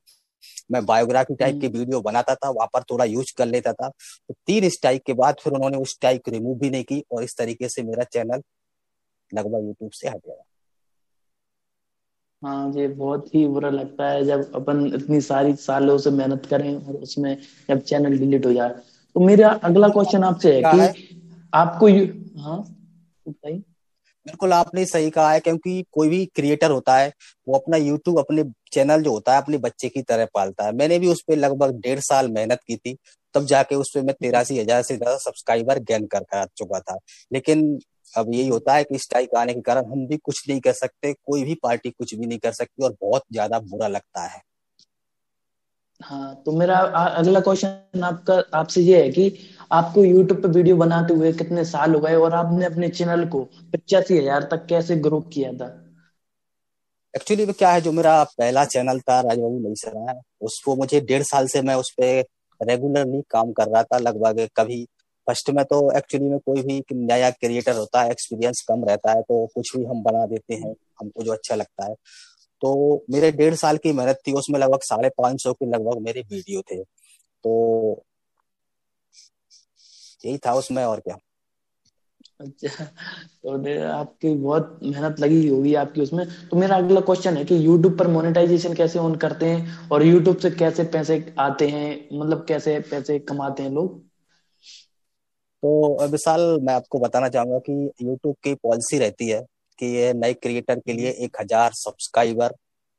मैं 0.70 0.84
बायोग्राफी 0.86 1.34
टाइप 1.34 1.60
की 1.60 1.68
वीडियो 1.68 2.00
बनाता 2.00 2.34
था 2.34 2.50
वहाँ 2.50 2.68
पर 2.74 2.82
थोड़ा 2.82 3.04
यूज़ 3.04 3.32
कर 3.38 3.46
लेता 3.46 3.72
था। 3.72 3.88
तो 4.28 4.34
तीन 4.46 4.68
स्ट्राइक 4.68 5.02
के 5.02 5.12
बाद 5.12 5.36
फिर 5.42 5.52
उन्होंने 5.52 5.76
उस 5.76 5.90
स्ट्राइक 5.90 6.28
रिमूव 6.28 6.58
भी 6.58 6.70
नहीं 6.70 6.84
की 6.84 7.04
और 7.12 7.24
इस 7.24 7.36
तरीके 7.38 7.68
से 7.68 7.82
मेरा 7.82 8.04
चैनल 8.04 8.42
लगभग 9.34 9.64
यूट्यूब 9.64 9.90
से 9.90 10.08
हट 10.08 10.16
गया। 10.16 10.42
हाँ 12.42 12.72
ये 12.72 12.88
बहुत 12.88 13.34
ही 13.34 13.46
बुरा 13.46 13.70
लगता 13.70 14.08
है 14.08 14.24
जब 14.24 14.54
अपन 14.54 14.86
इतनी 14.94 15.20
सारी 15.20 15.54
सालों 15.54 15.98
से 15.98 16.10
मेहनत 16.10 16.46
करें 16.46 16.76
और 16.76 16.94
उसमें 16.94 17.38
जब 17.68 17.80
चैनल 17.80 18.18
डिलीट 18.18 18.46
हो 18.46 18.52
जाए। 18.52 18.68
तो 19.14 19.20
मेरा 19.20 19.48
अगला 19.50 19.88
क्वेश्चन 19.88 20.24
आपसे 20.24 20.52
है 20.56 20.62
कि 20.62 21.08
आपको 21.54 21.88
यू... 21.88 22.06
हाँ 22.40 22.64
बताइए। 23.28 23.62
बिल्कुल 24.26 24.52
आपने 24.52 24.86
सही 24.86 25.10
कहा 25.10 25.32
है 25.32 25.40
क्योंकि 25.40 25.84
कोई 25.92 26.08
भी 26.08 26.26
क्रिएटर 26.26 26.70
होता 26.70 26.96
है 26.96 27.12
वो 27.48 27.58
अपना 27.58 27.76
यूट्यूब 27.76 28.18
अपने 28.18 28.44
चैनल 28.72 29.02
जो 29.02 29.10
होता 29.10 29.32
है 29.32 29.42
अपने 29.42 29.58
बच्चे 29.58 29.88
की 29.88 30.02
तरह 30.02 30.26
पालता 30.34 30.64
है। 30.64 30.72
मैंने 30.72 30.98
भी 30.98 31.08
उस 31.08 31.22
पर 31.22 31.36
लगभग 31.36 31.80
डेढ़ 31.80 31.98
साल 31.98 32.28
मेहनत 32.28 32.58
की 32.66 32.76
थी। 32.76 32.96
तब 33.36 33.46
जाके 33.46 33.74
उस 33.76 33.92
पर 33.94 34.02
मैं 34.02 34.14
तिरासी 34.14 34.58
हज़ार 34.58 34.82
से 34.82 34.96
ज़्यादा 34.96 35.16
सब्सक्राइबर 35.20 35.78
गेन 35.84 36.06
कर 36.14 36.46
चुका 36.48 36.80
था। 36.80 36.98
लेकिन 37.30 37.78
अब 38.14 38.32
यही 38.34 38.48
होता 38.48 38.74
है 38.74 38.84
कि 38.84 38.98
स्ट्राइक 38.98 39.34
आने 39.36 39.54
के 39.54 39.60
कारण 39.62 39.84
हम 39.86 40.06
भी 40.06 40.16
कुछ 40.18 40.42
नहीं 40.48 40.60
कर 40.60 40.72
सकते 40.74 41.12
कोई 41.14 41.44
भी 41.44 41.54
पार्टी 41.62 41.90
कुछ 41.90 42.14
भी 42.14 42.26
नहीं 42.26 42.38
कर 42.38 42.52
सकती 42.54 42.84
और 42.84 42.96
बहुत 43.00 43.22
ज़्यादा 43.32 43.58
बुरा 43.62 43.88
लगता 43.88 44.24
है। 44.24 44.40
हाँ 46.00 46.34
तो 46.46 46.52
मेरा 46.52 46.78
अगला 46.78 47.40
क्वेश्चन 47.40 48.02
आपका 48.04 48.34
आपसे 48.54 48.80
ये 48.82 49.02
है 49.02 49.10
कि 49.10 49.38
आपको 49.72 50.04
यूट्यूब 50.04 50.42
पे 50.42 50.48
वीडियो 50.48 50.76
बनाते 50.76 51.14
हुए 51.14 51.32
कितने 51.34 51.64
साल 51.64 51.94
हो 51.94 52.00
गए 52.00 52.14
और 52.16 52.34
आपने 52.34 52.66
अपने 52.66 52.88
चैनल 52.90 53.26
को 53.28 53.42
पचासी 53.72 54.18
हज़ार 54.18 54.48
तक 54.50 54.66
कैसे 54.68 54.96
ग्रो 54.98 55.20
किया 55.32 55.52
था? 55.52 55.68
एक्चुअली 57.14 57.46
क्या 57.48 57.70
है 57.72 57.80
जो 57.80 57.92
मेरा 57.92 58.22
पहला 58.38 58.64
चैनल 58.66 59.00
था 59.00 59.20
राजबाबू 59.20 59.58
नहीं 59.60 60.20
उसको 60.42 60.74
मुझे 60.76 61.00
डेढ़ 61.02 61.22
साल 61.24 61.46
से 61.48 61.62
मैं 61.62 61.74
उस 61.74 61.90
पर 61.92 62.22
रेगुलरली 62.62 63.22
काम 63.30 63.52
कर 63.52 63.68
रहा 63.68 63.82
था 63.82 63.98
लगभग 63.98 64.48
कभी 64.56 64.84
फ़र्स्ट 65.26 65.50
में 65.50 65.64
तो 65.64 65.92
एक्चुअली 65.96 66.28
में 66.28 66.38
कोई 66.38 66.62
भी 66.62 66.84
नया 66.92 67.30
क्रिएटर 67.30 67.76
होता 67.76 68.02
है 68.02 68.10
एक्सपीरियंस 68.10 68.64
कम 68.68 68.84
रहता 68.84 69.12
है 69.12 69.22
तो 69.22 69.46
कुछ 69.46 69.76
भी 69.76 69.84
हम 69.84 70.02
बना 70.02 70.26
देते 70.26 70.54
हैं, 70.54 70.74
हमको 71.00 71.22
जो 71.22 71.32
अच्छा 71.32 71.54
लगता 71.54 71.84
है। 71.84 71.94
तो 72.62 73.04
मेरे 73.10 73.32
डेढ़ 73.32 73.54
साल 73.54 73.76
की 73.76 73.92
मेहनत 73.92 74.18
थी, 74.26 74.32
उसमें 74.32 74.60
लगभग 74.60 74.78
साढ़े 74.82 75.08
पाँच 75.08 75.42
सौ 75.42 75.52
के 75.52 75.66
लगभग 75.66 75.98
मेरे 76.02 76.20
वीडियो 76.20 76.62
थे। 76.62 76.82
तो 77.44 78.04
यही 80.26 80.38
था 80.38 80.54
उसमें 80.54 80.84
और 80.84 81.00
क्या। 81.00 81.16
अच्छा 82.40 82.84
तो 82.84 83.52
आपकी 83.88 84.34
बहुत 84.34 84.78
मेहनत 84.82 85.20
लगी 85.20 85.48
होगी 85.48 85.74
आपकी 85.74 86.00
उसमें। 86.00 86.24
तो 86.48 86.56
मेरा 86.56 86.76
अगला 86.76 87.00
क्वेश्चन 87.00 87.36
है 87.36 87.44
कि 87.44 87.58
YouTube 87.58 87.98
पर 87.98 88.06
मोनेटाइजेशन 88.08 88.74
कैसे 88.74 88.98
ऑन 88.98 89.14
करते 89.16 89.46
हैं 89.46 89.88
और 89.88 90.04
YouTube 90.04 90.42
से 90.42 90.50
कैसे 90.52 90.84
पैसे 90.92 91.34
आते 91.38 91.68
हैं 91.68 91.88
मतलब 92.12 92.44
कैसे 92.48 92.78
पैसे 92.90 93.18
कमाते 93.20 93.62
हैं 93.62 93.70
लोग? 93.70 93.98
तो 95.62 96.06
विशाल, 96.08 96.40
मैं 96.62 96.74
आपको 96.74 96.98
बताना 96.98 97.28
चाहूँगा 97.28 97.58
कि 97.60 97.72
यूट्यूब 98.02 98.34
की 98.44 98.54
पॉलिसी 98.54 98.98
रहती 98.98 99.28
है 99.28 99.40
कि 99.78 99.86
ये 99.86 100.12
नए 100.14 100.32
क्रिएटर 100.34 100.78
के 100.78 100.92
लिए 100.92 101.10
एक 101.24 101.36
हज़ार 101.40 101.70
सब्सक्राइबर 101.74 102.54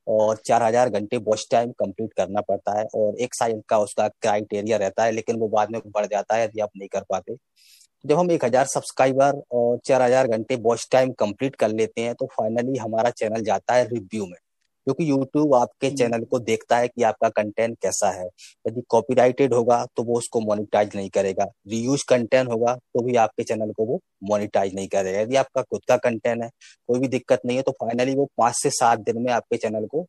और 0.08 0.38
चार 0.46 0.64
हज़ार 0.64 0.90
घंटे 0.90 1.18
वॉच 1.20 1.48
टाइम 1.52 1.72
कंप्लीट 1.80 2.14
करना 2.14 2.42
पड़ता 2.42 2.78
है 2.80 2.86
और 2.96 3.20
एक 3.22 3.36
साल 3.36 3.62
का 3.70 3.78
उसका 3.80 4.08
क्राइटेरिया 4.08 4.78
रहता 4.78 5.04
है, 5.04 5.12
लेकिन 5.12 5.40
वो 5.40 5.48
बाद 5.48 5.72
में 5.72 5.82
बढ़ 5.88 6.06
जाता 6.06 6.36
है, 6.36 6.44
यदि 6.44 6.60
आप 6.60 6.70
नहीं 6.78 6.90
कर 6.90 7.04
पाते। 7.10 7.36
जब 8.06 8.18
हम 8.18 8.30
एक 8.32 8.44
हज़ार 8.46 8.66
सब्सक्राइबर 8.66 9.42
और 9.52 9.78
चार 9.86 10.02
हज़ार 10.02 10.28
घंटे 10.28 10.56
वॉच 10.64 10.88
टाइम 10.92 11.12
कंप्लीट 11.20 11.56
कर 11.56 11.70
लेते 11.70 12.02
हैं 12.02 12.14
तो 12.16 12.26
फाइनली 12.34 12.78
हमारा 12.78 13.10
चैनल 13.12 13.42
जाता 13.44 13.74
है 13.74 13.84
रिव्यू 13.86 14.26
में। 14.26 14.38
क्योंकि 14.88 15.10
यूट्यूब 15.10 15.54
आपके 15.56 15.90
चैनल 15.92 16.14
हम्म। 16.14 16.26
को 16.26 16.40
देखता 16.40 16.78
है 16.78 16.88
कि 16.88 17.04
आपका 17.04 17.30
कंटेंट 17.32 17.76
कैसा 17.82 18.10
है। 18.12 18.28
यदि 18.66 18.82
कॉपीराइटेड 18.90 19.54
होगा 19.54 19.84
तो 19.96 20.04
वो 20.04 20.18
उसको 20.18 20.40
मोनिटाइज 20.42 20.96
नहीं 20.96 21.10
करेगा। 21.10 21.46
रीयूज 21.70 22.04
कंटेंट 22.10 22.50
होगा 22.50 22.76
तो 22.76 23.04
भी 23.04 23.16
आपके 23.18 23.44
चैनल 23.44 23.72
को 23.72 23.86
वो 23.86 24.00
मोनिटाइज 24.24 24.76
नहीं 24.76 24.88
करेगा। 24.88 25.20
यदि 25.20 25.36
आपका 25.36 25.62
खुद 25.64 25.82
का 25.88 25.98
कंटेंट 26.00 26.44
है 26.44 26.50
कोई 26.90 27.00
भी 27.00 27.08
दिक्कत 27.10 27.42
नहीं 27.46 27.58
है 27.58 27.64
तो 27.64 27.72
फाइनली 27.74 28.16
वो 28.16 28.30
पाँच 28.38 28.56
से 28.56 28.70
सात 28.72 29.00
दिन 29.02 29.22
में 29.24 29.32
आपके 29.34 29.58
चैनल 29.58 29.86
को 29.88 30.06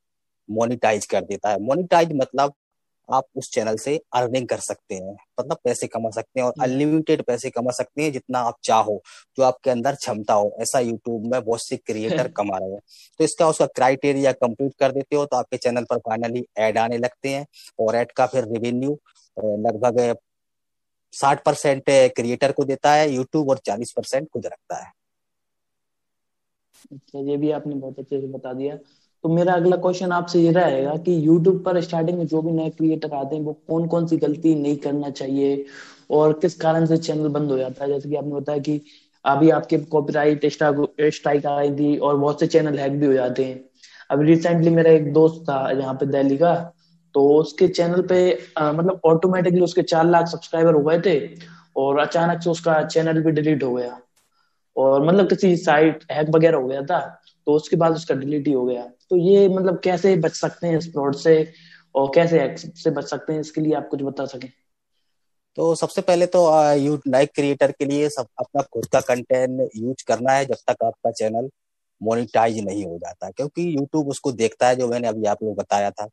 मोनिटाइज 0.49 1.07
कर 1.07 1.25
देता 1.25 1.51
है। 1.51 1.61
मोनिटाइज 1.63 2.13
मतलब 2.15 2.55
आप 3.09 3.25
उस 3.37 3.51
चैनल 3.53 3.77
से 3.77 3.97
अर्निंग 4.15 4.47
कर 4.49 4.59
सकते 4.61 4.95
हैं 4.95 5.13
मतलब 5.41 5.59
पैसे 5.65 5.87
कमा 5.87 6.11
सकते 6.11 6.41
हैं 6.41 6.47
और 6.47 6.53
अनलिमिटेड 6.61 7.23
पैसे 7.23 7.51
कमा 7.51 7.71
सकते 7.71 8.03
हैं 8.03 8.13
जितना 8.13 8.39
आप 8.41 8.57
चाहो 8.63 9.01
जो 9.39 9.43
आपके 9.43 9.71
अंदर 9.71 9.95
क्षमता 9.95 10.35
हो। 10.35 10.55
ऐसा 10.61 10.79
यूट्यूब 10.81 11.27
में 11.27 11.41
बहुत 11.45 11.63
से 11.63 11.77
क्रिएटर 11.79 12.29
कमा 12.37 12.59
रहे 12.59 12.71
हैं। 12.71 12.81
तो 13.21 13.25
इसका 13.25 13.49
उसका 13.49 13.67
क्राइटेरिया 13.75 14.33
कंप्लीट 14.35 14.75
कर 14.81 14.93
देते 14.93 15.17
हो 15.17 15.25
तो 15.27 15.37
आपके 15.37 15.57
चैनल 15.57 15.85
पर 15.85 15.99
फाइनली 15.99 16.45
एड 16.59 16.79
आने 16.79 16.99
लगते 16.99 17.29
हैं 17.29 17.47
और 17.79 17.97
एड 17.97 18.13
का 18.13 18.27
फिर 18.27 18.45
रेवेन्यू 18.47 18.99
लगभग 19.37 20.17
साठ 21.13 21.45
परसेंट 21.45 21.83
क्रिएटर 22.17 22.53
को 22.53 22.65
देता 22.65 22.93
है 22.93 23.11
यूट्यूब 23.11 23.51
और 23.51 23.59
चालीस 23.59 23.93
परसेंट 23.97 24.29
खुद 24.29 24.47
रखता 24.47 24.77
है। 24.77 24.93
अच्छा 26.93 27.19
ये 27.21 27.37
भी 27.37 27.51
आपने 27.51 27.75
बहुत 27.75 27.99
अच्छे 27.99 28.21
से 28.21 28.27
बता 28.29 28.53
दिया। 28.53 28.79
तो 29.25 29.29
मेरा 29.29 29.53
अगला 29.53 29.77
क्वेश्चन 29.77 30.13
आपसे 30.13 30.41
ये 30.41 30.51
रहेगा 30.53 30.95
कि 31.07 31.17
YouTube 31.27 31.65
पर 31.65 31.81
स्टार्टिंग 31.81 32.19
में 32.19 32.27
जो 32.27 32.43
भी 32.43 32.51
नए 32.53 32.71
क्रिएटर 32.71 33.15
आते 33.15 33.37
हैं 33.37 33.43
वो 33.43 33.53
कौन 33.69 33.87
कौन 33.89 34.07
सी 34.07 34.17
गलती 34.17 34.55
नहीं 34.55 34.77
करना 34.77 35.11
चाहिए 35.11 35.65
और 36.11 36.33
किस 36.33 36.55
कारण 36.61 36.87
से 36.87 36.97
चैनल 36.97 37.29
बंद 37.29 37.51
हो 37.51 37.59
जाता 37.59 37.85
है? 37.85 37.91
जैसे 37.91 38.09
कि 38.09 38.17
आपने 38.17 38.35
बताया 38.35 38.59
कि 38.59 38.81
अभी 39.25 39.51
आपके 39.51 39.79
कॉपीराइट 39.93 40.47
स्ट्राइक 40.47 41.47
आई 41.47 41.71
थी 41.77 41.97
और 41.99 42.17
बहुत 42.17 42.41
से 42.41 42.47
चैनल 42.47 42.79
हैक 42.79 42.93
भी 43.01 43.07
हो 43.07 43.13
जाते 43.13 43.45
हैं। 43.45 43.61
अभी 44.11 44.27
रिसेंटली 44.27 44.71
मेरा 44.71 44.91
एक 44.91 45.13
दोस्त 45.13 45.43
था 45.51 45.71
यहाँ 45.71 45.95
पे 45.95 46.07
दिल्ली 46.07 46.37
का 46.37 46.55
तो 47.15 47.29
उसके 47.39 47.69
चैनल 47.69 48.03
पे 48.03 48.39
आ, 48.59 48.73
मतलब 48.73 49.01
ऑटोमेटिकली 49.05 49.61
उसके 49.61 49.83
चार 49.83 50.05
लाख 50.07 50.27
सब्सक्राइबर 50.27 50.75
हो 50.75 50.83
गए 50.83 51.01
थे 51.07 51.19
और 51.77 51.99
अचानक 51.99 52.43
से 52.43 52.51
उसका 52.51 52.83
चैनल 52.87 53.23
भी 53.23 53.31
डिलीट 53.33 53.63
हो 53.65 53.75
गया। 53.75 53.99
और 54.79 55.07
मतलब 55.07 55.29
किसी 55.29 55.57
साइट 55.57 56.05
हैक 56.13 56.29
वगैरह 56.31 56.59
हो 56.59 56.67
गया 56.67 56.83
था 56.83 57.01
तो 57.47 57.53
उसके 57.53 57.77
बाद 57.77 57.95
उसका 57.95 58.15
डिलीट 58.15 58.47
ही 58.47 58.53
हो 58.53 58.65
गया। 58.65 58.83
तो 59.11 59.17
ये 59.17 59.49
मतलब 59.49 59.81
कैसे 59.85 60.15
बच 60.19 60.33
सकते 60.33 60.67
हैं 60.67 60.79
इस 60.79 60.91
फ्रॉड 60.93 61.17
से 61.17 61.35
और 61.95 62.11
कैसे 62.15 62.41
हैक 62.41 62.59
से 62.59 62.91
बच 62.91 63.05
सकते 63.05 63.33
हैं, 63.33 63.41
इसके 63.41 63.61
लिए 63.61 63.75
आप 63.75 63.89
कुछ 63.91 64.03
बता 64.03 64.25
सकें। 64.27 64.51
तो 65.57 65.75
सबसे 65.75 66.01
पहले 66.03 66.27
तो 66.27 66.43
यू 66.75 66.99
नए 67.07 67.27
क्रिएटर 67.27 67.73
के 67.73 67.85
लिए 67.85 68.09
सब, 68.09 68.27
अपना 68.39 68.63
खुद 68.65 68.87
का 68.87 69.01
कंटेंट 69.03 69.71
यूज़ 69.77 70.05
करना 70.09 70.33
है 70.33 70.45
जब 70.45 70.57
तक 70.69 70.85
आपका 70.85 71.11
चैनल 71.13 71.49
मोनिटाइज 72.01 72.59
नहीं 72.65 72.85
हो 72.87 72.99
जाता, 72.99 73.31
क्योंकि 73.31 73.63
यूट्यूब 73.69 74.09
उसको 74.09 74.33
देखता 74.35 74.69
है, 74.69 74.77
जो 74.77 74.89
मैंने 74.89 75.09
अभी 75.09 75.25
आप 75.27 75.43
लोग 75.43 75.57
बताया 75.57 75.91
था। 75.91 76.09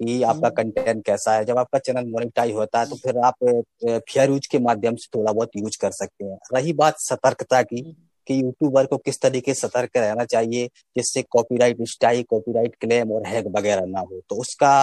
कि 0.00 0.22
आपका 0.24 0.48
कंटेंट 0.52 0.88
हम्म। 0.88 1.00
कैसा 1.02 1.34
है 1.34 1.44
जब 1.44 1.58
आपका 1.58 1.78
चैनल 1.78 2.10
मोनिटाइज 2.10 2.52
होता 2.54 2.80
है 2.80 2.86
तो 2.86 2.96
फिर 2.96 3.18
आप 3.24 3.44
फेयर 3.84 4.30
यूज़ 4.30 4.48
के 4.50 4.58
माध्यम 4.60 4.96
से 4.96 5.08
थोड़ा 5.14 5.32
बहुत 5.32 5.56
यूज़ 5.56 5.78
कर 5.80 5.90
सकते 5.92 6.24
हैं 6.24 6.38
रही 6.54 6.72
बात 6.74 7.00
सतर्कता 7.00 7.62
की 7.62 7.80
हम्म। 7.80 7.94
कि 8.28 8.34
यूट्यूबर 8.34 8.86
को 8.86 8.96
किस 8.98 9.20
तरीके 9.22 9.54
से 9.54 9.66
सतर्क 9.66 9.96
रहना 9.96 10.24
चाहिए 10.26 10.66
जिससे 10.96 11.22
कॉपीराइट 11.30 11.82
स्ट्राइक 11.88 12.26
कॉपीराइट 12.30 12.74
क्लेम 12.80 13.12
और 13.12 13.26
हैक 13.26 13.46
वगैरह 13.56 13.86
ना 13.88 14.00
हो 14.02 14.20
तो 14.30 14.36
उसका 14.36 14.76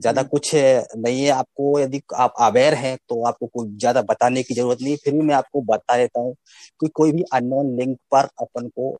ज़्यादा 0.00 0.20
हम्म। 0.20 0.28
कुछ 0.28 0.50
नहीं 0.54 1.22
है 1.22 1.30
आपको 1.30 1.78
यदि 1.80 2.00
आप 2.16 2.34
अवेयर 2.40 2.74
हैं 2.74 2.96
तो 3.08 3.22
आपको 3.24 3.46
कुछ 3.48 3.68
ज़्यादा 3.70 4.02
बताने 4.02 4.42
की 4.42 4.54
ज़रूरत 4.54 4.78
नहीं 4.82 4.96
फिर 4.96 5.14
भी 5.14 5.20
मैं 5.20 5.34
आपको 5.34 5.60
बता 5.64 5.96
देता 5.96 6.20
हूँ 6.20 6.34
कि 6.80 6.88
कोई 6.94 7.12
भी 7.12 7.22
अननोन 7.32 7.76
लिंक 7.76 7.96
पर 8.12 8.28
अपन 8.40 8.68
को 8.68 8.96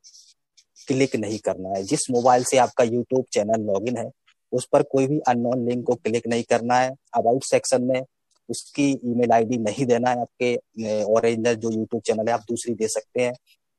क्लिक 0.89 1.17
नहीं 1.17 1.39
करना 1.39 1.69
है 1.69 1.83
जिस 1.85 2.11
मोबाइल 2.11 2.45
से 2.45 2.59
आपका 2.59 2.85
यूट्यूब 2.85 3.25
चैनल 3.33 3.63
लॉगिन 3.63 3.97
है 3.97 4.11
उस 4.53 4.67
पर 4.73 4.83
कोई 4.83 5.07
भी 5.07 5.19
अननोन 5.29 5.67
लिंक 5.69 5.85
को 5.87 5.95
क्लिक 5.95 6.27
नहीं 6.29 6.43
करना 6.51 6.79
है। 6.79 6.95
अबाउट 7.17 7.45
सेक्शन 7.45 7.83
में 7.83 8.03
उसकी 8.49 8.91
ईमेल 9.05 9.33
आईडी 9.33 9.59
नहीं 9.59 9.87
देना 9.87 10.11
है 10.11 10.21
आपके 10.21 11.03
ओरिजिनल 11.05 11.55
जो 11.55 11.71
यूट्यूब 11.71 12.03
चैनल 12.03 12.29
है, 12.29 12.35
आप 12.35 12.45
दूसरी 12.49 12.75
दे 12.75 12.89
सकते 12.89 13.23
हैं। 13.23 13.33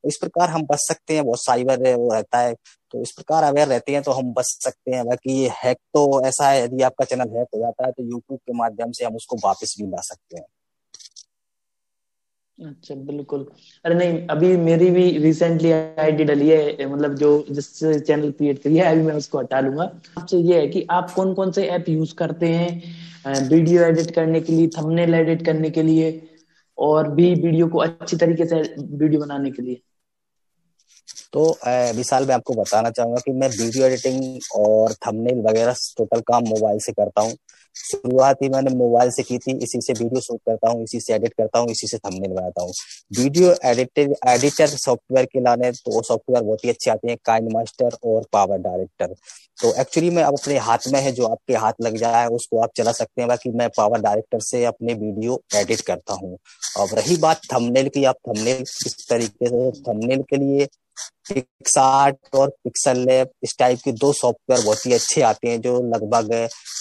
इस 0.04 0.16
प्रकार 0.16 0.48
हम 0.50 0.62
बच 0.62 0.78
सकते 0.80 1.14
हैं, 1.14 1.24
बहुत 1.24 1.42
साइबर 1.42 1.94
वो 1.94 2.12
रहता 2.12 2.38
है। 2.38 2.54
तो 2.94 3.02
इस 3.02 3.12
प्रकार 3.12 3.44
अवेयर 3.44 3.68
रहते 3.68 3.92
हैं 3.92 4.02
तो 4.02 4.12
हम 4.12 4.32
बच 4.32 4.44
सकते 4.64 4.94
हैं। 4.94 5.04
बाकी 5.06 5.32
ये 5.32 5.50
हैक 5.54 5.76
तो 5.94 6.26
ऐसा 6.26 6.48
है, 6.48 6.64
यदि 6.64 6.82
आपका 6.82 7.04
चैनल 7.04 7.36
हैक 7.36 7.48
हो 7.54 7.60
जाता 7.60 7.86
है 7.86 7.92
तो 7.92 8.02
यूट्यूब 8.02 8.38
के 8.38 8.52
माध्यम 8.54 8.92
से 8.92 9.04
हम 9.04 9.16
उसको 9.16 9.36
वापस 9.44 9.74
भी 9.80 9.86
ला 9.86 10.00
सकते 10.02 10.38
हैं। 10.38 10.44
अच्छा 12.62 12.94
बिल्कुल। 12.96 13.44
अरे 13.84 13.94
नहीं, 13.94 14.26
अभी 14.30 14.56
मेरी 14.58 14.90
भी 14.90 15.04
रिसेंटली 15.18 15.70
आईडी 15.72 16.24
डली 16.24 16.48
है 16.48 16.86
मतलब 16.86 17.14
जो 17.16 17.30
जिस 17.50 17.68
चैनल 17.78 18.30
क्रिएट 18.32 18.62
करी 18.62 18.76
है, 18.76 18.84
अभी 18.86 19.02
मैं 19.02 19.14
उसको 19.14 19.38
हटा 19.38 19.60
लूँगा। 19.60 19.84
आपसे 20.18 20.38
ये 20.38 20.60
है 20.60 20.66
कि 20.68 20.86
आप 20.90 21.10
कौन 21.10 21.32
कौन 21.34 21.52
से 21.52 21.66
ऐप 21.68 21.88
यूज़ 21.88 22.14
करते 22.14 22.48
हैं 22.48 23.48
वीडियो 23.48 23.82
एडिट 23.84 24.10
करने 24.14 24.40
के 24.40 24.52
लिए 24.52 24.68
थंबनेल 24.78 25.14
एडिट 25.14 25.44
करने 25.46 25.70
के 25.70 25.82
लिए, 25.82 26.20
और 26.78 27.08
भी 27.10 27.34
वीडियो 27.34 27.66
को 27.68 27.78
अच्छी 27.78 28.16
तरीके 28.16 28.46
से 28.46 28.60
वीडियो 28.78 29.20
बनाने 29.20 29.50
के 29.50 29.62
लिए? 29.62 29.80
तो 31.32 31.44
विशाल 31.96 32.26
मैं 32.26 32.34
आपको 32.34 32.54
बताना 32.54 32.90
चाहूँगा 32.90 33.20
कि 33.24 33.32
मैं 33.32 33.48
वीडियो 33.50 33.86
एडिटिंग 33.86 34.40
और 34.56 34.92
थंबनेल 35.06 35.40
वगैरह 35.42 35.74
टोटल 35.98 36.20
काम 36.22 36.44
मोबाइल 36.48 36.78
से 36.78 36.92
करता 36.92 37.22
हूँ। 37.22 37.32
शुरुआत 37.76 38.42
ही 38.42 38.48
मैंने 38.48 38.74
मोबाइल 38.76 39.10
से 39.10 39.22
की 39.22 39.38
थी, 39.38 39.52
इसी 39.58 39.80
से 39.80 39.92
वीडियो 39.94 40.20
शूट 40.20 40.40
करता 40.46 40.70
हूँ, 40.70 40.82
इसी 40.84 41.00
से 41.00 41.14
एडिट 41.14 41.32
करता 41.34 41.58
हूँ, 41.58 41.70
इसी 41.70 41.86
से 41.86 41.98
थंबनेल 41.98 42.32
बनाता 42.32 42.62
हूँ। 42.62 42.72
वीडियो 43.12 43.54
एडिटर 43.64 44.14
एडिटर 44.30 44.66
सॉफ्टवेयर 44.68 45.26
के 45.26 45.40
लाने 45.40 45.70
तो 45.72 46.02
सॉफ्टवेयर 46.02 46.44
बहुत 46.44 46.64
ही 46.64 46.70
अच्छे 46.70 46.90
आते 46.90 47.08
हैं 47.08 47.16
काइन 47.24 47.48
मास्टर 47.52 47.96
और 48.04 48.26
पावर 48.32 48.58
डायरेक्टर 48.60 49.14
तो 49.58 49.72
एक्चुअली 49.80 50.10
मैं 50.10 50.22
अब 50.22 50.34
अपने 50.34 50.56
हाथ 50.58 50.86
में 50.92 51.00
है, 51.00 51.10
जो 51.12 51.26
आपके 51.26 51.54
हाथ 51.54 51.72
लग 51.82 51.96
जाए, 51.96 52.26
उसको 52.28 52.60
आप 52.62 52.70
चला 52.76 52.92
सकते 52.92 53.20
हैं, 53.20 53.28
बाकी 53.28 53.50
मैं 53.52 53.68
पावर 53.76 54.00
डायरेक्टर 54.00 54.40
से 54.42 54.64
अपने 54.64 54.94
वीडियो 54.94 55.40
एडिट 55.56 55.80
करता 55.80 56.14
हूँ। 56.14 56.36
अब 56.80 56.94
रही 56.94 57.16
बात 57.18 57.40
थंबनेल 57.52 57.88
की, 57.88 58.04
आप 58.04 58.16
थंबनेल 58.28 58.62
किस 58.62 59.08
तरीके 59.08 59.48
से 59.48 59.70
थंबनेल 59.82 60.22
के 60.30 60.36
लिए 60.36 60.66
पिक्सार्ट 61.28 62.34
और 62.34 62.48
पिक्सल 62.64 62.98
लैब 63.00 63.28
इस 63.44 63.54
टाइप 63.58 63.78
के 63.84 63.92
दो 63.94 64.12
सॉफ्टवेयर 64.12 64.64
बहुत 64.64 64.86
ही 64.86 64.92
अच्छे 64.92 65.22
आते 65.22 65.48
हैं, 65.48 65.60
जो 65.60 65.76
लगभग 65.86 66.32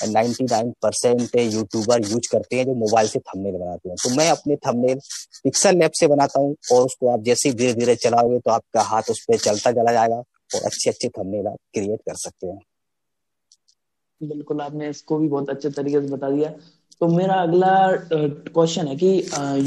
99 0.08 0.72
परसेंट 0.82 1.36
यूट्यूबर 1.38 2.06
यूज़ 2.06 2.32
करते 2.32 2.56
हैं, 2.56 2.66
जो 2.66 2.74
मोबाइल 2.76 3.08
से 3.08 3.20
थंबनेल 3.20 3.58
बनाते 3.58 3.90
हैं। 3.90 3.96
तो 4.04 4.16
मैं 4.16 4.30
अपने 4.30 4.56
थंबनेल 4.68 5.00
पिक्सल 5.44 5.78
लैब 5.78 5.92
से 5.92 6.08
बनाता 6.08 6.40
हूँ, 6.40 6.56
और 6.74 6.86
उसको 6.86 7.10
आप 7.10 7.24
जैसे 7.24 7.50
ही 7.50 7.56
धीरे 7.56 7.74
धीरे 7.74 7.96
चलाओगे 7.98 8.40
तो 8.40 8.52
आपका 8.52 8.82
हाथ 8.84 9.10
उस 9.10 9.24
पर 9.26 9.38
चलता 9.40 9.72
चला 9.72 9.92
जाएगा, 9.92 10.16
और 10.16 10.62
अच्छे 10.66 10.90
अच्छे 10.90 11.10
थंबनेल 11.10 11.48
आप 11.48 11.58
क्रिएट 11.74 12.00
कर 12.02 12.16
सकते 12.18 12.48
हैं। 12.48 12.60
बिल्कुल, 14.22 14.62
आपने 14.62 14.90
इसको 14.90 15.18
भी 15.18 15.28
बहुत 15.28 15.50
अच्छे 15.50 15.70
तरीके 15.70 16.02
से 16.02 16.08
बता 16.08 16.30
दिया। 16.30 16.50
तो 17.02 17.08
मेरा 17.08 17.34
अगला 17.44 17.70
क्वेश्चन 18.14 18.88
है 18.88 18.96
कि 18.96 19.10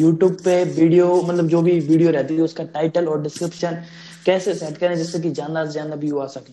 यूट्यूब 0.01 0.37
पे 0.45 0.55
वीडियो 0.65 1.09
मतलब 1.23 1.49
जो 1.49 1.63
भी 1.63 1.79
वीडियो 1.81 2.11
रहती 2.11 2.37
है, 2.37 2.43
उसका 2.43 2.65
टाइटल 2.75 3.09
और 3.09 3.23
डिस्क्रिप्शन 3.23 3.83
कैसे 4.27 4.55
सेट 4.55 4.77
करें 4.79 4.97
जिससे 4.97 5.21
कि 5.21 5.31
ज़्यादा 5.31 5.65
से 5.65 5.73
ज़्यादा 5.73 5.95
व्यू 5.97 6.19
आ 6.19 6.27
सके? 6.37 6.53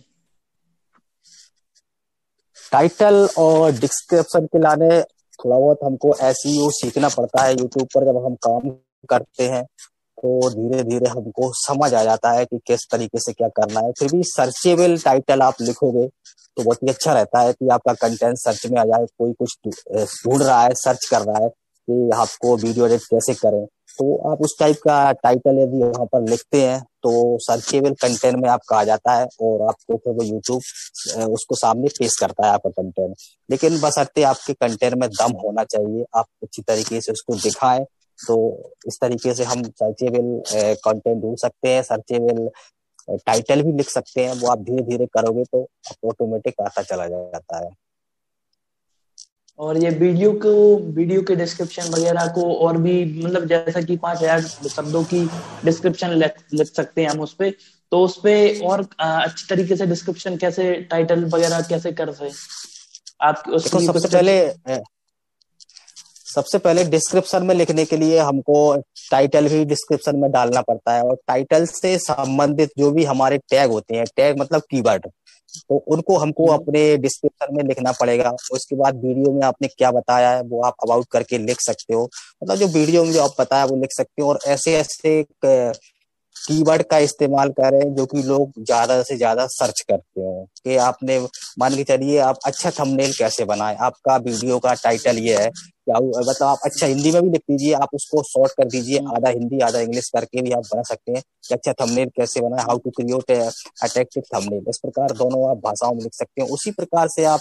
टाइटल 2.71 3.15
और 3.37 3.71
डिस्क्रिप्शन 3.79 4.45
के 4.45 4.59
लाने 4.59 4.89
थोड़ा 5.39 5.57
बहुत 5.57 5.79
हमको 5.83 6.13
ऐसी 6.23 6.69
सीखना 6.73 7.09
पड़ता 7.09 7.43
है 7.43 7.51
यूट्यूब 7.53 7.87
पर 7.95 8.05
जब 8.05 8.25
हम 8.25 8.35
काम 8.47 8.69
करते 9.09 9.47
हैं। 9.49 9.63
तो 10.23 10.49
धीरे 10.51 10.83
धीरे 10.83 11.09
हमको 11.09 11.51
समझ 11.57 11.93
आ 11.93 12.03
जाता 12.03 12.31
है 12.31 12.45
कि 12.45 12.57
किस 12.67 12.87
तरीके 12.91 13.19
से 13.19 13.33
क्या 13.33 13.47
करना 13.51 13.79
है। 13.79 13.91
फिर 13.91 14.11
भी 14.11 14.21
सर्चेबल 14.25 14.97
टाइटल 14.99 15.41
आप 15.41 15.61
लिखोगे 15.61 16.07
तो 16.07 16.63
बहुत 16.63 16.83
ही 16.83 16.89
अच्छा 16.89 17.13
रहता 17.13 17.39
है 17.39 17.53
कि 17.53 17.67
आपका 17.69 17.93
कंटेंट 17.97 18.37
सर्च 18.37 18.65
में 18.65 18.79
आ 18.79 18.83
जाए, 18.85 19.05
कोई 19.17 19.33
कुछ 19.33 19.57
ढूंढ 20.25 20.41
रहा 20.41 20.61
है 20.61 20.73
सर्च 20.75 21.05
कर 21.05 21.21
रहा 21.21 21.43
है 21.43 21.49
कि 21.49 22.09
आपको 22.15 22.55
वीडियो 22.57 22.85
एडिट 22.85 23.01
कैसे 23.03 23.33
करें। 23.35 23.65
तो 23.99 24.15
आप 24.31 24.41
उस 24.41 24.55
टाइप 24.59 24.77
का 24.77 25.11
टाइटल 25.13 25.57
यदि 25.59 25.77
वहाँ 25.77 26.05
पर 26.05 26.29
लिखते 26.29 26.61
हैं 26.61 26.79
तो 27.03 27.11
सर्चेबल 27.41 27.93
कंटेंट 28.01 28.35
में 28.35 28.49
आपका 28.49 28.77
आ 28.77 28.83
जाता 28.83 29.13
है 29.13 29.25
और 29.41 29.61
आपको 29.67 29.97
फिर 29.97 30.13
वो 30.13 30.23
यूट्यूब 30.23 31.27
उसको 31.29 31.55
सामने 31.55 31.87
पेश 31.99 32.15
करता 32.19 32.45
है 32.47 32.53
आपका 32.53 32.69
कंटेंट 32.71 33.15
लेकिन 33.49 33.79
बस 33.81 33.99
अट्टे 33.99 34.23
आपके 34.23 34.53
कंटेंट 34.55 34.93
में 34.93 35.07
दम 35.09 35.35
होना 35.43 35.63
चाहिए, 35.65 36.05
आप 36.15 36.25
अच्छी 36.43 36.61
तरीके 36.61 37.01
से 37.01 37.11
उसको 37.11 37.35
दिखाएँ 37.37 37.85
तो 38.27 38.37
इस 38.87 38.99
तरीके 39.01 39.33
से 39.33 39.43
हम 39.43 39.63
सर्चेबल 39.63 40.41
कंटेंट 40.83 41.21
ढूंढ 41.21 41.37
सकते 41.37 41.69
हैं 41.69 41.81
सर्चेबल 41.83 42.49
टाइटल 43.19 43.61
भी 43.63 43.71
लिख 43.73 43.89
सकते 43.89 44.25
हैं 44.25 44.33
वो 44.39 44.47
आप 44.47 44.59
धीरे 44.63 44.81
धीरे 44.83 45.05
करोगे 45.13 45.43
तो 45.45 45.67
ऑटोमेटिक 46.09 46.61
आता 46.61 46.81
चला 46.83 47.07
जाता 47.07 47.57
है। 47.57 47.69
और 49.59 49.77
ये 49.77 49.89
वीडियो 49.89 50.31
को 50.43 50.51
वीडियो 50.93 51.21
के 51.21 51.35
डिस्क्रिप्शन 51.35 51.89
वगैरह 51.93 52.27
को 52.35 52.43
और 52.67 52.77
भी 52.77 52.93
मतलब 53.15 53.45
जैसा 53.47 53.81
कि 53.81 53.97
पाँच 53.97 54.21
हज़ार 54.21 54.41
शब्दों 54.69 55.03
की 55.03 55.25
डिस्क्रिप्शन 55.65 56.13
लिख 56.13 56.67
सकते 56.67 57.01
हैं 57.01 57.09
हम 57.09 57.19
उस 57.21 57.33
पर 57.33 57.51
तो 57.91 58.03
उस 58.05 58.17
पर 58.17 58.65
और 58.65 58.87
अच्छी 58.99 59.47
तरीके 59.49 59.75
से 59.75 59.85
डिस्क्रिप्शन 59.87 60.37
कैसे 60.37 60.73
टाइटल 60.91 61.25
वगैरह 61.25 61.61
कैसे 61.69 61.91
कर 61.91 62.11
सकते 62.13 62.31
आप 63.21 63.43
उसको 63.53 63.79
सबसे 63.81 64.07
पहले 64.07 64.39
सबसे 66.31 66.57
पहले 66.57 66.83
डिस्क्रिप्शन 66.85 67.43
में 67.43 67.53
लिखने 67.55 67.85
के 67.85 67.97
लिए 67.97 68.19
हमको 68.19 68.59
टाइटल 69.11 69.47
भी 69.49 69.63
डिस्क्रिप्शन 69.65 70.19
में 70.19 70.29
डालना 70.31 70.61
पड़ता 70.61 70.93
है 70.93 71.01
और 71.03 71.15
टाइटल 71.27 71.65
से 71.67 71.97
संबंधित 71.99 72.69
जो 72.77 72.91
भी 72.91 73.03
हमारे 73.05 73.37
टैग 73.49 73.71
होते 73.71 73.95
हैं 73.95 74.05
टैग 74.15 74.39
मतलब 74.39 74.61
कीवर्ड 74.71 75.07
तो 75.69 75.77
उनको 75.93 76.17
हमको 76.17 76.45
हम्म। 76.47 76.61
अपने 76.61 76.97
डिस्क्रिप्शन 76.97 77.55
में 77.55 77.63
लिखना 77.63 77.91
पड़ेगा। 77.91 78.29
उसके 78.53 78.75
बाद 78.75 79.03
वीडियो 79.05 79.31
में 79.33 79.45
आपने 79.47 79.67
क्या 79.67 79.89
बताया 79.91 80.29
है 80.31 80.41
वो 80.43 80.61
आप 80.65 80.75
अबाउट 80.83 81.05
करके 81.11 81.37
लिख 81.37 81.61
सकते 81.61 81.93
हो। 81.93 82.03
मतलब 82.41 82.55
जो 82.57 82.67
वीडियो 82.69 83.03
में 83.03 83.11
जो 83.13 83.23
आप 83.23 83.35
बताया 83.39 83.65
वो 83.65 83.75
लिख 83.81 83.89
सकते 83.97 84.21
हो 84.21 84.29
और 84.29 84.39
ऐसे 84.47 84.75
ऐसे 84.75 85.23
कीवर्ड 86.35 86.83
का 86.89 86.97
इस्तेमाल 86.99 87.49
करें 87.51 87.93
जो 87.95 88.05
कि 88.05 88.21
लोग 88.23 88.51
ज़्यादा 88.59 89.01
से 89.03 89.15
ज़्यादा 89.17 89.45
सर्च 89.49 89.81
करते 89.89 90.21
हो। 90.21 90.45
कि 90.63 90.77
आपने 90.79 91.19
मान 91.59 91.75
के 91.75 91.83
चलिए 91.83 92.17
आप 92.21 92.37
अच्छा 92.45 92.71
थंबनेल 92.79 93.13
कैसे 93.13 93.45
बनाए? 93.45 93.75
आपका 93.81 94.15
वीडियो 94.19 94.59
का 94.59 94.73
टाइटल 94.83 95.17
ये 95.19 95.37
है 95.37 95.49
क्या 95.87 95.99
मतलब 95.99 96.47
आप 96.47 96.59
अच्छा 96.65 96.87
हिंदी 96.87 97.11
में 97.11 97.21
भी 97.21 97.29
लिख 97.29 97.41
दीजिए 97.41 97.73
आप 97.75 97.89
उसको 97.93 98.23
शॉर्ट 98.23 98.51
कर 98.57 98.65
दीजिए 98.67 98.99
हम्म। 98.99 99.15
आधा 99.15 99.29
हिंदी 99.29 99.59
आधा 99.59 99.79
इंग्लिश 99.79 100.09
करके 100.09 100.41
भी 100.41 100.51
आप 100.51 100.63
बना 100.65 100.81
सकते 100.83 101.11
हैं 101.11 101.21
कि 101.47 101.53
अच्छा 101.55 101.73
थंबनेल 101.73 102.09
कैसे 102.15 102.41
बनाए 102.41 102.65
how 102.65 102.77
to 102.77 102.89
create 102.91 103.31
attractive 103.31 104.23
thumbnail 104.35 104.65
इस 104.69 104.79
प्रकार 104.79 105.11
दोनों 105.17 105.49
आप 105.49 105.57
भाषाओं 105.63 105.93
में 105.93 106.01
लिख 106.03 106.13
सकते 106.13 106.41
हैं। 106.41 106.49
उसी 106.49 106.71
प्रकार 106.71 107.07
से 107.07 107.23
आप 107.25 107.39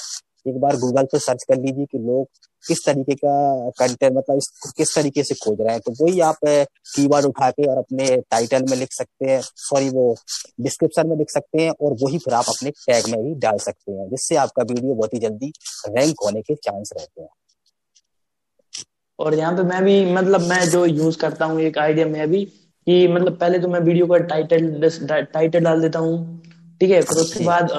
एक 0.48 0.58
बार 0.60 0.76
गूगल 0.76 1.04
पे 1.04 1.18
सर्च 1.18 1.42
कर 1.48 1.56
लीजिए 1.56 1.86
कि 1.86 1.98
लोग 1.98 2.26
किस 2.64 2.78
तरीके 2.86 3.14
का 3.14 3.34
कंटेंट 3.78 4.12
मतलब 4.16 4.36
इस 4.36 4.72
किस 4.76 4.94
तरीके 4.94 5.22
से 5.24 5.34
खोज 5.34 5.60
रहे 5.60 5.72
हैं। 5.72 5.80
तो 5.80 5.92
वही 6.00 6.20
आप 6.20 6.38
कीवर्ड 6.44 7.26
उठा 7.26 7.50
के 7.50 7.66
और 7.70 7.78
अपने 7.78 8.16
टाइटल 8.30 8.64
में 8.70 8.76
लिख 8.76 8.92
सकते 8.92 9.30
हैं 9.30 9.40
सॉरी 9.42 9.88
वो 9.90 10.14
डिस्क्रिप्शन 10.60 11.08
में 11.08 11.16
लिख 11.16 11.30
सकते 11.30 11.62
हैं 11.62 11.70
और 11.70 11.96
वही 12.02 12.18
फिर 12.18 12.34
आप 12.34 12.48
अपने 12.48 12.70
टैग 12.70 13.08
में 13.12 13.22
भी 13.24 13.34
डाल 13.40 13.58
सकते 13.58 13.92
हैं 13.92 14.08
जिससे 14.10 14.36
आपका 14.36 14.62
वीडियो 14.62 14.94
बहुत 14.94 15.14
ही 15.14 15.18
जल्दी 15.18 15.52
रैंक 15.88 16.24
होने 16.24 16.42
के 16.42 16.54
चांस 16.54 16.90
रहते 16.96 17.22
हैं। 17.22 17.28
और 19.20 19.34
यहाँ 19.34 19.52
पे 19.56 19.62
मैं 19.62 19.82
भी 19.84 20.04
मतलब 20.14 20.48
मैं 20.48 20.64
जो 20.70 20.84
यूज़ 20.86 21.18
करता 21.18 21.44
हूँ 21.46 21.60
एक 21.60 21.78
आइडिया 21.78 22.06
में 22.06 22.30
भी 22.30 22.44
कि 22.44 23.06
मतलब 23.08 23.36
पहले 23.38 23.58
तो 23.58 23.68
मैं 23.68 23.80
वीडियो 23.80 24.06
का 24.06 24.18
टाइटल 24.28 24.88
टाइटल 25.32 25.64
डाल 25.64 25.80
देता 25.82 25.98
हूँ 25.98 26.40
ठीक 26.80 26.90
है? 26.90 27.00
फिर 27.02 27.18
उसके 27.18 27.44
बाद 27.44 27.70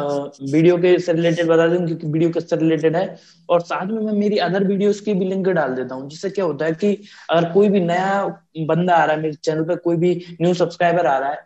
वीडियो 0.44 0.78
के 0.78 0.98
से 1.00 1.14
रिलेटेड 1.14 1.48
बता 1.48 1.68
दूँ 1.68 1.86
क्योंकि 1.86 2.08
वीडियो 2.08 2.30
किससे 2.32 2.56
रिलेटेड 2.56 2.96
है। 2.96 3.06
और 3.50 3.62
साथ 3.62 3.86
में 3.86 4.02
मैं 4.02 4.14
मेरी 4.14 4.38
अदर 4.40 4.64
वीडियोस 4.68 5.00
की 5.02 5.14
भी 5.14 5.26
लिंक 5.26 5.48
डाल 5.50 5.74
देता 5.76 5.96
हूँ 5.96 6.10
जिससे 6.10 6.30
क्या 6.30 6.46
होता 6.46 6.66
है 6.66 6.74
कि 6.74 6.94
अगर 7.30 7.52
कोई 7.54 7.70
भी 7.70 7.80
नया 7.82 8.24
बंदा 8.68 8.96
आ 8.96 9.04
रहा 9.06 9.16
है 9.16 9.22
मेरे 9.22 9.34
चैनल 9.36 9.64
पे 9.64 9.76
कोई 9.84 9.98
भी 9.98 10.14
न्यू 10.42 10.54
सब्सक्राइबर 10.54 11.06
आ 11.06 11.18
रहा 11.18 11.30
है 11.30 11.40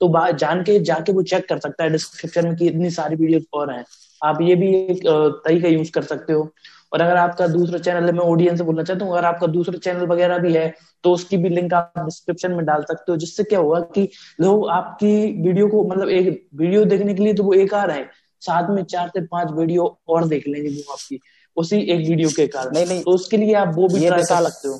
तो 0.00 0.32
जान 0.34 0.62
के 0.64 0.78
जाके 0.80 1.12
वो 1.12 1.22
चेक 1.24 1.48
कर 1.48 1.58
सकता 1.58 1.84
है 1.84 1.90
डिस्क्रिप्शन 1.90 2.46
में 2.46 2.56
कि 2.56 2.66
इतनी 2.66 2.90
सारी 2.90 3.16
वीडियो 3.16 3.40
और 3.58 3.70
हैं। 3.70 3.84
आप 4.22 4.38
ये 4.42 4.54
भी 4.56 4.74
एक 4.74 5.02
तरीका 5.44 5.68
यूज़ 5.68 5.90
कर 5.92 6.02
सकते 6.04 6.32
हो। 6.32 6.42
और 6.92 7.00
अगर 7.00 7.16
आपका 7.16 7.46
दूसरा 7.46 7.78
चैनल 7.78 8.06
है 8.06 8.12
मैं 8.12 8.24
ऑडियंस 8.24 8.58
से 8.58 8.64
बोलना 8.64 8.82
चाहता 8.82 9.04
हूँ 9.04 9.12
अगर 9.12 9.24
आपका 9.24 9.46
दूसरा 9.46 9.78
चैनल 9.78 10.06
वगैरह 10.06 10.38
भी 10.38 10.52
है 10.52 10.74
तो 11.04 11.12
उसकी 11.12 11.36
भी 11.36 11.48
लिंक 11.48 11.74
आप 11.74 11.92
डिस्क्रिप्शन 11.98 12.52
में 12.52 12.64
डाल 12.64 12.82
सकते 12.82 13.12
हो 13.12 13.18
जिससे 13.18 13.44
क्या 13.44 13.58
होगा 13.58 13.80
कि 13.80 14.08
लोग 14.40 14.68
आपकी 14.70 15.42
वीडियो 15.42 15.68
को 15.68 15.84
मतलब 15.84 16.08
एक 16.08 16.48
वीडियो 16.54 16.84
देखने 16.84 17.14
के 17.14 17.22
लिए 17.22 17.34
तो 17.34 17.42
वो 17.42 17.52
एक 17.52 17.74
आ 17.74 17.84
रहे 17.84 17.98
हैं 17.98 18.10
साथ 18.40 18.70
में 18.70 18.82
चार 18.84 19.08
से 19.08 19.20
पाँच 19.20 19.48
वीडियो 19.52 19.98
और 20.08 20.26
देख 20.28 20.48
लेंगे 20.48 20.68
वो 20.68 20.92
आपकी 20.92 21.20
उसी 21.56 21.78
एक 21.78 22.08
वीडियो 22.08 22.28
के 22.28 22.46
कारण। 22.46 22.74
नहीं 22.74 22.86
नहीं। 22.86 23.02
तो 23.02 23.10
उसके 23.10 23.36
लिए 23.36 23.54
आप 23.54 23.72
वो 23.74 23.88
भी 23.88 24.06
ट्राई 24.06 24.22
कर 24.22 24.48
सकते 24.48 24.68
हो। 24.68 24.74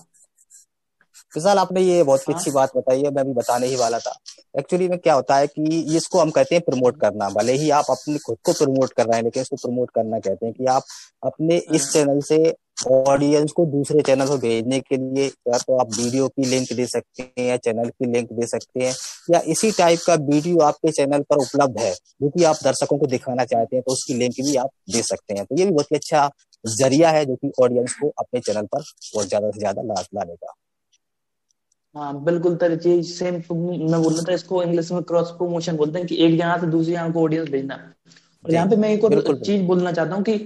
फिजाल 1.33 1.59
आपने 1.59 1.81
ये 1.83 2.03
बहुत 2.03 2.29
ही 2.29 2.35
अच्छी 2.35 2.51
हाँ। 2.51 2.55
बात 2.55 2.77
बताई 2.77 3.03
है 3.03 3.11
मैं 3.11 3.25
भी 3.27 3.33
बताने 3.35 3.67
ही 3.67 3.77
वाला 3.77 3.99
था 3.99 4.15
एक्चुअली 4.55 4.89
में 4.89 4.99
क्या 4.99 5.15
होता 5.15 5.37
है 5.37 5.47
कि 5.49 5.81
इसको 5.97 6.19
हम 6.19 6.31
कहते 6.31 6.55
हैं 6.55 6.63
प्रमोट 6.65 7.01
करना 7.01 7.29
भले 7.33 7.53
ही 7.55 7.71
आप 7.73 7.85
अपने 7.91 8.19
खुद 8.19 8.37
को 8.45 8.53
प्रमोट 8.55 8.93
कर 8.93 9.07
रहे 9.07 9.17
हैं 9.17 9.25
लेकिन 9.25 9.43
इसको 9.43 9.57
प्रमोट 9.59 9.91
करना 9.91 10.19
कहते 10.21 10.47
हैं 10.47 10.55
कि 10.55 10.65
आप 10.69 10.83
अपने 11.23 11.63
इस 11.71 11.91
चैनल 11.93 12.13
हाँ। 12.13 12.21
से 12.23 12.55
ऑडियंस 12.89 13.53
को 13.53 13.65
दूसरे 13.67 14.03
चैनल 14.03 14.27
पर 14.27 14.37
भेजने 14.39 14.79
के 14.81 14.97
लिए 14.97 15.27
या 15.27 15.59
तो 15.59 15.77
आप 15.77 15.89
वीडियो 15.99 16.29
की 16.29 16.45
लिंक 16.47 16.73
दे 16.73 16.87
सकते 16.87 17.23
हैं 17.23 17.47
या 17.49 17.57
चैनल 17.59 17.89
की 17.89 18.11
लिंक 18.13 18.33
दे 18.33 18.47
सकते 18.47 18.85
हैं 18.85 18.95
या 19.31 19.41
इसी 19.47 19.71
टाइप 19.73 20.01
का 20.07 20.15
वीडियो 20.23 20.59
आपके 20.63 20.91
चैनल 20.93 21.23
पर 21.31 21.37
उपलब्ध 21.37 21.79
है 21.81 21.93
जो 21.93 22.31
कि 22.31 22.45
आप 22.45 22.57
दर्शकों 22.65 22.99
को 22.99 23.07
दिखाना 23.07 23.45
चाहते 23.45 23.77
हैं 23.77 23.83
तो 23.83 23.93
उसकी 23.93 24.15
लिंक 24.15 24.35
भी 24.41 24.57
आप 24.57 24.71
दे 24.93 25.03
सकते 25.03 25.35
हैं 25.35 25.45
तो 25.45 25.57
ये 25.57 25.65
भी 25.65 25.73
बहुत 25.73 25.93
ही 25.93 25.97
अच्छा 25.97 26.31
ज़रिया 26.65 27.11
है 27.11 27.25
जो 27.25 27.37
कि 27.37 27.53
ऑडियंस 27.63 27.95
को 27.95 28.13
अपने 28.19 28.41
चैनल 28.41 28.67
पर 28.67 28.83
और 29.17 29.25
ज़्यादा 29.25 29.51
से 29.51 29.59
ज़्यादा 29.59 29.83
लाभ 29.85 30.07
लाने 30.15 30.35
का 30.35 30.55
हाँ 31.95 32.13
बिल्कुल 32.25 32.55
तरीके 32.57 33.03
सेम 33.03 33.35
मैं 33.35 34.03
बोल 34.03 34.13
रहा 34.13 34.23
था 34.29 34.33
इसको 34.33 34.63
इंग्लिश 34.63 34.91
में 34.93 35.03
क्रॉस 35.05 35.31
प्रमोशन 35.39 35.77
बोलते 35.77 35.99
हैं 35.99 36.07
कि 36.09 36.17
एक 36.25 36.37
जगह 36.37 36.57
से 36.61 36.67
दूसरी 36.67 36.93
जगह 36.93 37.11
को 37.13 37.23
ऑडियंस 37.23 37.49
भेजना। 37.51 37.75
और 38.45 38.53
यहाँ 38.53 38.69
पे 38.69 38.77
मैं 38.77 38.89
एक 38.91 39.05
और 39.05 39.21
चीज़ 39.39 39.63
बोलना 39.63 39.93
चाहता 39.93 40.15
हूँ 40.15 40.23
कि 40.25 40.39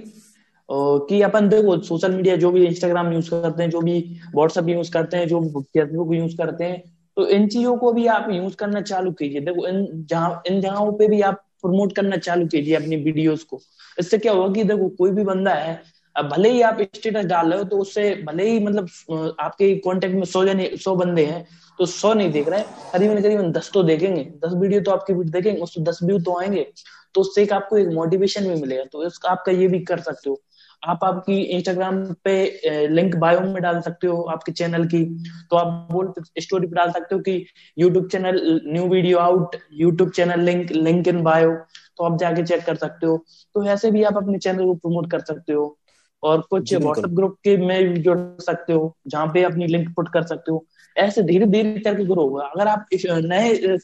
कि 1.08 1.20
अपन 1.22 1.48
देखो 1.48 1.78
सोशल 1.82 2.14
मीडिया 2.14 2.36
जो 2.36 2.50
भी 2.50 2.64
इंस्टाग्राम 2.66 3.12
यूज़ 3.12 3.30
करते 3.30 3.62
हैं 3.62 3.70
जो 3.70 3.80
भी 3.80 3.98
व्हाट्सएप 4.34 4.68
यूज़ 4.68 4.90
करते 4.92 5.16
हैं 5.16 5.28
जो 5.28 5.40
फेसबुक 5.58 6.14
यूज़ 6.14 6.36
करते 6.36 6.64
हैं 6.64 6.82
तो 7.16 7.28
इन 7.28 7.46
चीज़ों 7.48 7.76
को 7.78 7.92
भी 7.92 8.06
आप 8.06 8.28
यूज़ 8.30 8.56
करना 8.56 8.80
चालू 8.82 9.12
कीजिए। 9.12 9.40
देखो 9.40 9.66
इन 9.66 9.86
जहाँ 10.10 10.42
इन 10.46 10.60
जगहों 10.60 10.92
पे 10.92 11.08
भी 11.08 11.20
आप 11.22 11.42
प्रमोट 11.62 11.94
करना 11.96 12.16
चालू 12.18 12.46
कीजिए 12.46 12.74
अपनी 12.76 12.96
वीडियोस 12.96 13.44
को। 13.44 13.60
इससे 13.98 14.18
क्या 14.18 14.32
होगा 14.32 14.52
कि 14.54 14.64
देखो 14.64 14.88
कोई 14.98 15.10
भी 15.10 15.24
बंदा 15.24 15.54
है 15.54 15.80
भले 16.22 16.50
ही 16.50 16.60
आप 16.62 16.80
स्टेटस 16.94 17.24
डाल 17.24 17.50
रहे 17.50 17.58
हो 17.58 17.64
तो 17.64 17.78
उससे 17.78 18.10
भले 18.26 18.48
ही 18.48 18.58
मतलब 18.60 19.36
आपके 19.40 19.74
कॉन्टेक्ट 19.78 20.14
में 20.14 20.24
सौ 20.24 20.44
जने, 20.44 20.70
सौ 20.76 20.94
बंदे 20.96 21.24
हैं 21.26 21.46
तो 21.78 21.86
सौ 21.86 22.12
नहीं 22.14 22.30
देख 22.32 22.48
रहे 22.48 22.60
हैं। 22.60 22.90
करीबन 22.92 23.20
करीबन 23.22 23.50
दस 23.52 23.70
तो 23.74 23.82
देखेंगे। 23.82 24.22
दस 24.44 24.52
वीडियो 24.54 24.80
तो 24.80 24.90
आपकी 24.90 25.14
देखेंगे, 25.14 25.60
उससे 25.60 25.80
दस 25.82 25.98
व्यू 26.02 26.18
तो 26.18 26.38
आएँगे। 26.40 26.66
तो 27.14 27.20
उससे 27.20 27.42
एक 27.42 27.52
आपको 27.52 27.78
एक 27.78 27.88
मोटिवेशन 27.88 28.48
भी 28.48 28.60
मिलेगा। 28.60 28.84
तो 28.92 29.04
इसका 29.06 29.30
आपका 29.30 29.52
ये 29.52 29.68
भी 29.68 29.80
कर 29.80 30.00
सकते 30.00 30.30
हो। 30.30 30.40
आप 30.82 31.04
आपकी 31.04 31.40
इंस्टाग्राम 31.40 32.02
पे 32.24 32.86
लिंक 32.88 33.14
बायो 33.16 33.40
में 33.42 33.62
डाल 33.62 33.80
सकते 33.80 34.06
हो 34.06 34.22
आपके 34.30 34.52
चैनल 34.52 34.84
की। 34.86 35.04
तो 35.50 35.56
आप 35.56 35.88
बोल 35.92 36.12
स्टोरी 36.38 36.66
पे 36.66 36.76
डाल 36.76 36.90
सकते 36.92 37.14
हो 37.14 37.20
कि 37.20 37.44
YouTube 37.78 38.08
channel 38.08 38.60
new 38.66 38.86
video 38.88 39.18
out 39.18 39.56
YouTube 39.74 40.10
channel 40.10 40.40
link 40.40 40.72
link 40.72 41.08
in 41.08 41.22
bio 41.22 41.54
तो 41.96 42.04
आप 42.04 42.18
जाके 42.18 42.42
चेक 42.42 42.64
कर 42.64 42.76
सकते 42.76 43.06
हो। 43.06 43.24
तो 43.54 43.64
ऐसे 43.66 43.90
भी 43.90 44.02
आप 44.02 44.16
अपने 44.16 44.38
चैनल 44.38 44.64
को 44.64 44.74
प्रमोट 44.74 45.10
कर 45.10 45.20
सकते 45.22 45.52
हो। 45.52 45.76
और 46.22 46.40
कुछ 46.50 46.72
व्हाट्सएप 46.74 47.10
ग्रुप 47.10 47.36
के 47.44 47.56
में 47.56 48.02
जुड़ 48.02 48.18
सकते 48.42 48.72
हो 48.72 48.96
जहाँ 49.06 49.26
पे 49.34 49.42
अपनी 49.44 49.66
लिंक 49.66 49.88
पुट 49.96 50.08
कर 50.12 50.22
सकते 50.22 50.52
हो। 50.52 50.64
ऐसे 50.96 51.22
धीरे 51.22 51.46
धीरे 51.46 51.80
करके 51.80 52.04
ग्रो 52.04 52.22
होगा। 52.22 52.44
अगर 52.46 52.68
आप 52.68 52.86
नए 52.92 53.76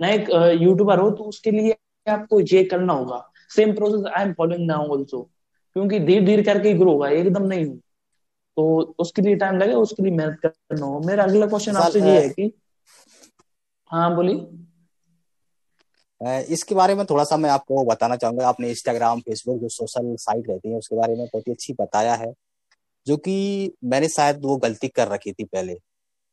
नए 0.00 0.16
यूट्यूबर 0.54 0.98
हो 0.98 1.10
तो 1.10 1.24
उसके 1.24 1.50
लिए 1.50 1.76
आपको 2.06 2.40
ये 2.42 2.64
करना 2.64 2.92
होगा। 2.92 3.26
Same 3.50 3.74
process 3.74 4.04
I 4.16 4.24
am 4.24 4.32
following 4.32 4.66
now 4.66 4.86
also 4.88 5.22
क्योंकि 5.76 5.98
धीरे 6.00 6.24
धीरे 6.26 6.42
करके 6.42 6.72
ग्रो 6.74 6.92
होगा 6.92 7.08
एकदम 7.10 7.46
नहीं 7.46 7.64
हो। 7.66 7.74
तो 8.56 8.94
उसके 8.98 9.22
लिए 9.22 9.36
टाइम 9.36 9.58
लगेगा 9.58 9.78
उसके 9.78 10.02
लिए 10.02 10.12
मेहनत 10.12 10.38
करना 10.42 10.86
होगा। 10.86 11.06
मेरा 11.06 11.24
अगला 11.24 11.46
क्वेश्चन 11.46 11.76
आपसे 11.76 12.00
ये 12.00 12.20
है 12.20 12.28
कि 12.30 12.52
हाँ 13.90 14.14
बोलिए। 14.16 14.36
इसके 16.20 16.74
बारे 16.74 16.94
में 16.94 17.04
थोड़ा 17.06 17.24
सा 17.24 17.36
मैं 17.36 17.50
आपको 17.50 17.84
बताना 17.84 18.16
चाहूँगा 18.16 18.48
आपने 18.48 18.68
इंस्टाग्राम 18.70 19.20
फेसबुक 19.20 19.60
जो 19.60 19.68
सोशल 19.70 20.14
साइट 20.18 20.48
रहती 20.48 20.70
है 20.70 20.78
उसके 20.78 20.96
बारे 20.96 21.14
में 21.14 21.24
बहुत 21.24 21.46
ही 21.48 21.52
अच्छी 21.52 21.72
बताया 21.74 22.14
है 22.14 22.32
जो 23.06 23.16
कि 23.18 23.36
मैंने 23.84 24.08
शायद 24.08 24.40
वो 24.42 24.56
गलती 24.56 24.88
कर 24.88 25.08
रखी 25.08 25.32
थी 25.32 25.44
पहले 25.44 25.74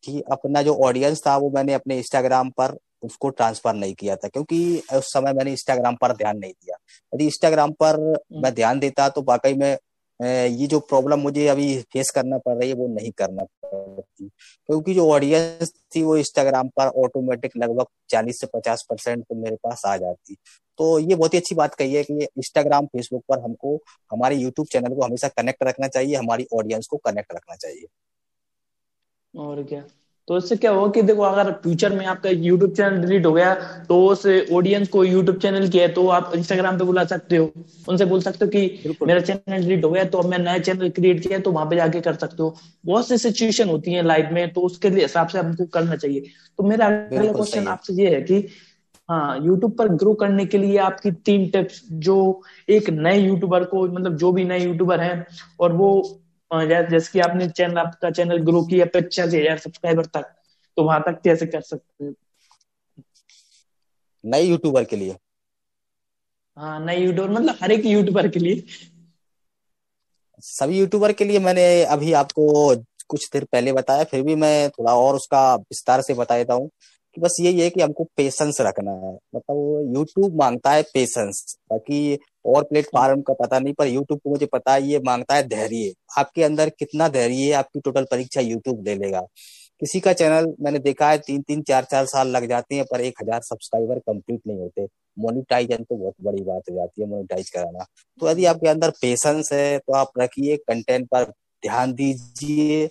कि 0.04 0.22
अपना 0.32 0.62
जो 0.62 0.74
ऑडियंस 0.86 1.22
था 1.28 1.38
वो 1.38 1.50
मैंने 1.50 1.74
अपने 1.74 1.98
इंस्टाग्राम 1.98 2.50
पर 2.50 2.76
उसको 3.04 3.30
ट्रांसफ़र 3.30 3.74
नहीं 3.74 3.94
किया 3.96 4.16
था 4.16 4.28
क्योंकि 4.28 4.60
उस 4.94 5.14
समय 5.14 5.34
मैंने 5.34 5.52
इंस्टाग्राम 5.52 5.96
पर 5.96 6.14
ध्यान 6.14 6.38
नहीं 6.38 6.52
दिया 6.54 6.76
यदि 7.14 7.26
इंस्टाग्राम 7.26 7.72
पर 7.74 7.96
हम्म। 7.96 8.42
मैं 8.44 8.54
ध्यान 8.54 8.80
देता 8.80 9.08
तो 9.10 9.24
वाकई 9.28 9.54
में 9.54 9.78
ये 10.22 10.68
जो 10.68 10.80
प्रॉब्लम 10.80 11.20
मुझे 11.20 11.48
अभी 11.48 11.82
फेस 11.82 12.10
करना 12.16 12.38
पड़ 12.38 12.54
रही 12.58 12.70
है, 12.70 12.76
वो 12.76 12.88
नहीं 12.88 13.12
करना 13.12 13.44
पड़ती। 13.44 14.30
क्योंकि 14.66 14.94
जो 14.94 15.10
ऑडियंस 15.12 15.72
थी, 15.96 16.04
वो 16.04 16.18
इंस्टाग्राम 16.18 16.68
पर 16.68 16.88
ऑटोमेटिक 16.88 17.52
लगभग 17.58 17.86
चालीस 18.10 18.40
से 18.42 18.48
पचास 18.48 18.86
परसेंट 18.90 19.24
तो 19.24 19.36
मेरे 19.36 19.56
पास 19.56 19.82
आ 19.86 19.98
जाती। 19.98 20.36
तो 20.78 21.00
ये 21.00 21.16
बहुत 21.16 21.34
ही 21.34 21.40
अच्छी 21.40 21.56
बात 21.56 21.76
कही 21.76 21.94
है 21.94 22.04
कि 22.04 22.14
इंस्टाग्राम 22.14 22.86
फेसबुक 22.86 23.24
पर 23.30 23.40
हमको, 23.40 23.76
हमारे 24.12 24.36
यूट्यूब 24.36 24.68
चैनल 24.68 24.96
को 24.96 25.02
हमेशा 25.02 25.28
कनेक्ट 25.28 25.64
रखना 25.64 25.88
चाहिए, 25.88 26.16
हमारी 26.16 26.48
ऑडियंस 26.54 26.88
को 26.88 26.98
कनेक्ट 26.98 27.34
रखना 27.34 27.56
चाहिए। 27.56 27.86
और 29.36 29.64
क्या? 29.64 29.84
तो 30.28 30.38
इससे 30.38 30.56
क्या 30.56 30.72
होगा 30.72 30.92
कि 30.92 31.02
देखो 31.02 31.22
अगर 31.22 31.52
फ्यूचर 31.64 31.94
में 31.96 32.06
आपका 32.06 32.30
यूट्यूब 32.30 32.72
चैनल 32.76 33.02
डिलीट 33.02 33.26
हो 33.26 33.32
गया 33.34 33.54
तो 33.90 34.00
उस 34.08 34.26
ऑडियंस 34.54 34.88
को 34.88 35.04
यूट्यूब 35.04 35.38
चैनल 35.38 35.68
की 35.70 35.80
है 35.80 35.88
तो 35.94 36.08
आप 36.10 36.32
इंस्टाग्राम 36.36 36.78
पे 36.80 36.86
बुला 36.86 37.04
सकते 37.06 37.38
हो। 37.38 37.52
उनसे 37.90 38.06
बोल 38.06 38.22
सकते 38.22 38.46
हो 38.46 38.52
कि 38.52 38.96
मेरा 39.08 39.20
चैनल 39.22 39.58
डिलीट 39.58 39.86
हो 39.86 39.92
गया 39.92 40.04
तो 40.04 40.18
अब 40.18 40.26
मैं 40.26 40.40
नया 40.40 40.58
चैनल 40.60 40.90
क्रिएट 40.90 41.22
किया 41.24 41.40
तो 41.40 41.52
वहाँ 41.52 41.66
पे 41.70 41.76
जाके 41.76 42.02
कर 42.02 42.16
सकते 42.16 42.44
हो। 42.44 42.56
बहुत 42.86 43.08
सी 43.08 43.18
सिचुएशन 43.18 43.70
होती 43.70 43.94
है 43.94 44.06
लाइफ 44.06 44.30
में 44.34 44.54
तो 44.54 44.62
उसके 44.62 44.90
लिए 44.90 45.02
हिसाब 45.04 45.28
से 45.28 45.40
हमको 45.40 45.66
करना 45.68 45.96
चाहिए। 45.96 46.20
तो 46.58 46.64
मेरा 46.64 46.88
अगला 46.88 47.32
क्वेश्चन 47.34 47.68
आपसे 47.68 47.94
ये 47.94 48.16
है 48.16 48.22
कि 48.22 48.48
हाँ 49.10 49.40
यूट्यूब 49.46 49.72
पर 49.72 49.88
ग्रो 49.96 50.14
करने 50.14 50.46
के 50.46 50.58
लिए 50.58 50.78
आपकी 50.84 51.12
तीन 51.26 51.50
टिप्स 51.50 51.82
जो 52.06 52.20
एक 52.70 52.90
नए 52.90 53.20
यूट्यूबर 53.20 53.64
को 53.64 53.88
मतलब 53.88 54.18
जो 54.18 54.32
भी 54.32 54.44
नए 54.46 54.60
यूट्यूबर 54.60 55.00
हैं 55.00 55.26
और 55.60 55.74
वो 55.74 55.90
जैसे 56.52 57.12
कि 57.14 57.20
आपने 57.20 57.48
चैनल 57.50 57.78
आपका 57.78 58.10
चैनल 58.12 58.38
ग्रो 58.38 58.62
किया 58.66 58.86
पचास 58.86 59.34
हज़ार 59.34 59.58
सब्सक्राइबर 59.58 60.06
तक 60.06 60.34
तो 60.78 60.84
वहाँ 60.84 61.04
तक 61.06 61.22
कैसे 61.24 61.46
कर 61.46 61.62
सकते 61.62 62.06
हैं? 62.06 62.14
नए 64.24 64.42
यूट्यूबर 64.42 64.84
के 64.84 64.96
लिए। 64.96 65.16
हाँ 66.58 66.80
नए 66.86 66.98
यूट्यूबर 66.98 67.30
मतलब 67.30 67.58
हर 67.62 67.72
एक 67.72 67.86
यूट्यूबर 67.86 68.28
के 68.28 68.40
लिए। 68.40 68.64
सभी 70.44 70.80
यूट्यूबर 70.80 71.12
के 71.14 71.26
लिए 71.26 71.40
मैंने 71.40 71.84
अभी 71.86 72.14
आपको 72.14 72.76
कुछ 73.10 73.30
देर 73.34 73.44
पहले 73.44 73.74
बताया 73.74 74.04
फिर 74.04 74.22
भी 74.24 74.36
मैं 74.36 74.70
थोड़ा 74.70 74.96
और 74.96 75.16
उसका 75.16 75.56
विस्तार 75.56 76.02
से 76.02 76.14
बता 76.14 76.38
देता 76.38 76.54
हूँ। 76.54 76.70
कि 77.18 77.22
बस 77.22 77.38
यही 77.40 77.60
है 77.62 77.70
कि 77.70 77.82
हमको 77.82 78.04
पेशेंस 78.18 78.58
रखना 78.62 78.92
है। 78.92 79.14
मतलब 79.36 79.96
यूट्यूब 79.96 80.36
माँगता 80.36 80.72
है 80.72 80.82
पेशेंस 80.84 81.58
बाकी 81.70 82.16
और 82.48 82.64
प्लेटफॉर्म 82.64 83.22
का 83.22 83.34
पता 83.36 83.60
नहीं, 83.60 83.74
पर 83.74 83.88
यूट्यूब 83.88 84.20
को 84.20 84.30
मुझे 84.30 84.46
पता 84.46 84.74
है, 84.74 84.82
ये 84.84 85.00
माँगता 85.06 85.36
है 85.36 85.48
धैर्य। 85.48 85.94
आपके 86.18 86.44
अंदर 86.44 86.70
कितना 86.70 87.08
धैर्य 87.10 87.52
आपकी 87.54 87.80
टोटल 87.80 88.06
परीक्षा 88.12 88.42
यूट्यूब 88.42 88.84
ले 88.88 88.96
लेगा। 88.96 89.22
किसी 89.82 90.00
का 90.00 90.14
चैनल 90.14 90.54
मैंने 90.62 90.80
देखा 90.80 91.10
है, 91.10 91.18
तीन 91.18 91.42
तीन, 91.42 91.62
चार 91.64 91.84
चार 91.86 92.06
साल 92.08 92.28
लग 92.28 92.48
जाते 92.50 92.76
हैं, 92.76 92.86
पर 92.92 93.02
एक 93.02 93.22
हज़ार 93.22 93.42
सब्सक्राइबर 93.44 94.00
कंप्लीट 94.02 94.42
नहीं 94.48 94.60
होते। 94.60 94.86
मोनिटाइजन 95.18 95.84
तो 95.84 95.96
बहुत 95.96 96.14
बड़ी 96.24 96.44
बात 96.44 96.70
हो 96.72 96.76
जाती 96.76 97.02
है 97.02 97.08
मोनिटाइज 97.08 97.50
कराना। 97.50 97.86
तो 98.22 98.30
यदि 98.30 98.46
आपके 98.46 98.68
अंदर 98.70 98.90
पेशेंस 99.02 99.50
है 99.54 99.78
तो 99.80 99.94
आप 99.94 100.12
रखिए 100.20 100.58
कंटेंट 100.60 101.08
पर 101.08 101.24
ध्यान 101.64 101.94
दीजिए। 101.94 102.84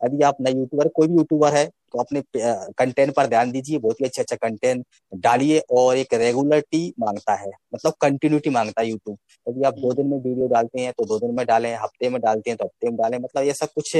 यदि 0.00 0.22
आप 0.24 0.36
नए 0.40 0.52
यूट्यूबर 0.52 0.88
कोई 0.88 1.08
भी 1.08 1.14
यूट्यूबर 1.14 1.54
है 1.54 1.68
तो 1.94 1.98
अपने 1.98 2.22
कंटेंट 2.36 3.14
पर 3.14 3.26
ध्यान 3.26 3.50
दीजिए 3.52 3.78
बहुत 3.78 4.00
ही 4.00 4.06
अच्छा 4.06 4.22
अच्छा 4.22 4.36
कंटेंट 4.38 4.84
डालिए 5.22 5.58
और 5.72 5.96
एक 5.96 6.14
रेगुलरिटी 6.14 6.82
माँगता 7.00 7.34
है 7.34 7.50
मतलब 7.74 7.92
कंटिन्यूटी 8.00 8.50
माँगता 8.50 8.80
है 8.82 8.88
यूट्यूब 8.88 9.16
यदि 9.46 9.64
आप 9.64 9.74
दो 9.76 9.92
दिन 9.92 10.06
में 10.06 10.16
वीडियो 10.18 10.46
डालते 10.48 10.80
हैं 10.80 10.92
तो 10.92 11.04
दो 11.04 11.18
दिन 11.18 11.34
में 11.36 11.44
डालें 11.46 11.74
हफ़्ते 11.76 12.08
में 12.10 12.20
डालते 12.22 12.50
हैं 12.50 12.56
तो 12.56 12.64
हफ़्ते 12.64 12.88
में 12.90 12.96
डालें 12.96 13.18
मतलब 13.18 13.42
ऐसा 13.44 13.66
कुछ 13.66 13.96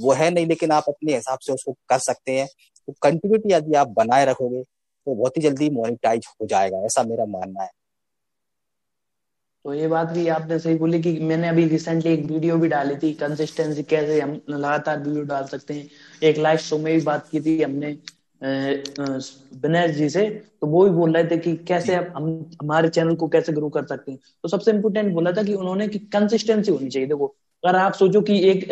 वो 0.00 0.12
है 0.12 0.30
नहीं 0.30 0.46
लेकिन 0.46 0.70
आप 0.72 0.84
अपने 0.88 1.14
हिसाब 1.14 1.38
से 1.38 1.52
उसको 1.52 1.72
कर 1.88 1.98
सकते 2.00 2.32
हैं। 2.32 2.46
तो 2.88 2.92
कंटिन्यूटी 3.02 3.52
यदि 3.54 3.74
आप 3.76 3.88
बनाए 3.98 4.24
रखोगे 4.26 4.62
तो 4.62 5.14
बहुत 5.14 5.36
ही 5.36 5.42
जल्दी 5.42 5.70
मोनिटाइज 5.70 6.26
हो 6.42 6.46
जाएगा 6.46 6.84
ऐसा 6.86 7.02
मेरा 7.04 7.24
मानना 7.28 7.62
है। 7.62 7.70
तो 9.64 9.74
ये 9.74 9.86
बात 9.88 10.08
भी 10.08 10.26
आपने 10.28 10.58
सही 10.58 10.74
बोली 10.78 11.00
कि 11.02 11.12
मैंने 11.22 11.48
अभी 11.48 11.64
रिसेंटली 11.68 12.12
एक 12.12 12.24
वीडियो 12.26 12.56
भी 12.58 12.68
डाली 12.68 12.96
थी 12.96 13.12
कंसिस्टेंसी 13.14 13.82
कैसे 13.84 14.20
हम 14.20 14.40
लगातार 14.50 14.98
वीडियो 15.02 15.22
डाल 15.24 15.44
सकते 15.46 15.74
हैं। 15.74 15.88
एक 16.22 16.38
लाइव 16.38 16.58
शो 16.58 16.78
में 16.78 16.92
भी 16.94 17.00
बात 17.04 17.28
की 17.30 17.40
थी 17.40 17.60
हमने 17.62 17.96
बिनेश 19.62 19.90
जी 19.96 20.08
से। 20.10 20.28
तो 20.60 20.66
वो 20.66 20.84
भी 20.84 20.90
बोल 20.90 21.12
रहे 21.12 21.24
थे 21.30 21.38
कि 21.38 21.56
कैसे 21.68 21.94
हम 21.94 22.28
हमारे 22.62 22.88
चैनल 22.88 23.14
को 23.16 23.28
कैसे 23.28 23.52
ग्रो 23.52 23.68
कर 23.68 23.84
सकते 23.86 24.12
हैं। 24.12 24.18
तो 24.42 24.48
सबसे 24.48 24.70
इम्पोर्टेंट 24.70 25.12
बोला 25.14 25.32
था 25.32 25.42
कि 25.42 25.54
उन्होंने 25.54 25.88
कि 25.88 25.98
कंसिस्टेंसी 26.12 26.70
होनी 26.72 26.88
चाहिए। 26.88 27.08
देखो 27.08 27.26
अगर 27.62 27.76
आप 27.76 27.92
सोचो 27.94 28.20
कि 28.20 28.38
एक 28.50 28.64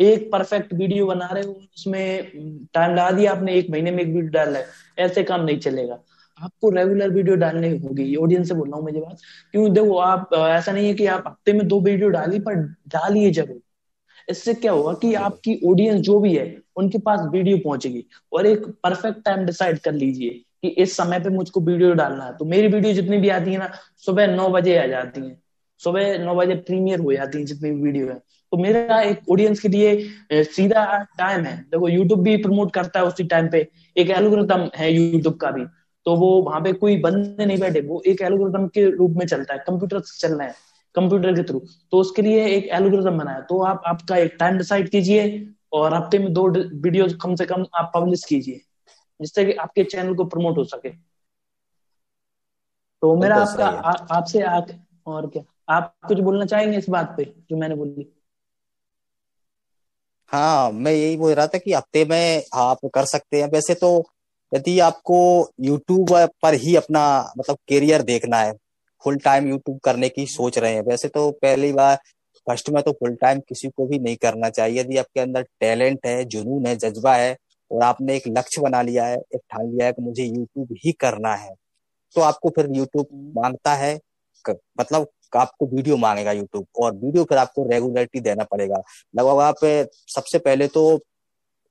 एक 0.00 0.30
परफेक्ट 0.32 0.72
वीडियो 0.74 1.06
बना 1.06 1.26
रहे 1.32 1.44
हो 1.44 1.52
उसमें 1.52 2.66
टाइम 2.74 2.94
लगा 2.94 3.10
दिया 3.10 3.32
आपने 3.32 3.54
एक 3.54 3.70
महीने 3.70 3.90
में 3.90 4.02
एक 4.02 4.08
वीडियो 4.08 4.30
डाला 4.32 4.58
है 4.58 4.66
ऐसे 4.98 5.22
काम 5.24 5.44
नहीं 5.44 5.58
चलेगा। 5.60 5.98
आपको 6.42 6.70
रेगुलर 6.70 7.10
वीडियो 7.10 7.36
डालनी 7.36 7.68
होगी। 7.78 8.14
ऑडियंस 8.16 8.48
से 8.48 8.54
बोल 8.54 8.68
रहा 8.68 8.76
हूँ 8.76 8.84
मुझे 8.84 9.00
बात। 9.00 9.18
क्यों? 9.52 9.72
देखो, 9.74 9.96
आप, 9.96 10.30
ऐसा 10.34 10.72
नहीं 10.72 10.86
है 10.86 10.94
कि 10.94 11.06
आप 11.06 11.24
हफ़्ते 11.26 11.52
में 11.52 11.66
दो 11.68 11.80
वीडियो 11.80 12.08
डाली, 12.08 12.38
पर 12.38 12.54
डालिए 12.88 13.30
ज़रूर। 13.30 13.60
इससे 14.28 14.54
क्या 14.54 14.72
होगा 14.72 14.92
कि 14.92 15.12
आपकी 15.16 15.60
ऑडियंस 15.66 16.00
जो 16.00 16.18
भी 16.20 16.34
है, 16.36 16.56
उनके 16.76 16.98
पास 16.98 17.20
वीडियो 17.32 17.58
पहुंचेगी। 17.58 18.04
और 18.32 18.46
एक 18.46 18.66
परफेक्ट 18.84 19.24
टाइम 19.24 19.44
डिसाइड 19.46 19.78
कर 19.78 19.92
लीजिए 19.92 20.30
कि 20.62 20.68
इस 20.68 20.96
समय 20.96 21.20
पे 21.20 21.30
मुझको 21.30 21.60
वीडियो 21.60 21.92
डालना 21.94 22.24
है। 22.24 22.36
तो 22.36 22.44
मेरी 22.44 22.68
वीडियो 22.68 22.94
जितनी 22.94 23.18
भी 23.18 23.28
आती 23.28 23.52
है 23.52 23.58
ना, 23.58 23.70
सुबह 23.96 24.26
नौ 24.26 24.48
बजे 24.48 24.76
आ 24.78 24.86
जाती 24.86 25.20
है। 25.20 25.36
सुबह 25.80 26.18
नौ 26.18 26.34
बजे 26.34 26.54
प्रीमियर 26.66 27.00
हो 27.00 27.12
जाती 27.12 27.38
है 27.38 27.44
जितनी 27.44 27.70
भी 27.70 27.80
वीडियो 27.82 28.06
है। 28.08 28.14
तो 28.52 28.56
मेरा 28.56 29.00
एक 29.00 29.28
ऑडियंस 29.30 29.60
के 29.60 29.68
लिए 29.68 30.42
सीधा 30.44 30.84
टाइम 31.18 31.44
है। 31.44 31.56
देखो 31.62 31.88
यूट्यूब 31.88 32.22
भी 32.22 32.36
प्रमोट 32.36 32.72
करता 32.74 33.00
है 33.00 33.06
उसी 33.06 33.24
टाइम 33.24 33.48
पे। 33.48 33.66
एक 33.96 34.10
एल्गोरिथम 34.10 34.68
है 34.76 34.92
यूट्यूब 34.92 35.34
का 35.36 35.50
भी। 35.50 35.64
तो 36.08 36.14
वो 36.16 36.28
वहाँ 36.42 36.60
पे 36.60 36.72
कोई 36.72 36.96
बंदे 37.00 37.46
नहीं 37.46 37.58
बैठे 37.58 37.80
वो 37.80 38.00
एक 38.06 38.20
एल्गोरिथम 38.22 38.66
के 38.68 38.84
रूप 38.90 39.14
में 39.16 39.26
चलता 39.26 39.54
है 39.54 39.58
कंप्यूटर 39.66 40.00
से 40.00 40.18
चल 40.18 40.34
रहा 40.38 40.46
है 40.48 40.54
कंप्यूटर 40.94 41.34
के 41.34 41.42
थ्रू 41.42 41.58
तो 41.92 41.98
उसके 41.98 42.22
लिए 42.22 42.46
एक 42.46 42.68
एल्गोरिथम 42.72 43.18
बनाया। 43.18 43.40
तो 43.40 43.62
आप 43.62 43.82
आपका 43.86 44.16
एक 44.16 44.36
टाइम 44.40 44.58
डिसाइड 44.58 44.88
कीजिए 44.90 45.26
और 45.72 45.94
हफ़्ते 45.94 46.18
में 46.18 46.32
दो 46.32 46.48
वीडियो 46.48 47.06
कम 47.22 47.34
से 47.34 47.46
कम 47.46 47.66
आप 47.74 47.92
पब्लिश 47.94 48.24
कीजिए 48.24 48.60
जिससे 49.20 49.44
कि 49.44 49.52
आपके 49.52 49.84
चैनल 49.84 50.14
को 50.14 50.24
प्रमोट 50.24 50.58
हो 50.58 50.64
सके। 50.64 50.90
तो 53.02 53.14
मेरा 53.16 53.36
आपका 53.36 53.66
आपसे 54.14 54.42
और 55.06 55.26
क्या? 55.26 55.42
आप 55.68 55.94
कुछ 56.08 56.18
बोलना 56.20 56.44
चाहेंगे 56.44 56.78
इस 56.78 56.88
बात 56.88 57.14
पे 57.16 57.24
जो 57.50 57.56
मैंने 57.56 57.74
बोली? 57.74 58.12
हाँ 60.30 60.70
मैं 60.72 60.92
यही 60.92 61.16
बोल 61.16 61.32
रहा 61.34 61.46
था 61.46 61.58
कि 61.58 61.72
हफ़्ते 61.72 62.04
में 62.04 62.42
आप 62.54 62.78
कर 62.94 63.04
सकते 63.04 63.40
हैं। 63.42 63.48
वैसे 63.50 63.74
तो 63.74 63.90
यदि 64.52 64.78
आपको 64.80 65.18
यूट्यूब 65.62 66.12
पर 66.42 66.54
ही 66.56 66.74
अपना 66.76 67.02
मतलब 67.38 67.56
करियर 67.68 68.02
देखना 68.04 68.38
है 68.38 68.52
फुल 69.04 69.16
टाइम 69.20 69.48
यूट्यूब 69.48 69.78
करने 69.84 70.08
की 70.08 70.26
सोच 70.28 70.58
रहे 70.58 70.74
हैं, 70.74 70.82
वैसे 70.82 71.08
तो 71.08 71.30
पहली 71.32 71.72
बार 71.72 71.96
फ़र्स्ट 72.46 72.70
में 72.70 72.82
तो 72.82 72.92
फुल 72.92 73.14
टाइम 73.16 73.40
किसी 73.48 73.68
को 73.68 73.86
भी 73.86 73.98
नहीं 73.98 74.16
करना 74.16 74.48
चाहिए। 74.50 74.80
यदि 74.80 74.96
आपके 74.96 75.20
अंदर 75.20 75.42
टैलेंट 75.60 76.06
है, 76.06 76.24
जुनून 76.26 76.66
है, 76.66 76.74
जज्बा 76.78 77.14
है, 77.14 77.36
और 77.70 77.82
आपने 77.82 78.16
एक 78.16 78.22
लक्ष्य 78.28 78.62
बना 78.62 78.82
लिया 78.82 79.04
है, 79.06 79.16
एक 79.16 79.40
ठान 79.50 79.66
लिया 79.66 79.86
है 79.86 79.92
कि 79.92 80.02
मुझे 80.02 80.24
यूट्यूब 80.24 80.68
ही 80.84 80.92
करना 81.00 81.34
है 81.36 81.54
तो 82.16 82.20
आपको 82.22 82.48
फिर 82.50 82.68
यूट्यूब 82.72 83.06
माँगता 83.36 83.74
है 83.74 83.98
मतलब 84.44 85.06
आपको 85.36 85.66
वीडियो 85.66 85.96
मांगेगा 85.96 86.32
यूट्यूब 86.32 86.66
और 86.82 86.94
वीडियो 86.96 87.24
फिर 87.24 87.38
आपको 87.38 87.64
रेगुलरिटी 87.70 88.20
देना 88.20 88.44
पड़ेगा। 88.44 88.76
लगभग 89.14 89.40
आप, 89.40 89.56
सबसे 90.08 90.38
पहले 90.38 90.66
तो 90.68 90.84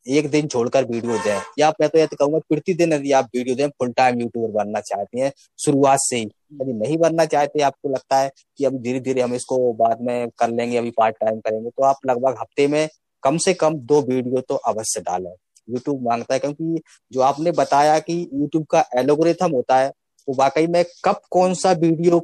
एक 0.08 0.30
दिन 0.32 0.47
छोड़कर 0.47 0.86
वीडियो 0.86 1.18
दें। 1.18 1.41
या 1.60 1.70
मैं 1.82 1.89
तो 1.89 1.99
ये 1.99 2.05
तो 2.08 2.16
कहूँगा 2.16 2.39
प्रतिदिन 2.49 2.93
यदि 2.93 3.12
आप 3.12 3.30
वीडियो 3.36 3.55
दें 3.55 3.68
फुल 3.70 3.91
टाइम 3.93 4.20
यूट्यूबर 4.22 4.51
बनना 4.53 4.80
चाहते 4.82 5.20
हैं, 5.20 5.32
शुरुआत 5.60 5.99
से 6.01 6.18
ही। 6.18 6.24
यदि 6.53 6.74
नहीं 6.76 6.97
बनना 6.97 7.26
चाहते, 7.26 7.62
आपको 7.62 7.89
लगता 7.89 8.18
है 8.18 8.32
कि 8.58 8.66
अभी 8.66 8.78
धीरे 8.80 8.99
धीरे 8.99 9.22
हम 9.22 9.34
इसको 9.36 9.74
बाद 9.76 10.01
में 10.01 10.30
कर 10.30 10.49
लेंगे, 10.49 10.78
अभी 10.78 10.91
पार्ट 10.91 11.16
टाइम 11.16 11.39
करेंगे 11.39 11.70
तो 11.70 11.84
आप 11.84 12.05
लगभग 12.05 12.38
हफ़्ते 12.39 12.68
में 12.68 12.88
कम 13.24 13.38
से 13.38 13.53
कम 13.55 13.76
दो 13.86 14.01
वीडियो 14.03 14.41
तो 14.41 14.55
अवश्य 14.55 15.01
डालें। 15.01 15.32
यूट्यूब 15.68 16.03
माँगता 16.03 16.34
है 16.34 16.39
क्योंकि 16.39 16.82
जो 17.12 17.22
आपने 17.22 17.51
बताया 17.53 17.97
कि 17.99 18.14
यूट्यूब 18.34 18.66
का 18.66 18.84
एलोग्रिथम 18.97 19.51
होता 19.51 19.78
है, 19.78 19.88
वो 19.88 20.34
तो 20.34 20.38
वाकई 20.38 20.68
में 20.68 20.84
कब 21.05 21.20
कौन 21.32 21.53
सा 21.55 21.72
वीडियो 21.74 22.22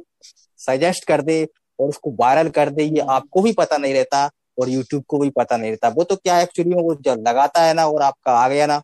सजेस्ट 0.60 1.04
कर 1.04 1.22
दे 1.22 1.44
और 1.78 1.88
उसको 1.88 2.10
वायरल 2.20 2.48
कर 2.48 2.70
दे, 2.70 2.82
ये 2.82 3.00
आपको 3.00 3.42
भी 3.42 3.52
पता 3.52 3.76
नहीं 3.76 3.94
रहता। 3.94 4.30
और 4.58 4.68
यूट्यूब 4.68 5.04
को 5.08 5.18
भी 5.18 5.30
पता 5.30 5.56
नहीं 5.56 5.70
रहता। 5.70 5.88
वो 5.88 6.04
तो 6.04 6.16
क्या 6.16 6.40
एक्चुअली 6.40 6.74
में 6.74 6.82
वो 6.82 6.94
जब 7.04 7.24
लगाता 7.28 7.62
है 7.62 7.74
ना 7.74 7.86
और 7.88 8.02
आपका 8.02 8.32
आ 8.34 8.48
गया 8.48 8.66
ना 8.66 8.78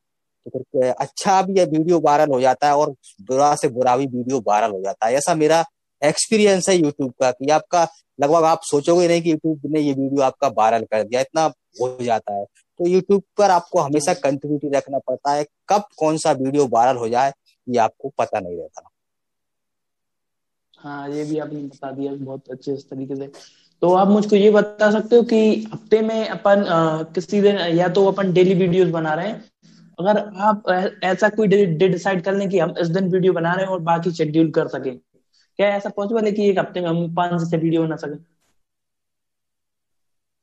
तो 0.46 0.58
फिर 0.60 0.88
अच्छा 0.90 1.40
भी 1.42 1.58
ये 1.58 1.64
वीडियो 1.66 1.98
वायरल 2.00 2.30
हो 2.30 2.40
जाता 2.40 2.66
है 2.66 2.76
और 2.76 2.90
बुरा 3.22 3.54
से 3.54 3.68
बुरा 3.68 3.96
भी 3.96 4.06
वीडियो 4.06 4.42
वायरल 4.46 4.70
हो 4.70 4.80
जाता 4.82 5.06
है। 5.06 5.14
ऐसा 5.14 5.34
मेरा 5.34 5.64
एक्सपीरियंस 6.02 6.68
है 6.68 6.76
यूट्यूब 6.76 7.12
का 7.20 7.30
कि 7.30 7.50
आपका 7.50 7.86
लगभग 8.18 8.44
आप 8.44 8.60
सोचोगे 8.64 9.08
नहीं 9.08 9.22
कि 9.22 9.30
यूट्यूब 9.30 9.72
ने 9.72 9.80
ये 9.80 9.92
वीडियो 9.92 10.22
आपका 10.22 10.48
वायरल 10.48 10.84
कर 10.84 11.02
दिया 11.02 11.20
इतना 11.20 11.42
हो 11.80 11.96
जाता 12.02 12.34
है। 12.34 12.44
तो 12.44 12.86
यूट्यूब 12.86 13.22
पर 13.38 13.50
आपको 13.50 13.80
हमेशा 13.80 14.14
कंटिन्यूटी 14.16 14.68
रखना 14.68 14.98
पड़ता 14.98 15.32
है 15.32 15.44
कब 15.68 15.84
कौन 15.98 16.16
सा 16.18 16.32
वीडियो 16.32 16.66
वायरल 16.72 16.96
हो 16.96 17.08
जाए 17.08 17.32
ये 17.66 17.78
आपको 17.78 18.12
पता 18.18 18.40
नहीं 18.40 18.56
रहता। 18.56 18.88
हाँ 20.78 21.08
ये 21.10 21.24
भी 21.24 21.38
आपने 21.38 21.62
बता 21.62 21.90
दिया 21.92 22.12
बहुत 22.14 22.50
अच्छे 22.50 22.74
तरीके 22.90 23.16
से। 23.16 23.26
तो 23.82 23.92
आप 23.94 24.08
मुझको 24.08 24.36
ये 24.36 24.50
बता 24.50 24.90
सकते 24.90 25.16
हो 25.16 25.22
कि 25.22 25.38
हफ़्ते 25.72 26.00
में 26.02 26.28
अपन 26.28 26.64
किसी 27.14 27.40
दिन 27.40 27.56
या 27.76 27.88
तो 27.88 28.04
अपन 28.06 28.32
डेली 28.32 28.54
वीडियोस 28.54 28.88
बना 28.90 29.14
रहे 29.14 29.28
हैं। 29.28 29.44
अगर 29.98 30.18
आप 30.40 30.70
ऐसा 31.04 31.28
कोई 31.28 31.46
डिसाइड 31.78 32.22
कर 32.24 32.34
लें 32.34 32.48
कि 32.50 32.58
हम 32.58 32.74
इस 32.80 32.88
दिन 32.88 33.08
वीडियो 33.12 33.32
बना 33.32 33.52
रहे 33.54 33.64
हैं 33.64 33.72
और 33.72 33.80
बाकी 33.82 34.10
शेड्यूल 34.12 34.50
कर 34.50 34.68
सकें। 34.68 34.96
क्या 34.96 35.68
ऐसा 35.76 35.88
पॉसिबल 35.96 36.24
है 36.24 36.32
कि 36.32 36.48
एक 36.50 36.58
हफ़्ते 36.58 36.80
में 36.80 36.88
हम 36.88 37.14
पाँच 37.14 37.48
से 37.50 37.56
वीडियो 37.56 37.82
बना 37.82 37.96
सकें? 37.96 38.16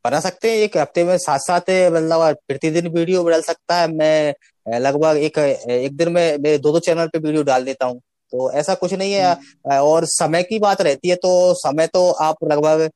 बना 0.05 0.19
सकते 0.19 0.51
हैं 0.51 0.57
एक 0.57 0.77
हफ़्ते 0.77 1.03
में 1.03 1.17
साथ 1.17 1.39
साथ 1.39 1.69
मतलब 1.91 2.35
प्रतिदिन 2.47 2.88
वीडियो 2.89 3.23
डाल 3.29 3.41
सकता 3.41 3.75
है। 3.75 3.88
मैं 3.93 4.79
लगभग 4.79 5.17
एक 5.19 5.38
एक 5.38 5.95
दिन 5.97 6.11
में 6.11 6.38
मेरे 6.38 6.57
दो 6.57 6.71
दो 6.71 6.79
चैनल 6.79 7.07
पे 7.07 7.19
वीडियो 7.19 7.43
डाल 7.43 7.65
देता 7.65 7.85
हूँ। 7.85 7.99
तो 8.33 8.51
ऐसा 8.51 8.73
कुछ 8.75 8.93
नहीं 8.93 9.13
है। 9.13 9.31
हम्म। 9.31 9.73
और 9.73 10.05
समय 10.07 10.43
की 10.43 10.59
बात 10.59 10.81
रहती 10.81 11.09
है 11.09 11.15
तो 11.17 11.53
समय 11.55 11.88
तो 11.88 12.09
आप 12.21 12.43
लगभग 12.43 12.89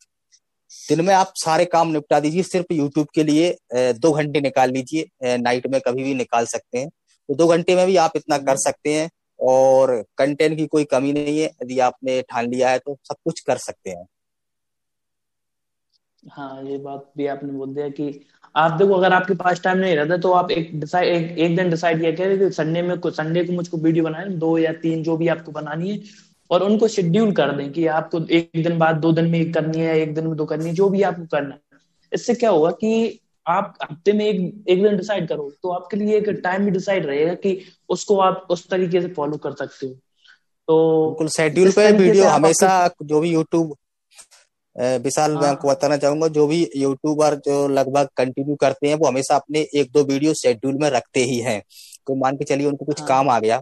दिन 0.71 1.01
में 1.05 1.13
आप 1.13 1.33
सारे 1.35 1.65
काम 1.65 1.87
निपटा 1.89 2.19
दीजिए 2.19 2.43
सिर्फ़ 2.43 2.73
यूट्यूब 2.73 3.07
के 3.15 3.23
लिए 3.23 3.55
दो 3.95 4.11
घंटे 4.11 4.41
निकाल 4.41 4.71
लीजिए 4.71 5.37
नाइट 5.37 5.67
में 5.67 5.79
कभी 5.81 6.03
भी 6.03 6.13
निकाल 6.15 6.45
सकते 6.47 6.77
हैं। 6.77 6.89
तो 6.89 7.35
दो 7.35 7.47
घंटे 7.47 7.75
में 7.75 7.85
भी 7.87 7.95
आप 7.97 8.13
इतना 8.15 8.37
कर 8.39 8.57
सकते 8.59 8.93
हैं 8.93 9.09
और 9.39 10.01
कंटेंट 10.17 10.57
की 10.57 10.65
कोई 10.67 10.83
कमी 10.85 11.13
नहीं 11.13 11.39
है। 11.39 11.45
यदि 11.45 11.79
आपने 11.81 12.21
ठान 12.23 12.49
लिया 12.51 12.69
है 12.69 12.79
तो 12.79 12.97
सब 13.03 13.15
कुछ 13.25 13.39
कर 13.39 13.57
सकते 13.59 13.89
हैं। 13.89 14.05
हाँ 16.23 16.63
ये 16.63 16.77
बात 16.77 17.11
भी 17.17 17.27
आपने 17.27 17.51
बोल 17.51 17.73
दिया 17.75 17.87
कि 17.89 18.25
आप 18.55 18.71
देखो 18.71 18.93
अगर 18.93 19.13
आपके 19.13 19.33
पास 19.35 19.61
टाइम 19.63 19.77
नहीं 19.77 19.95
रहता 19.95 20.17
तो 20.17 20.31
आप 20.31 20.51
एक 20.51 20.79
डिसाइड 20.79 21.07
एक, 21.07 21.37
एक 21.37 21.55
दिन 21.55 21.69
डिसाइड 21.69 21.99
किया 22.01 22.11
कि 22.11 22.49
संडे 22.53 22.81
में 22.81 22.95
संडे 23.07 23.43
को 23.43 23.53
मुझको 23.53 23.77
वीडियो 23.77 24.03
बनाए 24.03 24.25
दो 24.37 24.57
या 24.57 24.73
तीन 24.81 25.03
जो 25.03 25.17
भी 25.17 25.27
आपको 25.27 25.51
बनानी 25.51 25.91
है 25.91 25.97
और 26.51 26.63
उनको 26.63 26.87
शेड्यूल 26.87 27.31
कर 27.31 27.51
दें 27.51 27.71
कि 27.71 27.85
आपको 27.87 28.19
एक 28.29 28.51
दिन 28.55 28.77
बाद 28.77 28.95
दो 28.95 29.11
दिन 29.11 29.29
में 29.29 29.39
एक 29.39 29.53
करनी 29.53 29.79
है 29.79 29.99
एक 29.99 30.13
दिन 30.15 30.27
में 30.27 30.35
दो 30.37 30.45
करनी 30.45 30.65
है 30.65 30.73
जो 30.73 30.89
भी 30.89 31.01
आपको 31.01 31.25
करना 31.25 31.53
है 31.53 31.79
इससे 32.11 32.33
क्या 32.33 32.49
होगा 32.49 32.71
कि 32.71 33.19
आप 33.45 33.73
हफ़्ते 33.83 34.13
में 34.13 34.25
एक 34.25 34.39
एक 34.69 34.83
दिन 34.83 34.97
डिसाइड 34.97 35.27
करो 35.27 35.49
तो 35.63 35.69
आपके 35.69 35.97
लिए 35.97 36.17
एक 36.17 36.29
टाइम 36.43 36.65
भी 36.65 36.71
डिसाइड 36.71 37.05
रहेगा 37.05 37.33
कि 37.35 37.59
उसको 37.89 38.17
आप 38.19 38.47
उस 38.49 38.67
तरीके 38.69 39.01
से 39.01 39.07
फॉलो 39.13 39.37
कर 39.37 39.51
सकते 39.55 39.85
हो 39.85 39.93
तो 40.67 41.05
बिल्कुल 41.07 41.27
शेड्यूल 41.27 41.71
पे 41.71 41.91
वीडियो 41.91 42.27
हमेशा 42.27 42.89
जो 43.03 43.19
भी 43.19 43.29
यूट्यूब 43.29 43.75
विशाल 44.75 45.31
मैं 45.31 45.47
आपको 45.47 45.67
हाँ। 45.67 45.75
बताना 45.75 45.97
चाहूँगा 45.97 46.27
जो 46.27 46.45
भी 46.47 46.59
यूट्यूबर 46.75 47.35
जो 47.45 47.67
लगभग 47.67 48.09
कंटिन्यू 48.17 48.55
करते 48.55 48.87
हैं 48.87 48.95
वो 48.95 49.07
हमेशा 49.07 49.35
अपने 49.35 49.67
एक 49.75 49.91
दो 49.91 50.03
वीडियो 50.03 50.33
शेड्यूल 50.33 50.77
में 50.81 50.89
रखते 50.89 51.23
ही 51.23 51.37
हैं 51.39 51.61
तो 52.07 52.15
मान 52.15 52.37
के 52.37 52.43
चलिए 52.43 52.67
उनको 52.67 52.85
कुछ 52.85 52.99
हाँ। 52.99 53.07
काम 53.07 53.29
आ 53.29 53.39
गया 53.39 53.61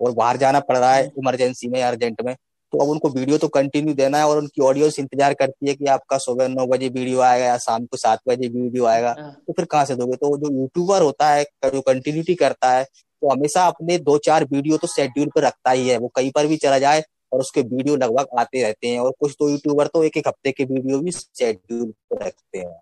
और 0.00 0.12
बाहर 0.14 0.36
जाना 0.36 0.60
पड़ 0.60 0.76
रहा 0.76 0.92
है 0.94 1.06
इमरजेंसी 1.18 1.68
में 1.68 1.82
अर्जेंट 1.82 2.22
में 2.22 2.34
तो 2.72 2.78
अब 2.78 2.88
उनको 2.88 3.08
वीडियो 3.10 3.36
तो 3.38 3.48
कंटिन्यू 3.48 3.94
देना 3.94 4.18
है 4.18 4.26
और 4.26 4.38
उनकी 4.38 4.62
ऑडियंस 4.62 4.98
इंतज़ार 4.98 5.34
करती 5.34 5.68
है 5.68 5.74
कि 5.74 5.86
आपका 5.88 6.16
सुबह 6.18 6.48
नौ 6.48 6.66
बजे 6.66 6.88
वीडियो 6.88 7.20
आएगा 7.20 7.44
या 7.44 7.56
शाम 7.58 7.84
को 7.86 7.96
सात 7.96 8.18
बजे 8.28 8.48
वीडियो 8.48 8.84
आएगा 8.86 9.14
हाँ। 9.18 9.30
तो 9.46 9.52
फिर 9.52 9.64
कहाँ 9.64 9.84
से 9.84 9.94
दोगे? 9.96 10.16
तो 10.16 10.36
जो 10.38 10.50
यूट्यूबर 10.52 11.02
होता 11.02 11.28
है 11.28 11.44
जो 11.64 11.80
कंटिन्यूटी 11.82 12.34
करता 12.36 12.70
है 12.70 12.84
तो 12.84 13.30
हमेशा 13.30 13.64
अपने 13.66 13.96
दो 14.00 14.16
चार 14.18 14.44
वीडियो 14.52 14.76
तो 14.76 14.86
शेड्यूल 14.86 15.28
पर 15.34 15.42
रखता 15.42 15.70
ही 15.70 15.88
है। 15.88 15.96
वो 15.98 16.08
कहीं 16.16 16.30
पर 16.32 16.46
भी 16.46 16.56
चला 16.56 16.78
जाए 16.78 17.02
और 17.32 17.40
उसके 17.40 17.60
वीडियो 17.62 17.96
लगभग 17.96 18.38
आते 18.38 18.62
रहते 18.62 18.88
हैं 18.88 18.98
और 19.00 19.14
कुछ 19.20 19.34
तो 19.38 19.48
यूट्यूबर 19.48 19.86
तो 19.86 20.02
एक 20.04 20.16
एक 20.16 20.28
हफ़्ते 20.28 20.52
के 20.52 20.64
वीडियो 20.64 20.98
भी 21.00 21.10
शेड्यूल 21.12 21.90
पर 22.10 22.24
रखते 22.26 22.58
हैं। 22.58 22.80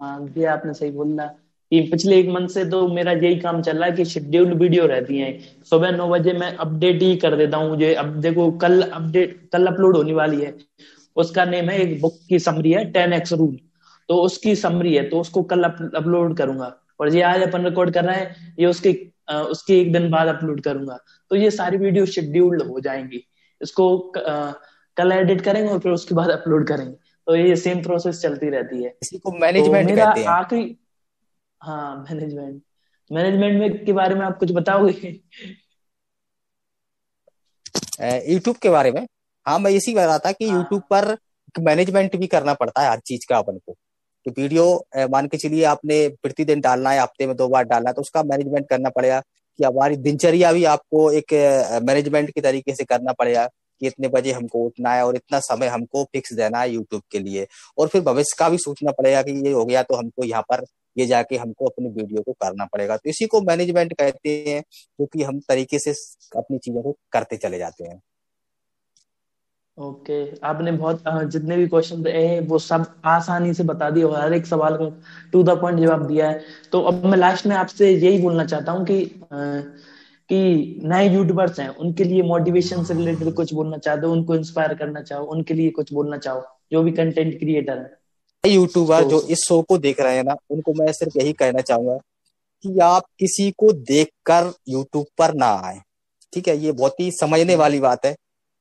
हाँ 0.00 0.32
ये 0.36 0.44
आपने 0.46 0.74
सही 0.74 0.90
बोला। 0.90 1.30
कि 1.72 1.80
पिछले 1.82 2.18
एक 2.18 2.28
मंथ 2.28 2.48
से 2.48 2.64
तो 2.70 2.86
मेरा 2.88 3.12
यही 3.12 3.36
काम 3.40 3.60
चल 3.62 3.76
रहा 3.76 3.86
है 3.86 3.92
कि 3.92 4.04
शेड्यूल्ड 4.04 4.54
वीडियो 4.54 4.86
रहती 4.86 5.18
है। 5.18 5.28
सुबह 5.70 5.90
नौ 5.92 6.08
बजे 6.08 6.32
मैं 6.34 6.50
अपडेट 6.56 7.02
ही 7.02 7.14
कर 7.16 7.36
देता 7.36 7.56
हूँ 7.56 7.68
मुझे। 7.68 7.92
अब 7.94 8.06
देखो 8.20 8.50
कल 8.58 8.82
अपडेट 8.82 9.48
कल 9.52 9.66
अपलोड 9.66 9.96
होने 9.96 10.12
वाली 10.12 10.40
है। 10.40 10.54
उसका 11.16 11.44
नेम 11.44 11.70
है 11.70 11.78
एक 11.80 12.00
बुक 12.00 12.18
की 12.28 12.38
समरी 12.38 12.72
है 12.72 12.84
टेन 12.92 13.12
एक्स 13.12 13.32
रूल 13.32 13.56
तो 14.08 14.16
उसकी 14.22 14.54
समरी 14.56 14.94
है 14.94 15.08
तो 15.08 15.20
उसको 15.20 15.42
कल 15.44 15.62
अपलोड 15.62 16.36
करूँगा। 16.36 16.72
और 17.00 17.14
ये 17.14 17.22
आज 17.22 17.42
अपन 17.42 17.64
रिकॉर्ड 17.64 17.92
कर 17.94 18.04
रहे 18.04 18.16
हैं 18.16 18.54
ये 18.58 18.66
उसके 18.66 18.92
उसके 19.32 19.80
एक 19.80 19.92
दिन 19.92 20.10
बाद 20.10 20.28
अपलोड 20.28 20.60
करूँगा। 20.60 20.98
तो 21.30 21.36
ये 21.36 21.50
सारी 21.52 21.76
वीडियो 21.78 22.06
शेड्यूल्ड 22.08 22.62
हो 22.62 22.80
जाएँगी। 22.80 23.24
इसको 23.60 24.12
कल 24.16 25.12
एडिट 25.12 25.40
करेंगे 25.40 25.70
और 25.70 25.78
फिर 25.78 25.92
उसके 25.92 26.14
बाद 26.14 26.30
अपलोड 26.30 26.66
करेंगे। 26.68 26.94
तो 27.26 27.36
ये 27.36 27.56
सेम 27.56 27.82
प्रोसेस 27.82 28.22
चलती 28.22 28.48
रहती 28.50 28.82
है। 28.82 28.94
इसी 29.02 29.18
को 29.18 29.32
मैनेजमेंट 29.40 29.88
तो 29.88 29.94
मेरा 29.94 30.30
आखिरी 30.30 30.64
हाँ 31.62 31.96
मैनेजमेंट 32.10 32.62
मैनेजमेंट 33.10 33.60
में 33.60 33.84
के 33.84 33.92
बारे 33.92 34.14
में 34.14 34.26
आप 34.26 34.38
कुछ 34.38 34.52
बताओगे? 34.52 34.92
यूट्यूब 38.32 38.56
के 38.56 38.70
बारे 38.70 38.92
में? 38.92 39.06
हाँ 39.46 39.58
मैं 39.58 39.70
इसी 39.70 39.94
बता 39.94 40.06
रहा 40.06 40.18
था 40.18 40.32
कि 40.32 40.44
यूट्यूब 40.44 40.82
हाँ। 40.92 41.00
पर 41.04 41.16
मैनेजमेंट 41.62 42.16
भी 42.16 42.26
करना 42.26 42.54
पड़ता 42.54 42.82
है 42.82 42.90
हर 42.90 42.98
चीज़ 42.98 43.26
का 43.28 43.38
अपन 43.38 43.58
को। 43.58 43.76
कि 44.26 44.42
वीडियो 44.42 44.86
मान 45.10 45.28
के 45.28 45.36
चलिए 45.36 45.64
आपने 45.64 46.08
प्रतिदिन 46.22 46.60
डालना 46.60 46.90
है 46.90 47.00
हफ़्ते 47.00 47.26
में 47.26 47.36
दो 47.36 47.48
बार 47.48 47.64
डालना 47.64 47.90
है 47.90 47.94
तो 47.94 48.00
उसका 48.00 48.22
मैनेजमेंट 48.22 48.68
करना 48.68 48.90
पड़ेगा 48.90 49.22
कि 49.58 49.64
हमारी 49.64 49.96
दिनचर्या 49.96 50.52
भी 50.52 50.64
आपको 50.64 51.12
एक 51.12 51.34
मैनेजमेंट 51.82 52.30
के 52.30 52.40
तरीके 52.40 52.74
से 52.74 52.84
करना 52.84 53.12
पड़ेगा 53.12 53.48
कि 53.80 53.86
इतने 53.86 54.08
बजे 54.08 54.32
हमको 54.32 54.58
उठना 54.58 54.94
है 54.94 55.06
और 55.06 55.16
इतना 55.16 55.40
समय 55.40 55.66
हमको 55.66 56.04
फिक्स 56.04 56.32
देना 56.32 56.60
है 56.60 56.70
यूट्यूब 56.70 57.02
के 57.12 57.18
लिए। 57.18 57.46
और 57.78 57.88
फिर 57.88 58.02
भविष्य 58.02 58.36
का 58.38 58.48
भी 58.48 58.58
सोचना 58.58 58.92
पड़ेगा 58.92 59.22
कि 59.22 59.46
ये 59.46 59.52
हो 59.52 59.64
गया 59.64 59.82
तो 59.82 59.94
हमको 59.94 60.24
यहाँ 60.24 60.42
पर 60.42 60.64
ये 60.96 61.06
जाके 61.06 61.36
हमको 61.36 61.66
अपनी 61.66 61.88
वीडियो 61.88 62.22
को 62.22 62.32
करना 62.32 62.64
पड़ेगा। 62.64 62.96
तो 62.96 63.10
इसी 63.10 63.26
को 63.26 63.40
मैनेजमेंट 63.40 63.92
कहते 63.92 64.44
हैं 64.48 64.62
क्योंकि 64.62 65.18
तो 65.18 65.28
हम 65.28 65.40
तरीके 65.40 65.78
से 65.78 65.90
अपनी 66.36 66.58
चीज़ों 66.58 66.82
को 66.82 66.96
करते 67.12 67.36
चले 67.36 67.58
जाते 67.58 67.84
हैं। 67.84 68.00
Okay 69.78 70.24
okay. 70.24 70.42
आपने 70.44 70.72
बहुत 70.72 71.02
जितने 71.08 71.56
भी 71.56 71.66
क्वेश्चन 71.68 72.02
रहे 72.04 72.40
वो 72.40 72.58
सब 72.58 72.84
आसानी 73.04 73.54
से 73.54 73.64
बता 73.64 73.90
दिए 73.90 74.04
हर 74.04 74.32
एक 74.32 74.46
सवाल 74.46 74.76
का 74.76 74.88
टू 75.32 75.42
द 75.42 75.50
पॉइंट 75.50 75.80
जवाब 75.80 76.06
दिया 76.06 76.28
है। 76.30 76.40
तो 76.72 76.80
अब 76.80 77.04
मैं 77.04 77.18
लास्ट 77.18 77.46
में 77.46 77.56
आपसे 77.56 77.90
यही 77.90 78.22
बोलना 78.22 78.44
चाहता 78.44 78.72
हूँ 78.72 78.84
कि 78.86 79.04
कि 80.30 80.80
नए 80.84 81.08
यूट्यूबर्स 81.14 81.60
हैं, 81.60 81.68
उनके 81.68 82.04
लिए 82.04 82.22
मोटिवेशन 82.22 82.84
से 82.84 82.94
रिलेटेड 82.94 83.32
कुछ 83.34 83.54
बोलना 83.54 83.78
चाहते 83.78 84.06
हो 84.06 84.12
उनको 84.12 84.34
इंस्पायर 84.34 84.74
करना 84.74 85.02
चाहो, 85.02 85.24
उनके 85.24 85.54
लिए 85.54 85.70
कुछ 85.70 85.92
बोलना 85.92 86.16
चाहो, 86.18 86.42
जो 86.72 86.82
भी 86.82 86.92
कंटेंट 86.92 87.38
क्रिएटर 87.38 87.78
है। 87.78 88.01
यूट्यूबर 88.44 89.02
तो, 89.02 89.08
जो 89.10 89.20
इस 89.22 89.38
शो 89.38 89.60
को 89.62 89.76
देख 89.78 90.00
रहे 90.00 90.16
हैं 90.16 90.22
ना 90.24 90.34
उनको 90.50 90.72
मैं 90.74 90.92
सिर्फ़ 90.92 91.18
यही 91.18 91.32
कहना 91.32 91.60
चाहूँगा 91.60 91.96
कि 92.64 92.78
आप 92.78 93.02
किसी 93.18 93.50
को 93.50 93.72
देखकर 93.72 94.52
यूट्यूब 94.68 95.06
पर 95.18 95.34
ना 95.34 95.46
आए। 95.66 95.78
ठीक 96.32 96.48
है 96.48 96.56
ये 96.58 96.72
बहुत 96.72 97.00
ही 97.00 97.10
समझने 97.10 97.56
वाली 97.56 97.80
बात 97.80 98.06
है 98.06 98.14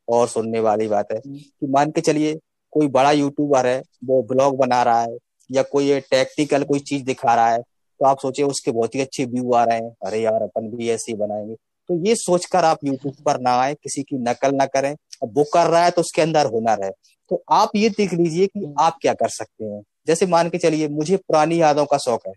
और 0.07 0.27
सुनने 0.27 0.59
वाली 0.59 0.87
बात 0.87 1.11
है 1.11 1.17
हम्म। 1.17 1.37
कि 1.37 1.67
मान 1.67 1.91
के 1.91 2.01
चलिए 2.01 2.37
कोई 2.73 2.87
बड़ा 2.87 3.11
यूट्यूबर 3.11 3.67
है 3.67 3.81
वो 4.05 4.21
ब्लॉग 4.23 4.57
बना 4.57 4.81
रहा 4.83 5.01
है 5.01 5.17
या 5.49 5.63
कोई 5.63 5.99
टेक्निकल 6.01 6.63
कोई 6.63 6.79
चीज़ 6.79 7.03
दिखा 7.03 7.35
रहा 7.35 7.49
है 7.51 7.59
तो 7.59 8.05
आप 8.05 8.19
सोचे 8.19 8.43
उसके 8.43 8.71
बहुत 8.71 8.95
ही 8.95 9.01
अच्छे 9.01 9.25
व्यू 9.25 9.53
आ 9.53 9.63
रहे 9.63 9.77
हैं। 9.77 9.91
अरे 10.05 10.21
यार 10.21 10.41
अपन 10.41 10.69
भी 10.69 10.89
ऐसे 10.89 11.13
बनाएँगे। 11.13 11.55
तो 11.89 12.05
ये 12.05 12.15
सोचकर 12.15 12.65
आप 12.65 12.77
यूट्यूब 12.85 13.13
पर 13.25 13.39
ना 13.39 13.51
आए 13.61 13.73
किसी 13.73 14.03
की 14.03 14.17
नकल 14.17 14.55
ना 14.55 14.65
करें। 14.65 14.91
अब 15.23 15.33
वो 15.37 15.43
कर 15.43 15.67
रहा 15.67 15.83
है 15.85 15.91
तो 15.91 16.01
उसके 16.01 16.21
अंदर 16.21 16.45
होना 16.45 16.77
है। 16.83 16.89
तो 17.31 17.43
आप 17.51 17.71
ये 17.75 17.89
देख 17.89 18.13
लीजिए 18.13 18.47
कि 18.47 18.59
हम्म। 18.59 18.73
आप 18.79 18.97
क्या 19.01 19.13
कर 19.13 19.29
सकते 19.29 19.65
हैं। 19.65 19.81
जैसे 20.07 20.25
मान 20.27 20.49
के 20.49 20.57
चलिए 20.57 20.87
मुझे 20.89 21.17
पुरानी 21.17 21.61
यादों 21.61 21.85
का 21.85 21.97
शौक 21.97 22.21
है 22.27 22.33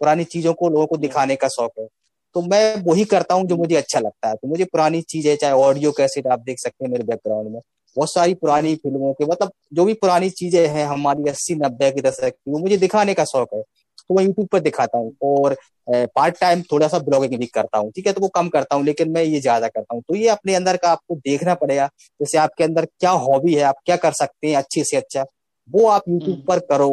पुरानी 0.00 0.24
चीज़ों 0.26 0.52
को 0.54 0.68
लोगों 0.68 0.86
को 0.86 0.96
दिखाने 0.96 1.36
का 1.36 1.48
शौक 1.48 1.72
है 1.80 1.86
तो 2.34 2.42
मैं 2.42 2.82
वही 2.84 3.04
करता 3.04 3.34
हूँ 3.34 3.46
जो 3.48 3.56
मुझे 3.56 3.76
अच्छा 3.76 4.00
लगता 4.00 4.28
है। 4.28 4.34
तो 4.34 4.48
मुझे 4.48 4.64
पुरानी 4.64 5.00
चीज़ें 5.02 5.34
चाहे 5.36 5.52
ऑडियो 5.54 5.92
कैसेट 5.92 6.26
आप 6.26 6.40
देख 6.40 6.58
सकते 6.58 6.84
हैं 6.84 6.90
मेरे 6.92 7.04
बैकग्राउंड 7.04 7.48
में 7.48 7.60
बहुत 7.96 8.12
सारी 8.12 8.34
पुरानी 8.34 8.74
फ़िल्मों 8.76 9.12
के 9.12 9.26
मतलब 9.26 9.50
जो 9.74 9.84
भी 9.84 9.94
पुरानी 9.94 10.30
चीज़ें 10.32 10.66
हैं 10.68 10.86
हमारी 10.86 11.28
अस्सी 11.30 11.54
नब्बे 11.56 11.90
के 11.90 12.00
दशक 12.00 12.30
की 12.30 12.50
वो 12.52 12.58
मुझे 12.58 12.76
दिखाने 12.76 13.14
का 13.14 13.24
शौक 13.24 13.54
है। 13.54 13.62
तो 14.10 14.14
मैं 14.14 14.24
यूट्यूब 14.24 14.46
पर 14.48 14.60
दिखाता 14.60 14.98
हूँ 14.98 15.12
और 15.24 15.56
पार्ट 15.88 16.38
टाइम 16.40 16.62
थोड़ा 16.62 16.88
सा 16.88 16.98
ब्लॉगिंग 17.00 17.38
भी 17.38 17.46
करता 17.46 17.78
हूँ 17.78 17.90
ठीक 17.92 18.06
है? 18.06 18.12
तो 18.12 18.20
वो 18.20 18.28
कम 18.28 18.48
करता 18.48 18.76
हूँ 18.76 18.84
लेकिन 18.84 19.10
मैं 19.12 19.22
ये 19.24 19.40
ज़्यादा 19.40 19.68
करता 19.68 19.94
हूँ। 19.94 20.02
तो 20.02 20.16
ये 20.16 20.28
अपने 20.28 20.54
अंदर 20.54 20.76
का 20.76 20.90
आपको 20.90 21.14
देखना 21.16 21.54
पड़ेगा 21.54 21.86
जैसे 22.20 22.38
आपके 22.38 22.64
अंदर 22.64 22.84
क्या 22.84 23.10
हॉबी 23.22 23.54
है 23.54 23.62
आप 23.64 23.76
क्या 23.86 23.96
कर 23.96 24.12
सकते 24.14 24.48
हैं 24.48 24.56
अच्छे 24.56 24.84
से 24.84 24.96
अच्छा। 24.96 25.24
वो 25.68 25.86
आप 25.88 26.08
यूट्यूब 26.08 26.30
हम्म। 26.30 26.46
पर 26.46 26.58
करो 26.68 26.90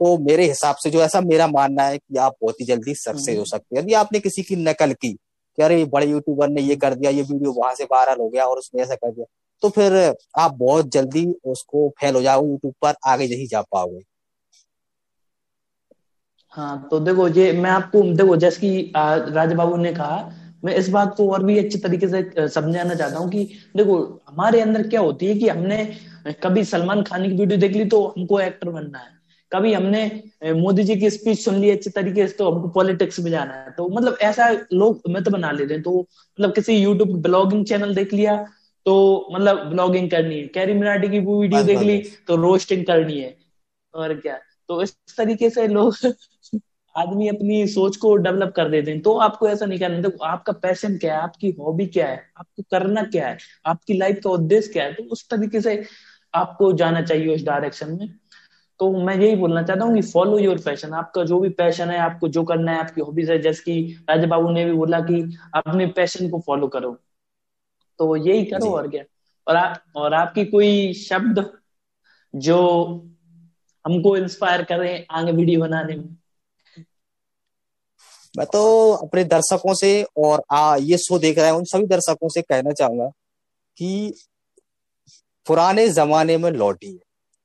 तो 0.00 0.16
मेरे 0.20 0.44
हिसाब 0.44 0.76
से 0.76 0.90
जो 0.90 1.02
ऐसा 1.02 1.20
मेरा 1.20 1.46
मानना 1.48 1.82
है 1.82 1.98
कि 1.98 2.16
आप 2.18 2.34
बहुत 2.42 2.60
ही 2.60 2.64
जल्दी 2.66 2.94
सक्सेस 2.94 3.28
हो 3.28 3.32
हम्म। 3.32 3.44
सकते 3.46 3.76
हैं। 3.76 3.82
यदि 3.82 3.94
आपने 3.94 4.20
किसी 4.20 4.42
की 4.42 4.56
नकल 4.58 4.92
की 4.94 5.12
कि 5.12 5.62
अरे 5.62 5.84
बड़े 5.84 6.06
यूट्यूबर 6.06 6.48
ने 6.48 6.62
ये 6.62 6.76
कर 6.76 6.94
दिया 6.94 7.10
ये 7.10 7.22
वीडियो 7.22 7.52
वहाँ 7.52 7.74
से 7.74 7.84
वायरल 7.84 8.20
हो 8.20 8.28
गया 8.28 8.44
और 8.44 8.58
उसने 8.58 8.82
ऐसा 8.82 8.94
कर 8.94 9.10
दिया 9.10 9.26
तो 9.62 9.68
फिर 9.68 9.92
आप 10.38 10.54
बहुत 10.54 10.88
जल्दी 10.88 11.26
उसको 11.46 11.88
फेल 12.00 12.14
हो 12.14 12.22
जाओगे 12.22 12.48
यूट्यूब 12.48 12.74
पर 12.82 12.94
आगे 13.06 13.28
नहीं 13.28 13.46
जा 13.46 13.60
पाओगे। 13.72 14.00
हाँ 16.54 16.86
तो 16.90 16.98
देखो 17.00 17.26
ये 17.28 17.52
मैं 17.52 17.70
आपको 17.70 18.02
देखो 18.16 18.36
जैसे 18.36 18.60
कि 18.60 18.92
राजा 18.96 19.54
बाबू 19.56 19.76
ने 19.76 19.92
कहा 19.92 20.16
मैं 20.64 20.74
इस 20.76 20.88
बात 20.88 21.14
को 21.16 21.28
और 21.32 21.42
भी 21.44 21.58
अच्छे 21.58 21.78
तरीके 21.78 22.08
से 22.08 22.48
समझाना 22.48 22.94
चाहता 22.94 23.18
हूँ 23.18 23.30
कि 23.30 23.44
देखो 23.76 23.96
हमारे 24.28 24.60
अंदर 24.60 24.88
क्या 24.88 25.00
होती 25.00 25.26
है 25.26 25.34
कि 25.34 25.48
हमने 25.48 25.84
कभी 26.42 26.64
सलमान 26.64 27.02
खान 27.02 27.22
की 27.28 27.36
वीडियो 27.36 27.58
देख 27.60 27.72
ली 27.72 27.84
तो 27.84 28.02
हमको 28.18 28.40
एक्टर 28.40 28.70
बनना 28.70 28.98
है। 28.98 29.12
कभी 29.52 29.72
हमने 29.72 30.04
मोदी 30.60 30.84
जी 30.84 30.96
की 30.96 31.10
स्पीच 31.10 31.38
सुन 31.40 31.54
ली 31.54 31.70
अच्छे 31.70 31.90
तरीके 31.90 32.26
से 32.28 32.34
तो 32.36 32.50
हमको 32.50 32.68
पॉलिटिक्स 32.68 33.20
में 33.20 33.30
जाना 33.30 33.54
है। 33.54 33.70
तो 33.76 33.88
मतलब 33.88 34.16
ऐसा 34.22 34.48
लोग 34.72 35.02
मत 35.10 35.28
बना 35.28 35.50
लेते 35.52 35.74
हैं। 35.74 35.82
तो 35.82 36.00
मतलब 36.00 36.54
किसी 36.54 36.76
यूट्यूब 36.76 37.20
ब्लॉगिंग 37.22 37.64
चैनल 37.66 37.94
देख 37.94 38.12
लिया 38.14 38.36
तो 38.86 38.94
मतलब 39.32 39.64
ब्लॉगिंग 39.70 40.10
करनी 40.10 40.38
है। 40.40 40.46
कैरी 40.54 40.74
मिनाटी 40.74 41.08
की 41.08 41.18
वीडियो 41.20 41.62
देख 41.62 41.80
ली 41.80 41.98
तो 42.28 42.36
रोस्टिंग 42.36 42.84
करनी 42.86 43.18
है। 43.20 43.36
और 43.94 44.14
क्या? 44.20 44.38
तो 44.68 44.82
इस 44.82 44.96
तरीके 45.16 45.50
से 45.50 45.66
लोग 45.68 45.94
आदमी 46.96 47.28
अपनी 47.28 47.66
सोच 47.66 47.96
को 47.96 48.16
डेवलप 48.16 48.52
कर 48.56 48.68
देते 48.68 48.90
हैं। 48.90 49.00
तो 49.02 49.16
आपको 49.18 49.48
ऐसा 49.48 49.66
नहीं 49.66 49.78
करना 49.78 50.00
देखो 50.00 50.24
आपका 50.24 50.52
पैशन 50.52 50.98
क्या 50.98 51.16
है? 51.16 51.22
आपकी 51.22 51.50
हॉबी 51.50 51.86
क्या 51.86 52.08
है? 52.08 52.30
आपको 52.36 52.62
करना 52.62 53.02
क्या 53.02 53.28
है? 53.28 53.38
आपकी 53.66 53.94
लाइफ 53.94 54.20
का 54.24 54.30
उद्देश्य 54.30 54.72
क्या 54.72 54.84
है? 54.84 54.94
तो 54.94 55.02
उस 55.02 55.28
तरीके 55.28 55.60
से 55.60 55.84
आपको 56.34 56.72
जाना 56.72 57.02
चाहिए 57.02 57.34
उस 57.34 57.42
डायरेक्शन 57.42 57.98
में। 57.98 58.14
तो 58.78 58.92
मैं 58.92 59.16
यही 59.16 59.36
बोलना 59.36 59.62
चाहता 59.62 59.84
हूँ 59.84 59.94
कि 59.94 60.02
फॉलो 60.02 60.38
योर 60.38 60.58
पैशन 60.58 60.92
आपका 60.92 61.24
जो 61.24 61.40
भी 61.40 61.48
पैशन 61.48 61.90
है 61.90 61.98
आपको 61.98 62.28
जो 62.28 62.44
करना 62.44 62.72
है 62.72 62.78
आपकी 62.78 63.00
हॉबीज 63.00 63.30
है 63.30 63.38
जैसे 63.38 63.62
कि 63.62 64.04
राजा 64.10 64.26
बाबू 64.26 64.50
ने 64.50 64.64
भी 64.64 64.72
बोला 64.72 65.00
कि 65.00 65.36
अपने 65.54 65.86
पैशन 65.86 66.30
को 66.30 66.40
फॉलो 66.40 66.68
करो। 66.68 66.98
तो 67.98 68.16
यही 68.16 68.44
करो 68.44 68.70
और 68.70 68.88
क्या। 68.88 69.04
और 69.46 69.56
आ, 69.56 69.74
और 69.96 70.14
आपकी 70.14 70.44
कोई 70.44 70.92
शब्द 70.92 71.52
जो 72.36 72.58
हमको 73.86 74.16
इंस्पायर 74.16 74.62
करें 74.62 75.06
आगे 75.10 75.32
वीडियो 75.32 75.60
बनाने 75.60 75.96
में? 75.96 76.16
मैं 78.38 78.46
तो 78.46 78.92
अपने 78.92 79.24
दर्शकों 79.24 79.74
से 79.74 80.06
और 80.16 80.42
आ, 80.50 80.76
ये 80.76 80.96
शो 80.96 81.18
देख 81.18 81.38
रहे 81.38 81.46
हैं 81.46 81.52
उन 81.52 81.64
सभी 81.64 81.86
दर्शकों 81.86 82.28
से 82.28 82.42
कहना 82.42 82.72
चाहूँगा 82.72 83.06
कि 83.76 84.14
पुराने 85.46 85.88
जमाने 85.88 86.36
में 86.36 86.50
लौटी 86.50 86.92
है। 86.92 86.98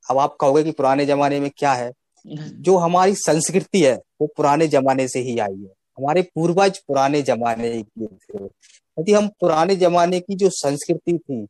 अब 0.09 0.17
आप 0.17 0.37
कहोगे 0.41 0.63
कि 0.63 0.71
पुराने 0.71 1.05
जमाने 1.05 1.39
में 1.39 1.51
क्या 1.57 1.73
है? 1.73 1.91
जो 2.27 2.77
हमारी 2.77 3.15
संस्कृति 3.15 3.81
है 3.81 4.01
वो 4.21 4.27
पुराने 4.37 4.67
जमाने 4.67 5.07
से 5.07 5.19
ही 5.19 5.37
आई 5.39 5.55
है। 5.55 5.73
हमारे 5.97 6.21
पूर्वज 6.21 6.77
पुराने 6.77 7.21
जमाने 7.21 7.81
के 7.81 8.05
थे। 8.05 8.45
यदि 8.99 9.13
हम 9.13 9.27
पुराने 9.27 9.75
जमाने 9.75 10.19
की 10.19 10.35
जो 10.35 10.49
संस्कृति 10.49 11.17
थी 11.17 11.47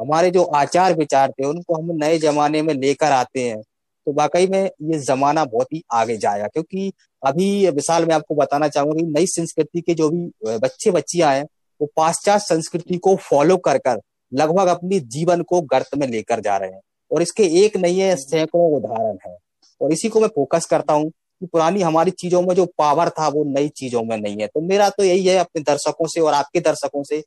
हमारे 0.00 0.30
जो 0.30 0.44
आचार 0.44 0.94
विचार 0.94 1.30
थे 1.30 1.44
उनको 1.44 1.74
हम 1.74 1.90
नए 2.04 2.18
जमाने 2.18 2.62
में 2.62 2.74
लेकर 2.74 3.12
आते 3.12 3.48
हैं 3.48 3.62
तो 4.08 4.12
वाकई 4.12 4.46
में 4.46 4.62
ये 4.64 4.98
जमाना 4.98 5.44
बहुत 5.44 5.66
ही 5.72 5.82
आगे 5.92 6.16
जाएगा 6.16 6.46
क्योंकि 6.46 6.92
अभी 7.22 7.70
विशाल 7.70 8.04
मैं 8.04 8.14
आपको 8.14 8.34
बताना 8.34 8.68
चाहूँगा 8.68 8.94
कि 8.96 9.02
नई 9.02 9.26
संस्कृति 9.26 9.80
के 9.80 9.94
जो 9.94 10.08
भी 10.10 10.58
बच्चे 10.58 10.90
बच्चियाँ 10.90 11.32
हैं, 11.34 11.44
वो 11.80 11.88
पाश्चात्य 11.96 12.44
संस्कृति 12.44 12.96
को 12.96 13.14
फॉलो 13.16 13.56
कर 13.56 13.78
कर 13.78 14.00
लगभग 14.32 14.66
अपनी 14.66 15.00
जीवन 15.00 15.42
को 15.42 15.60
गर्त 15.60 15.90
में 15.98 16.06
लेकर 16.06 16.40
जा 16.40 16.56
रहे 16.56 16.70
हैं। 16.70 16.80
और 17.10 17.22
इसके 17.22 17.42
एक 17.64 17.76
नहीं 17.76 18.00
है 18.00 18.16
सैकड़ों 18.16 18.76
उदाहरण 18.76 19.18
है। 19.26 19.36
और 19.80 19.92
इसी 19.92 20.08
को 20.08 20.20
मैं 20.20 20.28
फोकस 20.28 20.66
करता 20.66 20.92
हूँ 20.92 21.10
कि 21.10 21.46
पुरानी 21.46 21.82
हमारी 21.82 22.10
चीज़ों 22.10 22.42
में 22.42 22.54
जो 22.54 22.66
पावर 22.78 23.08
था, 23.08 23.28
वो 23.28 23.44
नई 23.44 23.68
चीज़ों 23.68 24.02
में 24.02 24.16
नहीं 24.16 24.36
है। 24.40 24.46
तो 24.46 24.60
मेरा 24.60 24.88
तो 24.90 25.04
यही 25.04 25.26
है 25.26 25.36
अपने 25.36 25.62
दर्शकों 25.62 26.06
से 26.06 26.20
और 26.20 26.34
आपके 26.34 26.60
दर्शकों 26.60 27.02
से 27.02 27.22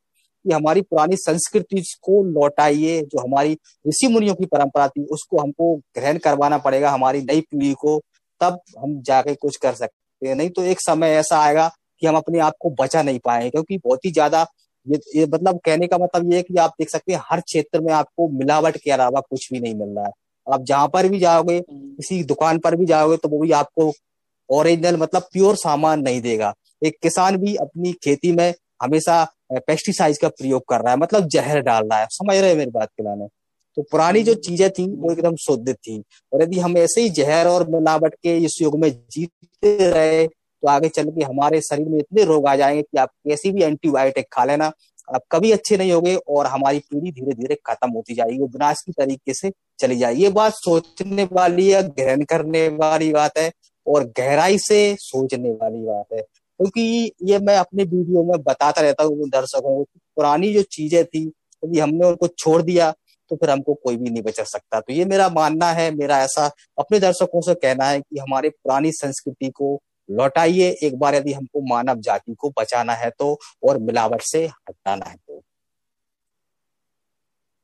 कि 0.45 0.53
हमारी 0.53 0.81
पुरानी 0.81 1.15
संस्कृति 1.17 1.83
को 2.03 2.23
लौटाइए 2.25 3.01
जो 3.03 3.19
हमारी 3.19 3.57
ऋषि 3.85 4.07
मुनियों 4.07 4.35
की 4.35 4.45
परंपरा 4.45 4.87
थी 4.87 5.03
उसको 5.11 5.39
हमको 5.39 5.75
ग्रहण 5.95 6.17
करवाना 6.19 6.57
पड़ेगा 6.57 6.89
हमारी 6.91 7.21
नई 7.21 7.41
पीढ़ी 7.41 7.73
को 7.81 7.99
तब 8.41 8.59
हम 8.79 9.01
जाके 9.01 9.35
कुछ 9.35 9.57
कर 9.57 9.73
सकते 9.73 10.27
हैं। 10.27 10.35
नहीं 10.35 10.49
तो 10.49 10.63
एक 10.63 10.79
समय 10.81 11.15
ऐसा 11.15 11.39
आएगा 11.39 11.69
कि 12.01 12.07
हम 12.07 12.15
अपने 12.17 12.39
आप 12.39 12.53
को 12.59 12.69
बचा 12.79 13.01
नहीं 13.03 13.19
पाएँगे 13.19 13.49
क्योंकि 13.49 13.77
बहुत 13.77 14.05
ही 14.05 14.11
ज़्यादा 14.11 14.45
ये 14.85 14.99
ये 15.15 15.25
मतलब 15.25 15.59
कहने 15.65 15.87
का 15.87 15.97
मतलब 15.97 16.31
ये 16.31 16.37
है 16.37 16.43
कि 16.43 16.55
आप 16.57 16.73
देख 16.79 16.89
सकते 16.89 17.13
हैं 17.13 17.19
हर 17.23 17.39
क्षेत्र 17.41 17.81
में 17.81 17.91
आपको 17.93 18.27
मिलावट 18.37 18.77
के 18.77 18.91
अलावा 18.91 19.19
कुछ 19.21 19.47
भी 19.53 19.59
नहीं 19.59 19.75
मिल 19.75 19.89
रहा 19.89 20.05
है। 20.05 20.11
आप 20.47 20.63
जहाँ 20.63 20.87
पर 20.87 21.07
भी 21.07 21.19
जाओगे 21.19 21.57
हम्म। 21.57 21.89
किसी 21.95 22.23
दुकान 22.23 22.59
पर 22.59 22.75
भी 22.75 22.85
जाओगे 22.85 23.17
तो 23.17 23.29
वो 23.29 23.39
भी 23.39 23.51
आपको 23.53 23.91
ओरिजिनल 24.49 24.97
मतलब 24.97 25.27
प्योर 25.33 25.55
सामान 25.55 26.01
नहीं 26.01 26.21
देगा। 26.21 26.53
एक 26.85 26.97
किसान 27.03 27.37
भी 27.37 27.55
अपनी 27.57 27.91
खेती 28.03 28.31
में 28.31 28.53
हमेशा 28.81 29.23
पेस्टिसाइड 29.59 30.17
का 30.17 30.27
प्रयोग 30.29 30.63
कर 30.69 30.81
रहा 30.81 30.93
है 30.93 30.97
मतलब 30.99 31.27
जहर 31.27 31.61
डाल 31.61 31.83
रहा 31.83 31.99
है। 31.99 32.07
समझ 32.11 32.35
रहे 32.37 32.49
हैं 32.49 32.57
मेरी 32.57 32.71
बात 32.71 32.89
के 32.89 33.03
लाने? 33.03 33.27
तो 33.77 33.81
पुरानी 33.81 34.21
जो 34.23 34.31
हम्म। 34.31 34.41
चीज़ें 34.41 34.69
थी 34.69 34.85
वो 34.95 35.11
एकदम 35.11 35.35
शुद्ध 35.35 35.73
थी। 35.73 36.01
और 36.33 36.41
यदि 36.41 36.59
हम 36.59 36.77
ऐसे 36.77 37.01
ही 37.01 37.09
जहर 37.09 37.47
और 37.47 37.67
मिलावट 37.69 38.13
के 38.13 38.37
इस 38.37 38.57
युग 38.61 38.79
में 38.79 38.89
जीते 39.11 39.77
रहे 39.91 40.27
तो 40.27 40.67
आगे 40.67 40.89
चल 40.89 41.09
के 41.09 41.23
हमारे 41.23 41.61
शरीर 41.61 41.87
में 41.89 41.97
इतने 41.99 42.23
रोग 42.23 42.47
आ 42.47 42.55
जाएँगे 42.55 42.81
कि 42.81 42.97
आप 42.97 43.09
कैसी 43.27 43.51
भी 43.51 43.63
एंटीबायोटिक 43.63 44.25
खा 44.33 44.43
लेना 44.45 44.71
आप 45.15 45.21
कभी 45.31 45.51
अच्छे 45.51 45.77
नहीं 45.77 45.91
होगे 45.91 46.15
और 46.15 46.45
हमारी 46.47 46.79
पीढ़ी 46.79 47.11
धीरे 47.11 47.33
धीरे 47.33 47.55
खत्म 47.65 47.89
होती 47.91 48.13
जाएगी 48.15 48.37
वो 48.39 48.47
विनाश 48.47 48.81
की 48.85 48.91
तरीके 48.91 49.33
से 49.33 49.51
चली 49.79 49.97
जाएगी। 49.97 50.23
ये 50.23 50.29
बात 50.29 50.53
सोचने 50.53 51.27
वाली 51.31 51.73
या 51.73 51.81
ग्रहण 51.81 52.23
करने 52.23 52.67
वाली 52.67 53.11
बात 53.13 53.37
है 53.37 53.51
और 53.87 54.03
गहराई 54.17 54.57
से 54.57 54.95
सोचने 54.99 55.51
वाली 55.51 55.83
बात 55.85 56.05
है। 56.13 56.21
क्योंकि 56.61 57.11
ये 57.25 57.37
मैं 57.39 57.55
अपने 57.57 57.83
वीडियो 57.85 58.23
में 58.23 58.41
बताता 58.43 58.81
रहता 58.81 59.03
हूँ 59.03 59.29
दर्शकों 59.29 59.75
को 59.75 59.83
पुरानी 60.17 60.53
जो 60.53 60.61
चीज़ें 60.71 61.03
थी, 61.05 61.21
यदि 61.63 61.79
हमने 61.79 62.07
उनको 62.07 62.27
छोड़ 62.29 62.61
दिया 62.61 62.91
तो 63.31 63.35
फिर 63.35 63.49
हमको 63.49 63.73
कोई 63.75 63.97
भी 63.97 64.09
नहीं 64.09 64.23
बचा 64.23 64.43
सकता। 64.45 64.79
तो 64.79 64.93
ये 64.93 65.05
मेरा 65.05 65.27
मानना 65.31 65.71
है, 65.71 65.89
मेरा 65.91 66.19
ऐसा 66.23 66.45
अपने 66.77 66.99
दर्शकों 66.99 67.41
से 67.41 67.53
कहना 67.55 67.85
है 67.85 67.99
कि 67.99 68.19
हमारे 68.19 68.49
पुरानी 68.49 68.91
संस्कृति 68.93 69.49
को 69.51 69.79
लौटाइए, 70.09 70.69
एक 70.83 70.97
बार 70.99 71.15
यदि 71.15 71.33
हमको 71.33 71.61
मानव 71.69 71.99
जाति 72.01 72.35
को 72.35 72.49
बचाना 72.59 72.93
है 72.95 73.09
तो 73.19 73.37
और 73.63 73.77
मिलावट 73.79 74.21
से 74.23 74.45
हटाना 74.45 75.05
है 75.05 75.15
तो। 75.17 75.41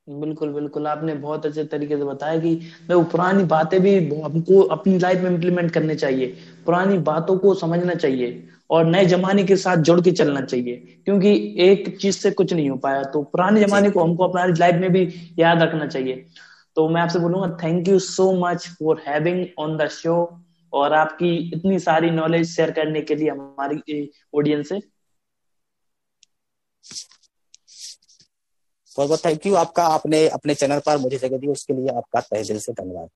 बिल्कुल 0.07 0.51
बिल्कुल। 0.53 0.87
आपने 0.87 1.13
बहुत 1.15 1.45
अच्छे 1.45 1.63
तरीके 1.65 1.95
से 1.97 2.03
बताया 2.03 2.39
कि 2.39 2.53
देखो 2.55 3.01
पुरानी 3.11 3.43
बातें 3.45 3.79
भी 3.81 3.95
हमको 4.11 4.61
अपनी 4.75 4.97
लाइफ 4.99 5.21
में 5.21 5.29
इम्प्लीमेंट 5.31 5.71
करने 5.71 5.95
चाहिए। 5.95 6.27
पुरानी 6.67 6.97
बातों 7.07 7.37
को 7.37 7.53
समझना 7.55 7.95
चाहिए 7.95 8.47
और 8.69 8.85
नए 8.85 9.05
जमाने 9.05 9.43
के 9.43 9.55
साथ 9.55 9.77
जुड़ 9.87 9.99
के 10.01 10.11
चलना 10.11 10.41
चाहिए 10.41 10.75
क्योंकि 11.05 11.31
एक 11.61 11.97
चीज़ 11.99 12.17
से 12.17 12.31
कुछ 12.31 12.53
नहीं 12.53 12.69
हो 12.69 12.75
पाया। 12.77 13.03
तो 13.03 13.21
पुराने 13.23 13.63
जमाने 13.65 13.89
को 13.89 14.03
हमको 14.03 14.27
अपना 14.27 14.45
लाइफ 14.45 14.75
में 14.81 14.91
भी 14.91 15.03
याद 15.39 15.61
रखना 15.61 15.87
चाहिए। 15.87 16.25
तो 16.77 16.87
मैं 16.89 17.01
आपसे 17.01 17.19
बोलूँगा 17.19 17.47
thank 17.63 17.87
you 17.87 17.99
so 17.99 18.31
much 18.39 18.67
for 18.79 19.01
having 19.07 19.45
on 19.59 19.77
the 19.77 19.87
show 19.91 20.17
और 20.73 20.93
आपकी 20.93 21.35
इतनी 21.55 21.79
सारी 21.79 22.09
नॉलेज 22.11 22.47
शेयर 22.49 22.71
करने 22.71 23.01
के 23.01 23.15
लिए 23.15 23.29
हमारी 23.29 24.09
ऑडियंस 24.35 24.69
से। 24.69 24.79
बहुत 28.97 29.07
बहुत 29.09 29.25
थैंक 29.25 29.45
यू 29.45 29.55
आपका 29.55 29.83
आपने 29.87 30.27
अपने 30.29 30.53
चैनल 30.55 30.79
पर 30.85 30.97
मुझे 30.97 31.17
जगह 31.17 31.37
दी 31.37 31.47
उसके 31.47 31.73
लिए 31.73 31.95
आपका 31.95 32.21
तहे 32.21 32.43
दिल 32.43 32.59
से 32.59 32.73
धन्यवाद। 32.73 33.05